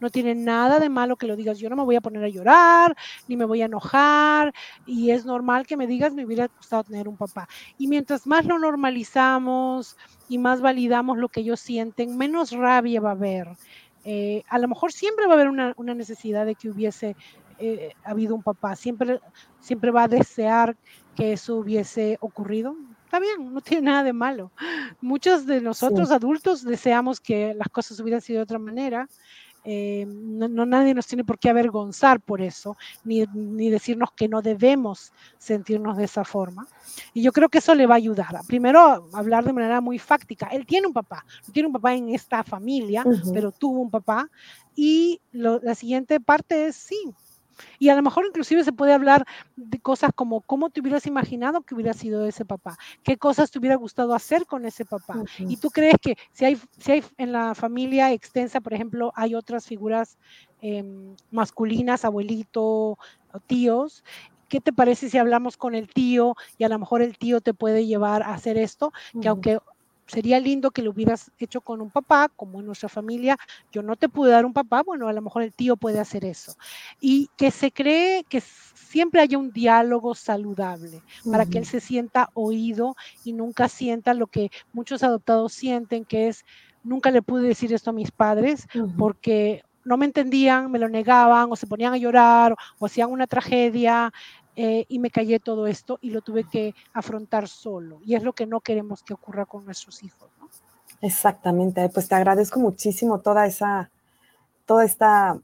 No 0.00 0.10
tiene 0.10 0.34
nada 0.34 0.78
de 0.78 0.88
malo 0.88 1.16
que 1.16 1.26
lo 1.26 1.36
digas. 1.36 1.58
Yo 1.58 1.70
no 1.70 1.76
me 1.76 1.84
voy 1.84 1.96
a 1.96 2.00
poner 2.00 2.22
a 2.24 2.28
llorar, 2.28 2.96
ni 3.26 3.36
me 3.36 3.44
voy 3.44 3.62
a 3.62 3.66
enojar. 3.66 4.52
Y 4.86 5.10
es 5.10 5.24
normal 5.24 5.66
que 5.66 5.76
me 5.76 5.86
digas, 5.86 6.14
me 6.14 6.24
hubiera 6.24 6.48
gustado 6.48 6.84
tener 6.84 7.08
un 7.08 7.16
papá. 7.16 7.48
Y 7.78 7.88
mientras 7.88 8.26
más 8.26 8.44
lo 8.44 8.58
normalizamos 8.58 9.96
y 10.28 10.38
más 10.38 10.60
validamos 10.60 11.18
lo 11.18 11.28
que 11.28 11.40
ellos 11.40 11.60
sienten, 11.60 12.16
menos 12.16 12.52
rabia 12.52 13.00
va 13.00 13.10
a 13.10 13.12
haber. 13.12 13.48
Eh, 14.04 14.42
a 14.48 14.58
lo 14.58 14.68
mejor 14.68 14.92
siempre 14.92 15.26
va 15.26 15.32
a 15.32 15.34
haber 15.34 15.48
una, 15.48 15.74
una 15.76 15.94
necesidad 15.94 16.46
de 16.46 16.54
que 16.54 16.70
hubiese 16.70 17.16
eh, 17.58 17.92
habido 18.04 18.34
un 18.34 18.42
papá. 18.42 18.76
Siempre, 18.76 19.20
siempre 19.60 19.90
va 19.90 20.04
a 20.04 20.08
desear 20.08 20.76
que 21.16 21.32
eso 21.32 21.56
hubiese 21.56 22.16
ocurrido. 22.20 22.76
Está 23.04 23.18
bien, 23.18 23.52
no 23.52 23.60
tiene 23.60 23.86
nada 23.90 24.04
de 24.04 24.12
malo. 24.12 24.52
Muchos 25.00 25.46
de 25.46 25.60
nosotros 25.60 26.08
Sí. 26.08 26.14
adultos 26.14 26.62
deseamos 26.62 27.20
que 27.20 27.54
las 27.54 27.68
cosas 27.68 27.98
hubieran 28.00 28.20
sido 28.20 28.38
de 28.38 28.42
otra 28.44 28.58
manera. 28.58 29.08
Eh, 29.64 30.06
no, 30.08 30.48
no 30.48 30.64
nadie 30.64 30.94
nos 30.94 31.06
tiene 31.06 31.24
por 31.24 31.38
qué 31.38 31.50
avergonzar 31.50 32.20
por 32.20 32.40
eso, 32.40 32.76
ni, 33.04 33.24
ni 33.34 33.68
decirnos 33.70 34.10
que 34.16 34.28
no 34.28 34.40
debemos 34.40 35.12
sentirnos 35.38 35.96
de 35.96 36.04
esa 36.04 36.24
forma. 36.24 36.66
Y 37.12 37.22
yo 37.22 37.32
creo 37.32 37.48
que 37.48 37.58
eso 37.58 37.74
le 37.74 37.86
va 37.86 37.94
a 37.94 37.98
ayudar. 37.98 38.28
Primero, 38.46 38.80
a 38.80 39.02
hablar 39.18 39.44
de 39.44 39.52
manera 39.52 39.80
muy 39.80 39.98
fáctica. 39.98 40.46
Él 40.46 40.64
tiene 40.64 40.86
un 40.86 40.92
papá, 40.92 41.24
tiene 41.52 41.66
un 41.66 41.72
papá 41.72 41.94
en 41.94 42.08
esta 42.10 42.42
familia, 42.44 43.04
pero 43.34 43.52
tuvo 43.52 43.80
un 43.80 43.90
papá. 43.90 44.28
Y 44.74 45.20
lo- 45.32 45.60
la 45.60 45.74
siguiente 45.74 46.20
parte 46.20 46.66
es 46.66 46.76
sí. 46.76 46.96
Y 47.78 47.88
a 47.88 47.96
lo 47.96 48.02
mejor 48.02 48.26
inclusive 48.26 48.64
se 48.64 48.72
puede 48.72 48.92
hablar 48.92 49.26
de 49.56 49.78
cosas 49.78 50.10
como 50.14 50.40
cómo 50.40 50.70
te 50.70 50.80
hubieras 50.80 51.06
imaginado 51.06 51.62
que 51.62 51.74
hubiera 51.74 51.94
sido 51.94 52.26
ese 52.26 52.44
papá, 52.44 52.76
qué 53.02 53.16
cosas 53.16 53.50
te 53.50 53.58
hubiera 53.58 53.76
gustado 53.76 54.14
hacer 54.14 54.46
con 54.46 54.64
ese 54.64 54.84
papá. 54.84 55.22
¿Y 55.38 55.56
tú 55.56 55.70
crees 55.70 55.96
que 56.00 56.16
si 56.32 56.44
hay, 56.44 56.58
si 56.78 56.92
hay 56.92 57.04
en 57.16 57.32
la 57.32 57.54
familia 57.54 58.12
extensa, 58.12 58.60
por 58.60 58.74
ejemplo, 58.74 59.12
hay 59.14 59.34
otras 59.34 59.66
figuras 59.66 60.18
em, 60.60 61.14
masculinas, 61.30 62.04
abuelito, 62.04 62.98
tíos? 63.46 64.04
¿Qué 64.48 64.60
te 64.60 64.72
parece 64.72 65.10
si 65.10 65.18
hablamos 65.18 65.56
con 65.56 65.74
el 65.74 65.88
tío 65.88 66.34
y 66.56 66.64
a 66.64 66.68
lo 66.68 66.78
mejor 66.78 67.02
el 67.02 67.18
tío 67.18 67.40
te 67.40 67.52
puede 67.52 67.86
llevar 67.86 68.22
a 68.22 68.32
hacer 68.32 68.56
esto? 68.56 68.92
Que 69.20 69.28
aunque 69.28 69.58
sería 70.08 70.40
lindo 70.40 70.70
que 70.70 70.82
lo 70.82 70.90
hubieras 70.90 71.30
hecho 71.38 71.60
con 71.60 71.80
un 71.80 71.90
papá, 71.90 72.28
como 72.34 72.58
en 72.58 72.66
nuestra 72.66 72.88
familia, 72.88 73.36
yo 73.70 73.82
no 73.82 73.94
te 73.94 74.08
pude 74.08 74.32
dar 74.32 74.44
un 74.44 74.52
papá, 74.52 74.82
bueno, 74.82 75.06
a 75.06 75.12
lo 75.12 75.22
mejor 75.22 75.42
el 75.42 75.52
tío 75.52 75.76
puede 75.76 76.00
hacer 76.00 76.24
eso. 76.24 76.56
Y 77.00 77.30
que 77.36 77.50
se 77.50 77.70
cree 77.70 78.24
que 78.24 78.40
siempre 78.40 79.20
haya 79.20 79.38
un 79.38 79.52
diálogo 79.52 80.14
saludable 80.14 81.02
para 81.30 81.46
que 81.46 81.58
él 81.58 81.66
se 81.66 81.80
sienta 81.80 82.30
oído 82.34 82.96
y 83.22 83.34
nunca 83.34 83.68
sienta 83.68 84.14
lo 84.14 84.26
que 84.26 84.50
muchos 84.72 85.02
adoptados 85.02 85.52
sienten, 85.52 86.04
que 86.04 86.28
es, 86.28 86.44
nunca 86.82 87.10
le 87.10 87.22
pude 87.22 87.46
decir 87.46 87.72
esto 87.72 87.90
a 87.90 87.92
mis 87.92 88.10
padres 88.10 88.66
porque 88.96 89.62
no 89.84 89.96
me 89.96 90.04
entendían, 90.04 90.70
me 90.70 90.78
lo 90.78 90.88
negaban 90.88 91.50
o 91.50 91.56
se 91.56 91.66
ponían 91.66 91.94
a 91.94 91.98
llorar 91.98 92.54
o 92.78 92.86
hacían 92.86 93.10
una 93.10 93.26
tragedia 93.26 94.12
eh, 94.60 94.86
y 94.88 94.98
me 94.98 95.12
callé 95.12 95.38
todo 95.38 95.68
esto 95.68 96.00
y 96.02 96.10
lo 96.10 96.20
tuve 96.20 96.42
que 96.42 96.74
afrontar 96.92 97.46
solo. 97.46 98.00
Y 98.04 98.16
es 98.16 98.24
lo 98.24 98.32
que 98.32 98.44
no 98.44 98.60
queremos 98.60 99.04
que 99.04 99.14
ocurra 99.14 99.46
con 99.46 99.64
nuestros 99.64 100.02
hijos. 100.02 100.28
¿no? 100.40 100.48
Exactamente, 101.00 101.88
pues 101.90 102.08
te 102.08 102.16
agradezco 102.16 102.58
muchísimo 102.58 103.20
toda 103.20 103.46
esa, 103.46 103.88
toda 104.66 104.84
esta 104.84 105.40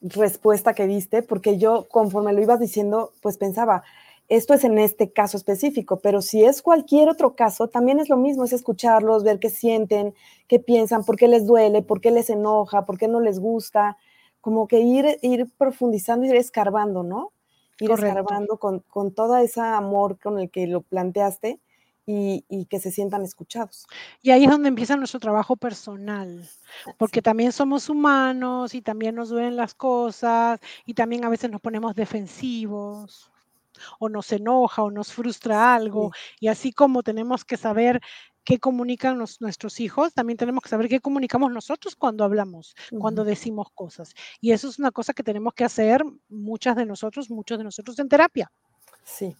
respuesta 0.00 0.74
que 0.74 0.88
diste, 0.88 1.22
porque 1.22 1.58
yo 1.58 1.86
conforme 1.88 2.32
lo 2.32 2.42
ibas 2.42 2.58
diciendo, 2.58 3.12
pues 3.22 3.38
pensaba, 3.38 3.84
esto 4.26 4.52
es 4.52 4.64
en 4.64 4.78
este 4.78 5.12
caso 5.12 5.36
específico, 5.36 6.00
pero 6.00 6.20
si 6.20 6.44
es 6.44 6.60
cualquier 6.60 7.08
otro 7.08 7.36
caso, 7.36 7.68
también 7.68 8.00
es 8.00 8.08
lo 8.08 8.16
mismo, 8.16 8.42
es 8.42 8.52
escucharlos, 8.52 9.22
ver 9.22 9.38
qué 9.38 9.48
sienten, 9.48 10.12
qué 10.48 10.58
piensan, 10.58 11.04
por 11.04 11.16
qué 11.16 11.28
les 11.28 11.46
duele, 11.46 11.82
por 11.82 12.00
qué 12.00 12.10
les 12.10 12.30
enoja, 12.30 12.84
por 12.84 12.98
qué 12.98 13.06
no 13.06 13.20
les 13.20 13.38
gusta, 13.38 13.96
como 14.40 14.66
que 14.66 14.80
ir, 14.80 15.20
ir 15.22 15.48
profundizando, 15.56 16.26
ir 16.26 16.34
escarbando, 16.34 17.04
¿no? 17.04 17.30
Ir 17.80 17.90
escarbando 17.90 18.58
con, 18.58 18.80
con 18.80 19.12
todo 19.12 19.36
ese 19.36 19.60
amor 19.60 20.18
con 20.18 20.38
el 20.38 20.50
que 20.50 20.66
lo 20.66 20.82
planteaste 20.82 21.60
y, 22.06 22.44
y, 22.48 22.66
que 22.66 22.78
se 22.78 22.92
sientan 22.92 23.22
escuchados. 23.22 23.86
Y 24.22 24.30
ahí 24.30 24.44
es 24.44 24.50
donde 24.50 24.68
empieza 24.68 24.96
nuestro 24.96 25.18
trabajo 25.18 25.56
personal, 25.56 26.48
ah, 26.86 26.92
porque 26.98 27.20
también 27.20 27.50
somos 27.50 27.88
humanos 27.88 28.74
y 28.74 28.82
también 28.82 29.16
nos 29.16 29.28
duelen 29.28 29.56
las 29.56 29.74
cosas 29.74 30.60
y 30.84 30.94
también 30.94 31.24
a 31.24 31.28
veces 31.28 31.50
nos 31.50 31.60
ponemos 31.60 31.96
defensivos 31.96 33.32
o 33.98 34.08
nos 34.08 34.32
enoja 34.32 34.82
o 34.82 34.90
nos 34.90 35.12
frustra 35.12 35.74
algo 35.74 36.12
y 36.40 36.48
así 36.48 36.72
como 36.72 37.02
tenemos 37.02 37.44
que 37.44 37.56
saber 37.56 38.00
qué 38.46 38.60
comunican 38.60 39.18
nuestros 39.18 39.80
hijos, 39.80 40.14
también 40.14 40.36
tenemos 40.36 40.62
que 40.62 40.68
saber 40.68 40.88
qué 40.88 41.00
comunicamos 41.00 41.50
nosotros 41.50 41.96
cuando 41.96 42.22
hablamos, 42.22 42.76
cuando 43.00 43.24
decimos 43.24 43.66
cosas. 43.74 44.14
Y 44.40 44.52
eso 44.52 44.68
es 44.68 44.78
una 44.78 44.92
cosa 44.92 45.12
que 45.12 45.24
tenemos 45.24 45.52
que 45.52 45.64
hacer 45.64 46.04
muchas 46.28 46.76
de 46.76 46.86
nosotros, 46.86 47.28
muchos 47.28 47.58
de 47.58 47.64
nosotros 47.64 47.98
en 47.98 48.08
terapia. 48.08 48.52
Sí, 49.02 49.34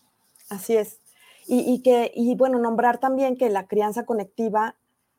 así 0.51 0.77
es. 0.77 1.01
Y, 1.47 1.81
que, 1.83 2.11
y 2.13 2.35
bueno, 2.35 2.59
nombrar 2.59 2.99
también 2.99 3.37
que 3.37 3.49
la 3.49 3.69
crianza 3.69 4.05
conectiva 4.05 4.77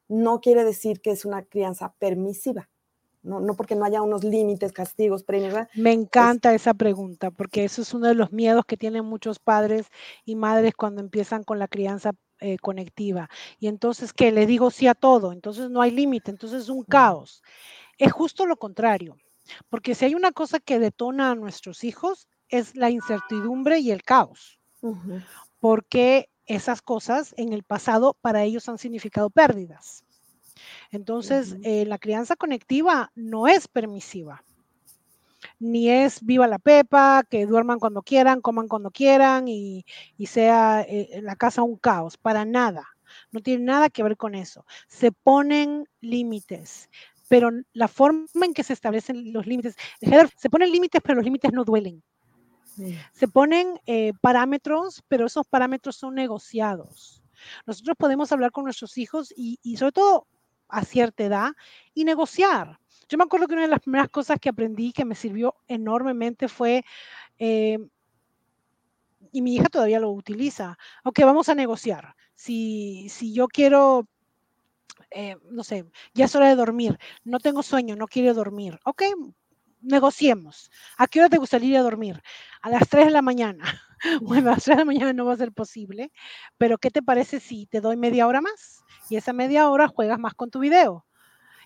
no 0.09 0.41
quiere 0.41 0.65
decir 0.65 0.99
que 0.99 1.11
es 1.11 1.23
una 1.23 1.43
crianza 1.43 1.93
permisiva. 1.97 2.69
No, 3.27 3.41
no, 3.41 3.55
porque 3.55 3.75
no 3.75 3.83
haya 3.83 4.01
unos 4.01 4.23
límites, 4.23 4.71
castigos, 4.71 5.23
premios. 5.23 5.53
Me 5.75 5.91
encanta 5.91 6.53
esa 6.53 6.73
pregunta, 6.73 7.29
porque 7.29 7.65
eso 7.65 7.81
es 7.81 7.93
uno 7.93 8.07
de 8.07 8.15
los 8.15 8.31
miedos 8.31 8.65
que 8.65 8.77
tienen 8.77 9.03
muchos 9.03 9.37
padres 9.37 9.87
y 10.23 10.35
madres 10.35 10.73
cuando 10.75 11.01
empiezan 11.01 11.43
con 11.43 11.59
la 11.59 11.67
crianza 11.67 12.13
eh, 12.39 12.57
conectiva. 12.57 13.29
Y 13.59 13.67
entonces, 13.67 14.13
que 14.13 14.31
Le 14.31 14.45
digo 14.45 14.71
sí 14.71 14.87
a 14.87 14.93
todo, 14.93 15.33
entonces 15.33 15.69
no 15.69 15.81
hay 15.81 15.91
límite, 15.91 16.31
entonces 16.31 16.63
es 16.63 16.69
un 16.69 16.83
caos. 16.83 17.43
Es 17.97 18.13
justo 18.13 18.45
lo 18.45 18.55
contrario, 18.55 19.17
porque 19.69 19.93
si 19.93 20.05
hay 20.05 20.15
una 20.15 20.31
cosa 20.31 20.61
que 20.61 20.79
detona 20.79 21.31
a 21.31 21.35
nuestros 21.35 21.83
hijos 21.83 22.29
es 22.47 22.75
la 22.77 22.89
incertidumbre 22.89 23.79
y 23.79 23.91
el 23.91 24.03
caos, 24.03 24.57
porque 25.59 26.29
esas 26.45 26.81
cosas 26.81 27.33
en 27.37 27.51
el 27.51 27.63
pasado 27.63 28.15
para 28.21 28.43
ellos 28.43 28.69
han 28.69 28.77
significado 28.77 29.29
pérdidas. 29.29 30.05
Entonces, 30.91 31.57
eh, 31.63 31.85
la 31.85 31.97
crianza 31.97 32.35
conectiva 32.35 33.11
no 33.15 33.47
es 33.47 33.67
permisiva 33.67 34.43
ni 35.59 35.89
es 35.89 36.23
viva 36.23 36.47
la 36.47 36.59
pepa, 36.59 37.23
que 37.29 37.45
duerman 37.45 37.79
cuando 37.79 38.01
quieran, 38.01 38.41
coman 38.41 38.67
cuando 38.67 38.91
quieran 38.91 39.47
y, 39.47 39.85
sea 40.25 40.81
eh, 40.81 41.19
la 41.21 41.35
casa 41.35 41.63
un 41.63 41.77
caos, 41.77 42.17
para 42.17 42.45
nada. 42.45 42.87
No 43.31 43.39
tiene 43.41 43.63
nada 43.63 43.89
que 43.89 44.03
ver 44.03 44.17
con 44.17 44.35
eso. 44.35 44.65
Se 44.87 45.11
ponen 45.11 45.87
límites, 46.01 46.89
pero 47.27 47.49
la 47.73 47.87
forma 47.87 48.27
en 48.41 48.53
que 48.53 48.63
se 48.63 48.73
establecen 48.73 49.33
los 49.33 49.45
límites, 49.47 49.75
se 50.37 50.49
ponen 50.49 50.71
límites, 50.71 51.01
pero 51.03 51.15
los 51.15 51.25
límites 51.25 51.51
no 51.51 51.63
duelen. 51.63 52.03
Se 53.11 53.27
ponen 53.27 53.79
eh, 53.87 54.13
parámetros, 54.21 55.03
pero 55.07 55.25
esos 55.25 55.47
parámetros 55.47 55.95
son 55.95 56.13
negociados. 56.13 57.23
Nosotros 57.65 57.95
podemos 57.97 58.31
hablar 58.31 58.51
con 58.51 58.65
nuestros 58.65 58.99
hijos 58.99 59.33
y, 59.35 59.57
y 59.63 59.77
sobre 59.77 59.93
todo 59.93 60.27
a 60.69 60.83
cierta 60.83 61.23
edad 61.23 61.51
y 61.93 62.03
negociar. 62.05 62.79
Yo 63.09 63.17
me 63.17 63.23
acuerdo 63.23 63.47
que 63.47 63.53
una 63.53 63.63
de 63.63 63.69
las 63.69 63.81
primeras 63.81 64.09
cosas 64.09 64.39
que 64.39 64.49
aprendí 64.49 64.91
que 64.91 65.05
me 65.05 65.15
sirvió 65.15 65.55
enormemente 65.67 66.47
fue, 66.47 66.83
eh, 67.39 67.79
y 69.31 69.41
mi 69.41 69.55
hija 69.55 69.67
todavía 69.69 69.99
lo 69.99 70.11
utiliza, 70.11 70.77
ok, 71.03 71.19
vamos 71.21 71.49
a 71.49 71.55
negociar. 71.55 72.15
Si, 72.35 73.07
si 73.09 73.33
yo 73.33 73.47
quiero, 73.47 74.07
eh, 75.11 75.37
no 75.51 75.63
sé, 75.63 75.85
ya 76.13 76.25
es 76.25 76.35
hora 76.35 76.49
de 76.49 76.55
dormir, 76.55 76.97
no 77.23 77.39
tengo 77.39 77.63
sueño, 77.63 77.95
no 77.95 78.07
quiero 78.07 78.33
dormir, 78.33 78.79
ok, 78.85 79.03
negociemos. 79.81 80.71
¿A 80.97 81.07
qué 81.07 81.19
hora 81.19 81.29
te 81.29 81.37
gustaría 81.37 81.69
ir 81.69 81.77
a 81.77 81.81
dormir? 81.83 82.21
A 82.61 82.69
las 82.69 82.89
3 82.89 83.05
de 83.05 83.11
la 83.11 83.21
mañana. 83.21 83.63
Bueno, 84.21 84.51
a 84.51 84.53
las 84.53 84.63
3 84.63 84.77
de 84.77 84.81
la 84.81 84.85
mañana 84.85 85.13
no 85.13 85.25
va 85.25 85.33
a 85.33 85.37
ser 85.37 85.51
posible, 85.51 86.11
pero 86.59 86.77
¿qué 86.77 86.91
te 86.91 87.01
parece 87.01 87.39
si 87.39 87.65
te 87.65 87.81
doy 87.81 87.97
media 87.97 88.27
hora 88.27 88.41
más? 88.41 88.86
Y 89.09 89.15
esa 89.15 89.33
media 89.33 89.69
hora 89.69 89.87
juegas 89.87 90.19
más 90.19 90.33
con 90.33 90.49
tu 90.49 90.59
video. 90.59 91.05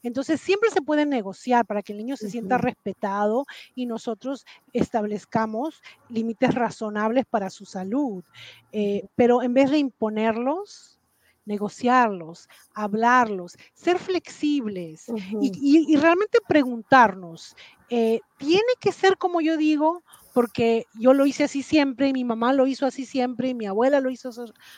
Entonces, 0.04 0.42
siempre 0.42 0.70
se 0.72 0.82
puede 0.82 1.06
negociar 1.06 1.66
para 1.66 1.84
que 1.84 1.94
el 1.94 2.00
niño 2.00 2.18
se 2.18 2.30
sienta 2.30 2.58
respetado 2.58 3.46
y 3.76 3.86
nosotros 3.86 4.46
establezcamos 4.74 5.82
límites 6.10 6.56
razonables 6.56 7.26
para 7.30 7.50
su 7.50 7.66
salud. 7.66 8.24
Eh, 8.72 9.08
pero 9.16 9.44
en 9.44 9.54
vez 9.54 9.70
de 9.70 9.78
imponerlos, 9.78 11.00
negociarlos, 11.46 12.48
hablarlos, 12.74 13.58
ser 13.74 14.00
flexibles 14.00 15.06
y, 15.40 15.96
realmente 15.98 16.40
preguntarnos, 16.48 17.56
eh, 17.90 18.22
¿tiene 18.38 18.74
que 18.80 18.92
ser 18.92 19.18
como 19.18 19.42
yo 19.42 19.58
digo? 19.58 20.04
Porque 20.34 20.86
yo 21.00 21.14
lo 21.14 21.26
hice 21.26 21.44
así 21.44 21.64
siempre, 21.64 22.14
mi 22.14 22.24
mamá 22.24 22.54
lo 22.54 22.68
hizo 22.68 22.86
así 22.86 23.06
siempre, 23.06 23.50
y 23.50 23.54
mi 23.54 23.66
abuela 23.66 24.00
lo 24.00 24.10
hizo 24.10 24.30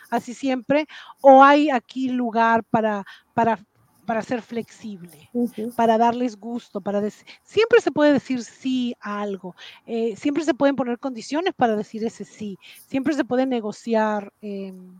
así 0.09 0.33
siempre, 0.33 0.87
o 1.21 1.43
hay 1.43 1.69
aquí 1.69 2.09
lugar 2.09 2.63
para, 2.63 3.05
para 3.33 3.59
para 4.05 4.21
ser 4.21 4.41
flexible, 4.41 5.29
para 5.75 5.97
darles 5.97 6.37
gusto, 6.37 6.81
para 6.81 7.01
decir, 7.01 7.25
siempre 7.43 7.81
se 7.81 7.91
puede 7.91 8.13
decir 8.13 8.43
sí 8.43 8.95
a 8.99 9.21
algo, 9.21 9.55
eh, 9.85 10.15
siempre 10.15 10.43
se 10.43 10.53
pueden 10.53 10.75
poner 10.75 10.99
condiciones 10.99 11.53
para 11.53 11.75
decir 11.75 12.03
ese 12.03 12.25
sí, 12.25 12.57
siempre 12.87 13.13
se 13.13 13.25
puede 13.25 13.45
negociar 13.45 14.33
em, 14.41 14.99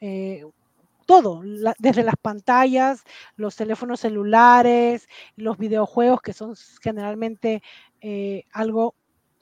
eh, 0.00 0.44
todo, 1.06 1.42
desde 1.78 2.04
las 2.04 2.14
pantallas, 2.20 3.02
los 3.36 3.56
teléfonos 3.56 4.00
celulares, 4.00 5.08
los 5.36 5.58
videojuegos 5.58 6.20
que 6.20 6.32
son 6.32 6.54
generalmente 6.80 7.62
eh, 8.00 8.44
algo 8.52 8.94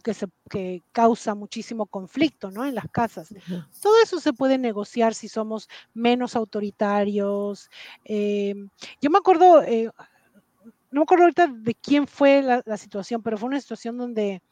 que, 0.03 0.15
se, 0.15 0.27
que 0.49 0.83
causa 0.93 1.35
muchísimo 1.35 1.87
conflicto 1.87 2.51
¿no? 2.51 2.65
en 2.65 2.75
las 2.75 2.89
casas. 2.91 3.35
Todo 3.83 3.95
eso 4.03 4.21
se 4.21 4.33
puede 4.33 4.59
negociar 4.59 5.15
si 5.15 5.29
somos 5.29 5.69
menos 5.95 6.37
autoritarios. 6.37 7.71
Eh, 8.05 8.55
yo 9.01 9.11
me 9.11 9.19
acuerdo, 9.19 9.63
eh, 9.63 9.91
no 10.91 11.01
me 11.01 11.03
acuerdo 11.03 11.25
ahorita 11.25 11.49
de 11.49 11.75
quién 11.75 12.07
fue 12.07 12.43
la, 12.43 12.63
la, 12.65 12.77
situación, 12.77 13.23
pero 13.23 13.37
fue 13.37 13.49
una 13.49 13.61
situación 13.61 13.99
donde 13.99 14.43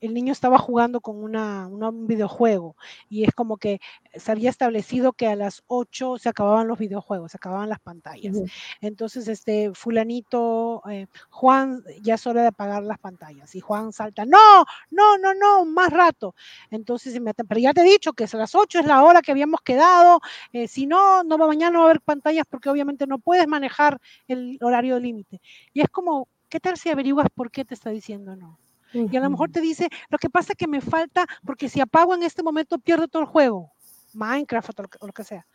el 0.00 0.14
niño 0.14 0.32
estaba 0.32 0.58
jugando 0.58 1.00
con 1.00 1.16
una, 1.22 1.66
un 1.66 2.06
videojuego 2.06 2.76
y 3.08 3.24
es 3.24 3.34
como 3.34 3.56
que 3.56 3.80
se 4.14 4.32
había 4.32 4.50
establecido 4.50 5.12
que 5.12 5.26
a 5.26 5.36
las 5.36 5.62
8 5.66 6.18
se 6.18 6.28
acababan 6.28 6.68
los 6.68 6.78
videojuegos, 6.78 7.32
se 7.32 7.38
acababan 7.38 7.68
las 7.68 7.80
pantallas. 7.80 8.36
Entonces, 8.80 9.28
este 9.28 9.72
fulanito, 9.74 10.82
eh, 10.90 11.06
Juan, 11.30 11.82
ya 12.02 12.14
es 12.14 12.26
hora 12.26 12.42
de 12.42 12.48
apagar 12.48 12.82
las 12.82 12.98
pantallas 12.98 13.54
y 13.54 13.60
Juan 13.60 13.92
salta, 13.92 14.24
no, 14.24 14.64
no, 14.90 15.18
no, 15.18 15.34
no, 15.34 15.64
más 15.64 15.90
rato. 15.90 16.34
Entonces, 16.70 17.20
pero 17.48 17.60
ya 17.60 17.72
te 17.72 17.80
he 17.82 17.84
dicho 17.84 18.12
que 18.12 18.24
a 18.24 18.36
las 18.36 18.54
8 18.54 18.80
es 18.80 18.86
la 18.86 19.02
hora 19.02 19.22
que 19.22 19.32
habíamos 19.32 19.60
quedado, 19.62 20.20
eh, 20.52 20.68
si 20.68 20.86
no, 20.86 21.24
no 21.24 21.38
va, 21.38 21.46
mañana 21.46 21.72
no 21.72 21.78
va 21.80 21.86
a 21.86 21.90
haber 21.90 22.00
pantallas 22.02 22.44
porque 22.48 22.68
obviamente 22.70 23.06
no 23.06 23.18
puedes 23.18 23.46
manejar 23.48 23.98
el 24.28 24.58
horario 24.62 24.98
límite. 24.98 25.40
Y 25.72 25.80
es 25.80 25.88
como, 25.88 26.28
¿qué 26.48 26.60
tal 26.60 26.76
si 26.76 26.90
averiguas 26.90 27.28
por 27.34 27.50
qué 27.50 27.64
te 27.64 27.74
está 27.74 27.90
diciendo 27.90 28.36
no? 28.36 28.58
Y 28.92 29.16
a 29.16 29.20
lo 29.20 29.30
mejor 29.30 29.50
te 29.50 29.60
dice, 29.60 29.88
lo 30.08 30.18
que 30.18 30.30
pasa 30.30 30.52
es 30.52 30.56
que 30.56 30.68
me 30.68 30.80
falta, 30.80 31.26
porque 31.44 31.68
si 31.68 31.80
apago 31.80 32.14
en 32.14 32.22
este 32.22 32.42
momento 32.42 32.78
pierdo 32.78 33.08
todo 33.08 33.22
el 33.22 33.28
juego. 33.28 33.72
Minecraft 34.16 34.80
o 34.80 35.06
lo, 35.06 35.12
que, 35.12 35.24
sea. 35.24 35.46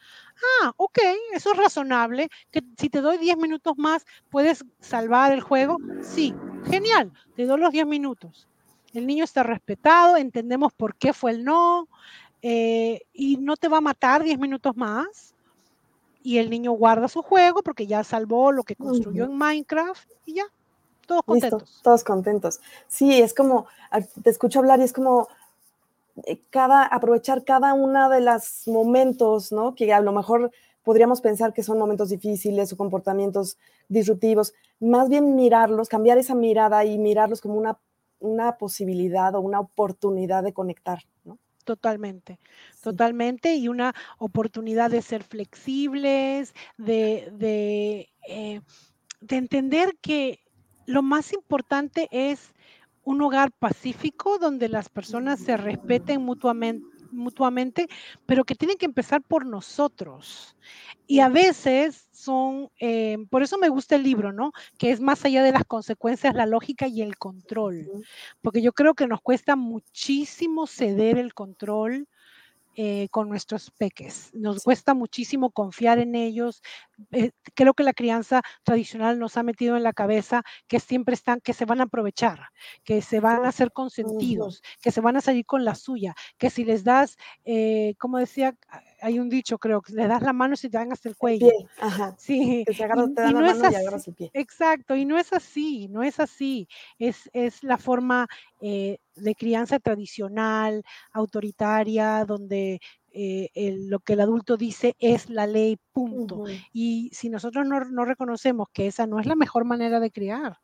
Ah, 0.61 0.71
ok, 0.77 0.99
eso 1.33 1.51
es 1.51 1.57
razonable. 1.57 2.29
Que 2.51 2.61
si 2.77 2.89
te 2.89 3.01
doy 3.01 3.17
10 3.17 3.37
minutos 3.37 3.77
más, 3.77 4.05
¿puedes 4.29 4.63
salvar 4.79 5.31
el 5.31 5.41
juego? 5.41 5.77
Sí, 6.01 6.33
genial, 6.69 7.11
te 7.35 7.45
doy 7.45 7.59
los 7.59 7.71
10 7.71 7.87
minutos. 7.87 8.47
El 8.93 9.07
niño 9.07 9.23
está 9.23 9.43
respetado, 9.43 10.17
entendemos 10.17 10.73
por 10.73 10.95
qué 10.95 11.13
fue 11.13 11.31
el 11.31 11.43
no, 11.43 11.87
eh, 12.41 13.01
y 13.13 13.37
no 13.37 13.57
te 13.57 13.67
va 13.67 13.77
a 13.77 13.81
matar 13.81 14.23
10 14.23 14.37
minutos 14.39 14.75
más. 14.75 15.35
y 16.23 16.37
el 16.37 16.51
niño 16.51 16.73
guarda 16.73 17.07
su 17.07 17.23
juego 17.23 17.63
porque 17.63 17.87
ya 17.87 18.03
salvó 18.03 18.51
lo 18.51 18.63
que 18.63 18.75
construyó 18.75 19.23
en 19.23 19.35
Minecraft 19.35 20.07
y 20.27 20.35
ya, 20.35 20.43
todos 21.11 21.23
contentos. 21.25 21.79
todos 21.83 22.03
contentos. 22.03 22.59
Sí, 22.87 23.21
es 23.21 23.33
como, 23.33 23.67
te 24.23 24.29
escucho 24.29 24.59
hablar 24.59 24.79
y 24.79 24.83
es 24.83 24.93
como 24.93 25.27
eh, 26.25 26.39
cada, 26.49 26.85
aprovechar 26.85 27.43
cada 27.43 27.73
una 27.73 28.09
de 28.09 28.21
los 28.21 28.67
momentos, 28.67 29.51
¿no? 29.51 29.75
Que 29.75 29.93
a 29.93 30.01
lo 30.01 30.11
mejor 30.11 30.51
podríamos 30.83 31.21
pensar 31.21 31.53
que 31.53 31.63
son 31.63 31.77
momentos 31.77 32.09
difíciles 32.09 32.71
o 32.71 32.77
comportamientos 32.77 33.57
disruptivos, 33.87 34.53
más 34.79 35.09
bien 35.09 35.35
mirarlos, 35.35 35.89
cambiar 35.89 36.17
esa 36.17 36.33
mirada 36.33 36.85
y 36.85 36.97
mirarlos 36.97 37.41
como 37.41 37.55
una, 37.55 37.77
una 38.19 38.57
posibilidad 38.57 39.35
o 39.35 39.41
una 39.41 39.59
oportunidad 39.59 40.43
de 40.43 40.53
conectar, 40.53 41.03
¿no? 41.23 41.37
Totalmente, 41.63 42.39
totalmente, 42.81 43.55
y 43.55 43.67
una 43.67 43.93
oportunidad 44.17 44.89
de 44.89 45.03
ser 45.03 45.23
flexibles, 45.23 46.55
de, 46.77 47.31
de, 47.33 48.09
eh, 48.27 48.61
de 49.19 49.35
entender 49.35 49.95
que 50.01 50.39
lo 50.85 51.01
más 51.01 51.33
importante 51.33 52.07
es 52.11 52.53
un 53.03 53.21
hogar 53.21 53.51
pacífico 53.51 54.37
donde 54.37 54.69
las 54.69 54.89
personas 54.89 55.39
se 55.39 55.57
respeten 55.57 56.21
mutuamente, 56.21 56.85
mutuamente, 57.11 57.87
pero 58.25 58.45
que 58.45 58.55
tienen 58.55 58.77
que 58.77 58.85
empezar 58.85 59.21
por 59.21 59.45
nosotros. 59.45 60.55
Y 61.07 61.19
a 61.19 61.29
veces 61.29 62.07
son, 62.11 62.69
eh, 62.79 63.17
por 63.29 63.43
eso 63.43 63.57
me 63.57 63.69
gusta 63.69 63.95
el 63.95 64.03
libro, 64.03 64.31
¿no? 64.31 64.51
Que 64.77 64.91
es 64.91 65.01
más 65.01 65.25
allá 65.25 65.43
de 65.43 65.51
las 65.51 65.65
consecuencias, 65.65 66.35
la 66.35 66.45
lógica 66.45 66.87
y 66.87 67.01
el 67.01 67.17
control. 67.17 67.87
Porque 68.41 68.61
yo 68.61 68.71
creo 68.73 68.93
que 68.93 69.07
nos 69.07 69.21
cuesta 69.21 69.55
muchísimo 69.55 70.67
ceder 70.67 71.17
el 71.17 71.33
control 71.33 72.07
eh, 72.75 73.09
con 73.11 73.27
nuestros 73.27 73.69
peques. 73.71 74.29
Nos 74.33 74.63
cuesta 74.63 74.93
muchísimo 74.93 75.51
confiar 75.51 75.99
en 75.99 76.15
ellos. 76.15 76.61
Eh, 77.11 77.31
creo 77.53 77.73
que 77.73 77.83
la 77.83 77.93
crianza 77.93 78.41
tradicional 78.63 79.19
nos 79.19 79.35
ha 79.35 79.43
metido 79.43 79.75
en 79.75 79.83
la 79.83 79.91
cabeza 79.91 80.43
que 80.67 80.79
siempre 80.79 81.15
están, 81.15 81.41
que 81.41 81.53
se 81.53 81.65
van 81.65 81.81
a 81.81 81.83
aprovechar, 81.83 82.49
que 82.83 83.01
se 83.01 83.19
van 83.19 83.43
a 83.43 83.49
hacer 83.49 83.73
consentidos, 83.73 84.61
que 84.81 84.91
se 84.91 85.01
van 85.01 85.17
a 85.17 85.21
salir 85.21 85.45
con 85.45 85.65
la 85.65 85.75
suya, 85.75 86.15
que 86.37 86.49
si 86.49 86.63
les 86.63 86.85
das, 86.85 87.17
eh, 87.43 87.95
como 87.97 88.19
decía, 88.19 88.55
hay 89.01 89.19
un 89.19 89.29
dicho, 89.29 89.57
creo, 89.57 89.81
que 89.81 89.93
le 89.93 90.07
das 90.07 90.21
la 90.21 90.31
mano 90.31 90.53
y 90.55 90.69
te 90.69 90.69
dan 90.69 90.91
hasta 90.91 91.09
el 91.09 91.17
cuello. 91.17 91.47
Sí. 92.17 92.63
Que 92.65 92.73
se 92.73 92.83
agarra, 92.83 93.07
te 93.07 93.21
dan 93.21 93.33
la 93.33 93.41
mano 93.41 93.71
y 93.71 93.75
agarras 93.75 94.07
el 94.07 94.13
pie. 94.13 94.31
Exacto, 94.33 94.95
y 94.95 95.05
no 95.05 95.17
es 95.17 95.33
así, 95.33 95.87
no 95.87 96.03
es 96.03 96.19
así. 96.19 96.67
Es, 96.99 97.29
es 97.33 97.63
la 97.63 97.77
forma 97.77 98.27
eh, 98.61 98.99
de 99.15 99.35
crianza 99.35 99.79
tradicional, 99.79 100.83
autoritaria, 101.11 102.25
donde 102.25 102.79
eh, 103.13 103.75
lo 103.77 103.99
que 103.99 104.13
el 104.13 104.21
adulto 104.21 104.55
dice 104.55 104.95
es 104.99 105.29
la 105.29 105.47
ley, 105.47 105.77
punto. 105.91 106.45
Y 106.71 107.09
si 107.13 107.29
nosotros 107.29 107.65
no, 107.65 107.83
no, 107.85 108.05
reconocemos 108.05 108.67
que 108.71 108.87
esa 108.87 109.07
no 109.07 109.19
es 109.19 109.25
la 109.25 109.35
mejor 109.35 109.65
manera 109.65 109.99
de 109.99 110.11
criar, 110.11 110.59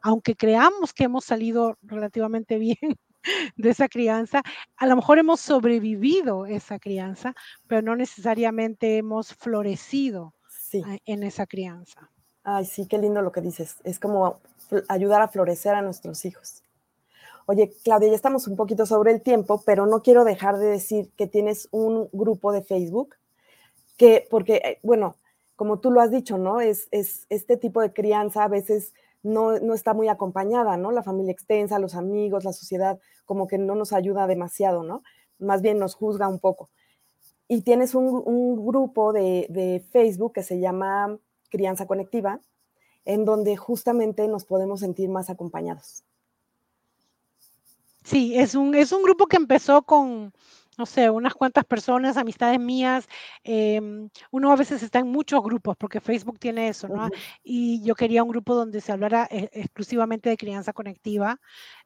aunque 0.00 0.34
creamos 0.34 0.94
que 0.94 1.04
hemos 1.04 1.24
salido 1.24 1.76
relativamente 1.82 2.58
bien 2.58 2.96
de 3.56 3.70
esa 3.70 3.88
crianza. 3.88 4.42
A 4.76 4.86
lo 4.86 4.96
mejor 4.96 5.18
hemos 5.18 5.40
sobrevivido 5.40 6.46
esa 6.46 6.78
crianza, 6.78 7.34
pero 7.66 7.82
no 7.82 7.96
necesariamente 7.96 8.96
hemos 8.96 9.34
florecido 9.34 10.34
en 10.72 11.22
esa 11.22 11.46
crianza. 11.46 12.10
Ay, 12.44 12.64
sí, 12.64 12.86
qué 12.86 12.98
lindo 12.98 13.22
lo 13.22 13.32
que 13.32 13.40
dices. 13.40 13.76
Es 13.84 13.98
como 13.98 14.40
ayudar 14.88 15.22
a 15.22 15.28
florecer 15.28 15.74
a 15.74 15.82
nuestros 15.82 16.24
hijos. 16.24 16.62
Oye, 17.46 17.72
Claudia, 17.82 18.08
ya 18.08 18.14
estamos 18.14 18.46
un 18.46 18.56
poquito 18.56 18.86
sobre 18.86 19.12
el 19.12 19.22
tiempo, 19.22 19.62
pero 19.66 19.86
no 19.86 20.02
quiero 20.02 20.24
dejar 20.24 20.58
de 20.58 20.68
decir 20.68 21.10
que 21.16 21.26
tienes 21.26 21.68
un 21.72 22.08
grupo 22.12 22.52
de 22.52 22.62
Facebook 22.62 23.16
que, 23.96 24.26
porque, 24.30 24.56
eh, 24.56 24.78
bueno, 24.82 25.16
como 25.56 25.80
tú 25.80 25.90
lo 25.90 26.00
has 26.00 26.10
dicho, 26.10 26.38
¿no? 26.38 26.60
Es, 26.60 26.88
es 26.90 27.26
este 27.28 27.56
tipo 27.56 27.82
de 27.82 27.92
crianza 27.92 28.44
a 28.44 28.48
veces 28.48 28.94
no, 29.22 29.74
está 29.74 29.94
muy 29.94 30.08
acompañada, 30.08 30.76
¿no? 30.76 30.92
La 30.92 31.02
familia 31.02 31.32
extensa, 31.32 31.78
los 31.78 31.94
amigos, 31.94 32.44
la 32.44 32.52
sociedad, 32.52 32.98
como 33.24 33.46
que 33.46 33.58
no 33.58 33.74
nos 33.74 33.92
ayuda 33.92 34.26
demasiado, 34.26 34.82
¿no? 34.82 35.02
Más 35.38 35.62
bien 35.62 35.78
nos 35.78 35.94
juzga 35.94 36.28
un 36.28 36.38
poco. 36.38 36.70
Y 37.48 37.62
tienes 37.62 37.94
un, 37.94 38.64
grupo 38.64 39.12
de, 39.12 39.84
Facebook 39.90 40.32
que 40.34 40.42
se 40.42 40.60
llama 40.60 41.18
Crianza 41.50 41.86
Conectiva, 41.86 42.40
en 43.04 43.24
donde 43.24 43.56
justamente 43.56 44.28
nos 44.28 44.44
podemos 44.44 44.80
sentir 44.80 45.08
más 45.08 45.30
acompañados. 45.30 46.04
Sí, 48.04 48.38
es 48.38 48.54
un, 48.54 48.74
es 48.74 48.92
un 48.92 49.02
grupo 49.02 49.26
que 49.26 49.36
empezó 49.36 49.82
con, 49.82 50.32
no 50.80 50.86
sé, 50.86 51.10
unas 51.10 51.34
cuantas 51.34 51.66
personas, 51.66 52.16
amistades 52.16 52.58
mías. 52.58 53.06
Em, 53.44 54.08
uno 54.30 54.50
a 54.50 54.56
veces 54.56 54.82
está 54.82 54.98
en 55.00 55.08
muchos 55.08 55.42
grupos 55.42 55.76
porque 55.76 56.00
Facebook 56.00 56.38
tiene 56.38 56.68
eso, 56.68 56.88
¿no? 56.88 57.10
Y 57.44 57.82
yo 57.84 57.94
quería 57.94 58.22
un 58.22 58.30
grupo 58.30 58.54
donde 58.54 58.80
se 58.80 58.90
hablara 58.90 59.28
eh, 59.30 59.50
exclusivamente 59.52 60.30
de 60.30 60.38
crianza 60.38 60.72
conectiva. 60.72 61.38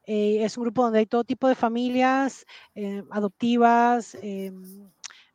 Eh, 0.06 0.44
es 0.44 0.56
un 0.56 0.62
grupo 0.62 0.84
donde 0.84 1.00
hay 1.00 1.06
todo 1.06 1.24
tipo 1.24 1.48
de 1.48 1.56
familias 1.56 2.46
eh, 2.76 3.02
adoptivas 3.10 4.16
em, 4.22 4.88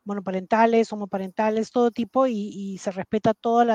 monoparentales, 0.04 0.92
homoparentales, 0.92 1.70
todo 1.70 1.90
tipo, 1.90 2.26
y, 2.26 2.78
se 2.78 2.90
respeta 2.90 3.34
todos 3.34 3.66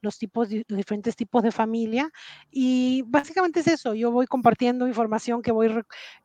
los 0.00 0.18
tipos, 0.18 0.48
los 0.50 0.76
diferentes 0.78 1.16
tipos 1.16 1.42
de 1.42 1.52
familia. 1.52 2.10
Y 2.50 3.02
básicamente 3.06 3.60
es 3.60 3.68
eso, 3.68 3.94
yo 3.94 4.10
voy 4.10 4.26
compartiendo 4.26 4.88
información 4.88 5.42
que 5.42 5.52
voy, 5.52 5.70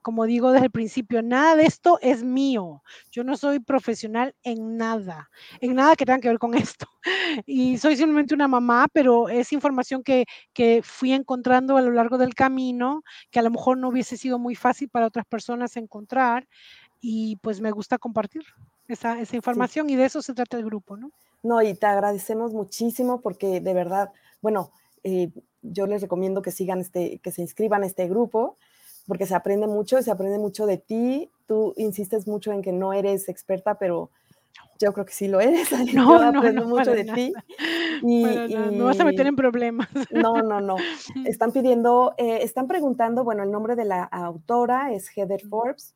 como 0.02 0.26
digo 0.26 0.52
desde 0.52 0.66
el 0.66 0.72
principio, 0.72 1.22
nada 1.22 1.56
de 1.56 1.66
esto 1.66 2.00
es 2.02 2.24
mío. 2.24 2.84
Yo 3.12 3.24
no 3.24 3.38
soy 3.38 3.60
profesional 3.60 4.36
en 4.44 4.78
nada, 4.78 5.30
en 5.60 5.76
nada 5.76 5.96
que 5.96 6.06
tenga 6.06 6.20
que 6.20 6.30
ver 6.30 6.40
con 6.40 6.54
esto. 6.76 6.88
Y 7.46 7.78
soy 7.78 7.96
simplemente 7.96 8.34
una 8.36 8.48
mamá, 8.48 8.88
pero 8.92 9.30
es 9.30 9.54
información 9.54 10.04
que, 10.04 10.26
que 10.54 10.82
fui 10.84 11.14
encontrando 11.14 11.78
a 11.78 11.82
lo 11.82 11.92
largo 11.92 12.18
del 12.18 12.36
camino, 12.36 13.04
que 13.32 13.40
a 13.40 13.44
lo 13.44 13.52
mejor 13.52 13.78
no 13.78 13.90
hubiese 13.90 14.18
sido 14.18 14.40
muy 14.40 14.56
fácil 14.56 14.90
para 14.90 15.08
otras 15.08 15.26
personas 15.26 15.78
encontrar 15.78 16.48
y 17.02 17.38
pues 17.38 17.60
me 17.62 17.72
gusta 17.72 17.98
compartir 17.98 18.44
esa, 18.94 19.20
esa 19.20 19.36
información 19.36 19.90
y 19.90 19.96
de 19.96 20.06
eso 20.06 20.22
se 20.22 20.34
trata 20.34 20.58
el 20.58 20.66
grupo, 20.66 20.98
¿no? 20.98 21.12
No, 21.44 21.62
y 21.62 21.74
te 21.74 21.86
agradecemos 21.86 22.54
muchísimo 22.54 23.22
porque 23.22 23.60
de 23.62 23.74
verdad, 23.74 24.12
bueno, 24.42 24.72
eh, 25.04 25.32
yo 25.62 25.88
les 25.88 26.02
recomiendo 26.02 26.42
que 26.42 26.52
sigan 26.52 26.80
este, 26.80 27.20
que 27.20 27.32
se 27.32 27.42
inscriban 27.42 27.84
a 27.84 27.88
este 27.88 28.08
grupo 28.08 28.58
porque 29.08 29.26
se 29.26 29.36
aprende 29.36 29.68
mucho, 29.68 30.02
se 30.02 30.12
aprende 30.12 30.38
mucho 30.38 30.66
de 30.66 30.78
ti. 30.78 31.30
Tú 31.48 31.74
insistes 31.78 32.28
mucho 32.28 32.52
en 32.52 32.62
que 32.62 32.72
no 32.72 32.94
eres 32.94 33.30
experta, 33.30 33.76
pero 33.76 34.12
yo 34.80 34.94
creo 34.94 35.06
que 35.06 35.14
sí 35.14 35.28
lo 35.28 35.40
eres. 35.40 35.70
No, 35.94 36.20
yo 36.20 36.40
aprendo 36.40 36.68
mucho 36.68 36.92
de 36.92 37.06
ti. 37.06 37.34
Y, 38.04 38.24
no 38.72 38.86
vas 38.86 39.00
a 39.00 39.06
meter 39.06 39.28
en 39.28 39.36
problemas. 39.36 39.88
No, 40.12 40.42
no, 40.42 40.60
no. 40.60 40.76
Están 41.26 41.52
pidiendo, 41.52 42.16
eh, 42.18 42.40
están 42.42 42.68
preguntando, 42.68 43.24
bueno, 43.24 43.44
el 43.44 43.52
nombre 43.52 43.76
de 43.76 43.86
la 43.86 44.04
autora 44.04 44.92
es 44.92 45.10
Heather 45.10 45.42
Forbes 45.48 45.94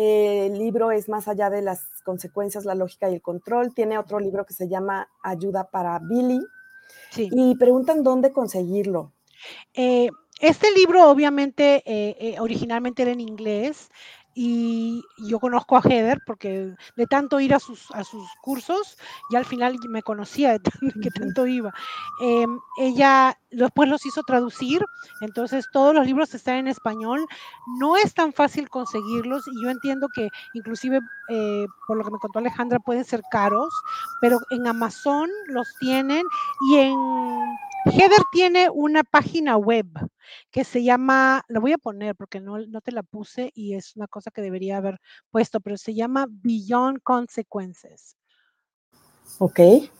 el 0.00 0.56
libro 0.56 0.92
es 0.92 1.08
Más 1.08 1.26
allá 1.26 1.50
de 1.50 1.60
las 1.60 1.82
consecuencias, 2.04 2.64
la 2.64 2.76
lógica 2.76 3.10
y 3.10 3.14
el 3.14 3.20
control. 3.20 3.74
Tiene 3.74 3.98
otro 3.98 4.20
libro 4.20 4.46
que 4.46 4.54
se 4.54 4.68
llama 4.68 5.08
Ayuda 5.24 5.70
para 5.72 5.98
Billy. 5.98 6.38
Y 7.16 7.56
preguntan 7.56 8.04
dónde 8.04 8.32
conseguirlo. 8.32 9.12
Eh, 9.74 10.08
este 10.40 10.70
libro 10.70 11.10
obviamente 11.10 11.82
eh, 11.84 12.16
eh, 12.20 12.36
originalmente 12.38 13.02
era 13.02 13.10
en 13.10 13.20
inglés 13.20 13.88
y 14.40 15.02
yo 15.16 15.40
conozco 15.40 15.76
a 15.76 15.82
Heather 15.82 16.20
porque 16.24 16.72
de 16.94 17.06
tanto 17.06 17.40
ir 17.40 17.52
a 17.54 17.58
sus, 17.58 17.90
a 17.90 18.04
sus 18.04 18.24
cursos, 18.40 18.96
ya 19.32 19.40
al 19.40 19.44
final 19.44 19.76
me 19.88 20.00
conocía 20.00 20.52
de, 20.52 20.60
que 21.02 21.10
tanto 21.10 21.44
iba. 21.48 21.74
Em, 22.20 22.56
ella 22.78 23.36
después 23.50 23.88
los 23.88 24.06
hizo 24.06 24.22
traducir, 24.22 24.80
entonces 25.22 25.66
todos 25.72 25.92
los 25.92 26.06
libros 26.06 26.32
están 26.36 26.54
en 26.54 26.68
español. 26.68 27.26
No 27.80 27.96
es 27.96 28.14
tan 28.14 28.32
fácil 28.32 28.70
conseguirlos 28.70 29.42
y 29.48 29.60
yo 29.60 29.70
entiendo 29.70 30.06
que 30.14 30.28
inclusive, 30.54 31.00
eh, 31.30 31.66
por 31.88 31.96
lo 31.96 32.04
que 32.04 32.12
me 32.12 32.18
contó 32.18 32.38
Alejandra, 32.38 32.78
pueden 32.78 33.04
ser 33.04 33.22
caros, 33.32 33.74
pero 34.20 34.38
en 34.50 34.68
Amazon 34.68 35.28
los 35.48 35.66
tienen 35.80 36.22
y 36.70 36.76
en 36.76 36.96
Heather 37.86 38.22
tiene 38.30 38.70
una 38.70 39.02
página 39.02 39.56
web 39.56 39.88
que 40.50 40.64
se 40.64 40.82
llama, 40.82 41.42
la 41.48 41.60
voy 41.60 41.72
a 41.72 41.78
poner 41.78 42.14
porque 42.16 42.40
no, 42.40 42.58
no 42.58 42.80
te 42.80 42.92
la 42.92 43.02
puse 43.02 43.50
y 43.54 43.74
es 43.74 43.96
una 43.96 44.06
cosa 44.06 44.30
que 44.30 44.42
debería 44.42 44.78
haber 44.78 45.00
puesto, 45.30 45.60
pero 45.60 45.76
se 45.76 45.94
llama 45.94 46.26
Beyond 46.28 47.00
Consequences. 47.02 48.16
Ok. 49.38 49.58
Eh, 49.60 49.90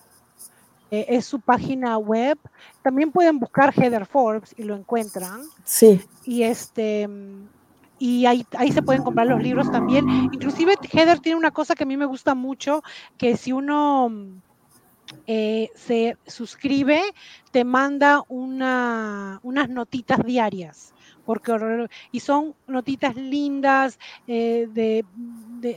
es 0.90 1.26
su 1.26 1.40
página 1.40 1.98
web. 1.98 2.38
También 2.82 3.12
pueden 3.12 3.38
buscar 3.38 3.72
Heather 3.74 4.06
Forbes 4.06 4.54
y 4.56 4.64
lo 4.64 4.74
encuentran. 4.74 5.42
Sí. 5.64 6.00
Y 6.24 6.42
este 6.42 7.08
y 7.98 8.26
ahí, 8.26 8.46
ahí 8.56 8.70
se 8.70 8.82
pueden 8.82 9.02
comprar 9.02 9.26
los 9.26 9.42
libros 9.42 9.70
también. 9.70 10.08
Inclusive 10.08 10.74
Heather 10.92 11.18
tiene 11.18 11.38
una 11.38 11.50
cosa 11.50 11.74
que 11.74 11.82
a 11.82 11.86
mí 11.86 11.96
me 11.96 12.06
gusta 12.06 12.34
mucho, 12.34 12.82
que 13.16 13.36
si 13.36 13.52
uno 13.52 14.10
eh, 15.26 15.70
se 15.74 16.16
suscribe, 16.26 17.00
te 17.50 17.64
manda 17.64 18.22
una, 18.28 19.40
unas 19.42 19.68
notitas 19.68 20.24
diarias 20.24 20.94
porque 21.28 21.52
y 22.11 22.20
son 22.20 22.54
notitas 22.66 23.14
lindas 23.14 23.98
eh, 24.26 24.66
de, 24.72 25.04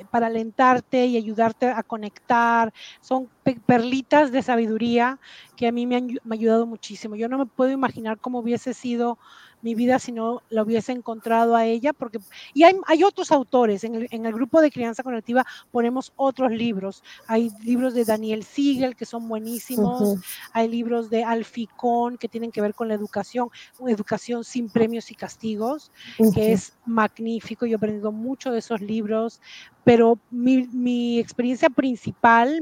para 0.10 0.28
alentarte 0.28 1.06
y 1.08 1.18
ayudarte 1.18 1.68
a 1.68 1.84
conectar, 1.84 2.72
son 3.02 3.28
perlitas 3.66 4.32
de 4.32 4.44
sabiduría 4.44 5.20
que 5.58 5.68
a 5.68 5.74
mí 5.74 5.86
me 5.86 5.98
han 5.98 6.08
me 6.24 6.36
ayudado 6.36 6.66
muchísimo. 6.66 7.18
Yo 7.18 7.28
no 7.28 7.38
me 7.38 7.46
puedo 7.46 7.70
imaginar 7.70 8.18
cómo 8.18 8.40
hubiese 8.40 8.74
sido 8.74 9.20
mi 9.62 9.76
vida 9.76 10.00
si 10.00 10.12
no 10.12 10.42
la 10.50 10.64
hubiese 10.64 10.92
encontrado 10.92 11.56
a 11.56 11.66
ella, 11.66 11.94
porque, 11.94 12.20
y 12.54 12.64
hay, 12.64 12.76
hay 12.88 13.04
otros 13.04 13.32
autores, 13.32 13.84
en 13.84 13.96
el, 13.96 14.08
en 14.12 14.26
el, 14.26 14.34
grupo 14.34 14.62
de 14.62 14.72
crianza 14.72 15.04
colectiva 15.04 15.46
ponemos 15.72 16.14
otros 16.16 16.52
libros, 16.52 17.04
hay 17.28 17.52
libros 17.64 17.94
de 17.94 18.06
Daniel 18.06 18.44
Siegel 18.44 18.96
que 18.96 19.06
son 19.06 19.28
buenísimos, 19.28 20.20
hay 20.54 20.68
libros 20.68 21.10
de 21.10 21.24
Alficón 21.24 22.18
que 22.18 22.28
tienen 22.28 22.52
que 22.52 22.62
ver 22.62 22.74
con 22.74 22.88
la 22.88 22.94
educación, 22.94 23.50
educación 23.88 24.44
sin 24.44 24.70
premios 24.70 25.12
y 25.12 25.16
castigos, 25.16 25.92
que 26.34 26.54
es 26.54 26.74
magnífico, 26.86 27.66
yo 27.66 27.74
he 27.74 27.76
aprendido 27.76 28.12
mucho 28.12 28.52
de 28.52 28.60
esos 28.60 28.82
libros, 28.82 29.42
pero 29.84 30.20
mi, 30.30 30.68
mi 30.68 31.20
experiencia 31.20 31.70
principal, 31.70 32.62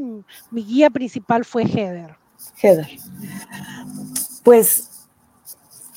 mi 0.51 0.63
guía 0.63 0.89
principal 0.89 1.45
fue 1.45 1.63
Heather. 1.63 2.15
Heather. 2.61 2.87
Pues 4.43 4.98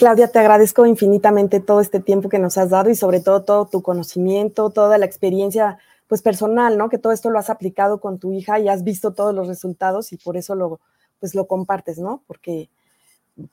Claudia, 0.02 0.26
te 0.26 0.40
agradezco 0.40 0.84
infinitamente 0.84 1.60
todo 1.60 1.80
este 1.80 2.00
tiempo 2.00 2.28
que 2.28 2.40
nos 2.40 2.58
has 2.58 2.70
dado 2.70 2.90
y 2.90 2.96
sobre 2.96 3.20
todo 3.20 3.44
todo 3.44 3.66
tu 3.66 3.82
conocimiento, 3.82 4.70
toda 4.70 4.98
la 4.98 5.06
experiencia 5.06 5.78
pues 6.08 6.22
personal, 6.22 6.76
¿no? 6.76 6.88
Que 6.88 6.98
todo 6.98 7.12
esto 7.12 7.30
lo 7.30 7.38
has 7.38 7.50
aplicado 7.50 8.00
con 8.00 8.18
tu 8.18 8.32
hija 8.32 8.58
y 8.58 8.68
has 8.68 8.82
visto 8.82 9.12
todos 9.12 9.32
los 9.32 9.46
resultados 9.46 10.12
y 10.12 10.16
por 10.16 10.36
eso 10.36 10.56
lo 10.56 10.80
pues 11.20 11.36
lo 11.36 11.46
compartes, 11.46 12.00
¿no? 12.00 12.24
Porque 12.26 12.68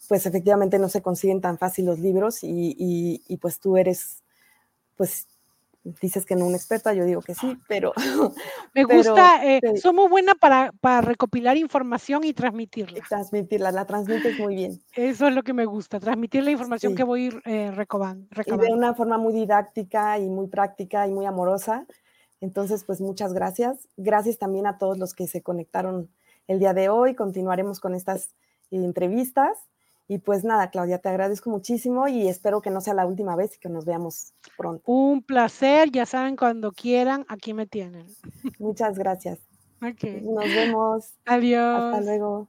pues 0.07 0.25
efectivamente 0.25 0.79
no 0.79 0.89
se 0.89 1.03
consiguen 1.03 1.39
tan 1.39 1.59
fácil 1.59 1.85
los 1.85 1.99
libros 1.99 2.43
y, 2.43 2.75
y 3.27 3.37
pues 3.37 3.59
tú 3.59 3.77
eres 3.77 4.23
pues 4.97 5.27
dices 6.01 6.25
que 6.25 6.35
no 6.35 6.45
una 6.45 6.57
experta, 6.57 6.93
yo 6.93 7.05
digo 7.05 7.21
que 7.21 7.35
sí, 7.35 7.57
pero... 7.67 7.93
Me 8.73 8.83
gusta, 8.83 9.45
eh, 9.45 9.61
somos 9.81 10.09
buenas 10.09 10.35
para, 10.35 10.71
para, 10.79 11.01
recopilar 11.01 11.57
información 11.57 12.23
y 12.23 12.33
transmitirla. 12.33 12.99
Transmitirla, 13.07 13.71
la 13.71 13.85
transmites 13.85 14.39
muy 14.39 14.55
bien. 14.55 14.81
Eso 14.93 15.27
es 15.27 15.33
lo 15.33 15.43
que 15.43 15.53
me 15.53 15.65
gusta, 15.65 15.99
transmitir 15.99 16.43
la 16.43 16.51
información 16.51 16.95
que 16.95 17.03
voy 17.03 17.33
eh, 17.45 17.71
recabando, 17.71 18.27
de 18.35 18.73
una 18.73 18.93
forma 18.93 19.17
muy 19.17 19.33
didáctica 19.33 20.19
y 20.19 20.29
muy 20.29 20.47
práctica 20.47 21.07
y 21.07 21.11
muy 21.11 21.25
amorosa. 21.25 21.85
Entonces, 22.41 22.83
pues 22.83 23.01
muchas 23.01 23.33
gracias. 23.33 23.87
Gracias 23.97 24.37
también 24.37 24.67
a 24.67 24.77
todos 24.77 24.97
los 24.97 25.13
que 25.13 25.27
se 25.27 25.41
conectaron 25.41 26.09
el 26.47 26.59
día 26.59 26.73
de 26.73 26.89
hoy. 26.89 27.15
Continuaremos 27.15 27.79
con 27.79 27.95
estas 27.95 28.35
entrevistas. 28.71 29.68
Y 30.11 30.17
pues 30.17 30.43
nada, 30.43 30.71
Claudia, 30.71 30.97
te 30.97 31.07
agradezco 31.07 31.51
muchísimo 31.51 32.07
y 32.07 32.27
espero 32.27 32.61
que 32.61 32.71
no 32.71 32.81
sea 32.81 32.95
la 32.95 33.05
última 33.05 33.35
vez 33.35 33.55
y 33.55 33.59
que 33.59 33.69
nos 33.69 33.85
veamos 33.85 34.33
pronto. 34.57 34.81
Un 34.91 35.21
placer, 35.21 35.91
ya 35.91 36.07
saben, 36.07 36.35
cuando 36.35 36.71
quieran, 36.71 37.27
aquí 37.29 37.53
me 37.53 37.67
tienen. 37.67 38.07
Muchas 38.57 38.97
gracias. 38.97 39.37
Okay. 39.77 40.21
Nos 40.21 40.45
vemos. 40.45 41.13
Adiós. 41.27 41.93
Hasta 41.93 42.01
luego. 42.01 42.47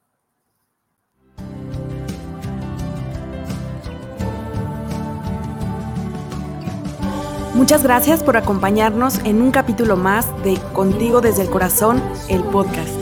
Muchas 7.54 7.82
gracias 7.82 8.22
por 8.22 8.38
acompañarnos 8.38 9.18
en 9.26 9.42
un 9.42 9.50
capítulo 9.50 9.96
más 9.98 10.26
de 10.44 10.58
Contigo 10.72 11.20
desde 11.20 11.42
el 11.42 11.50
Corazón, 11.50 12.02
el 12.30 12.42
podcast. 12.42 12.96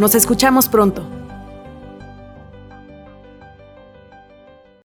Nos 0.00 0.16
escuchamos 0.16 0.68
pronto. 0.68 1.19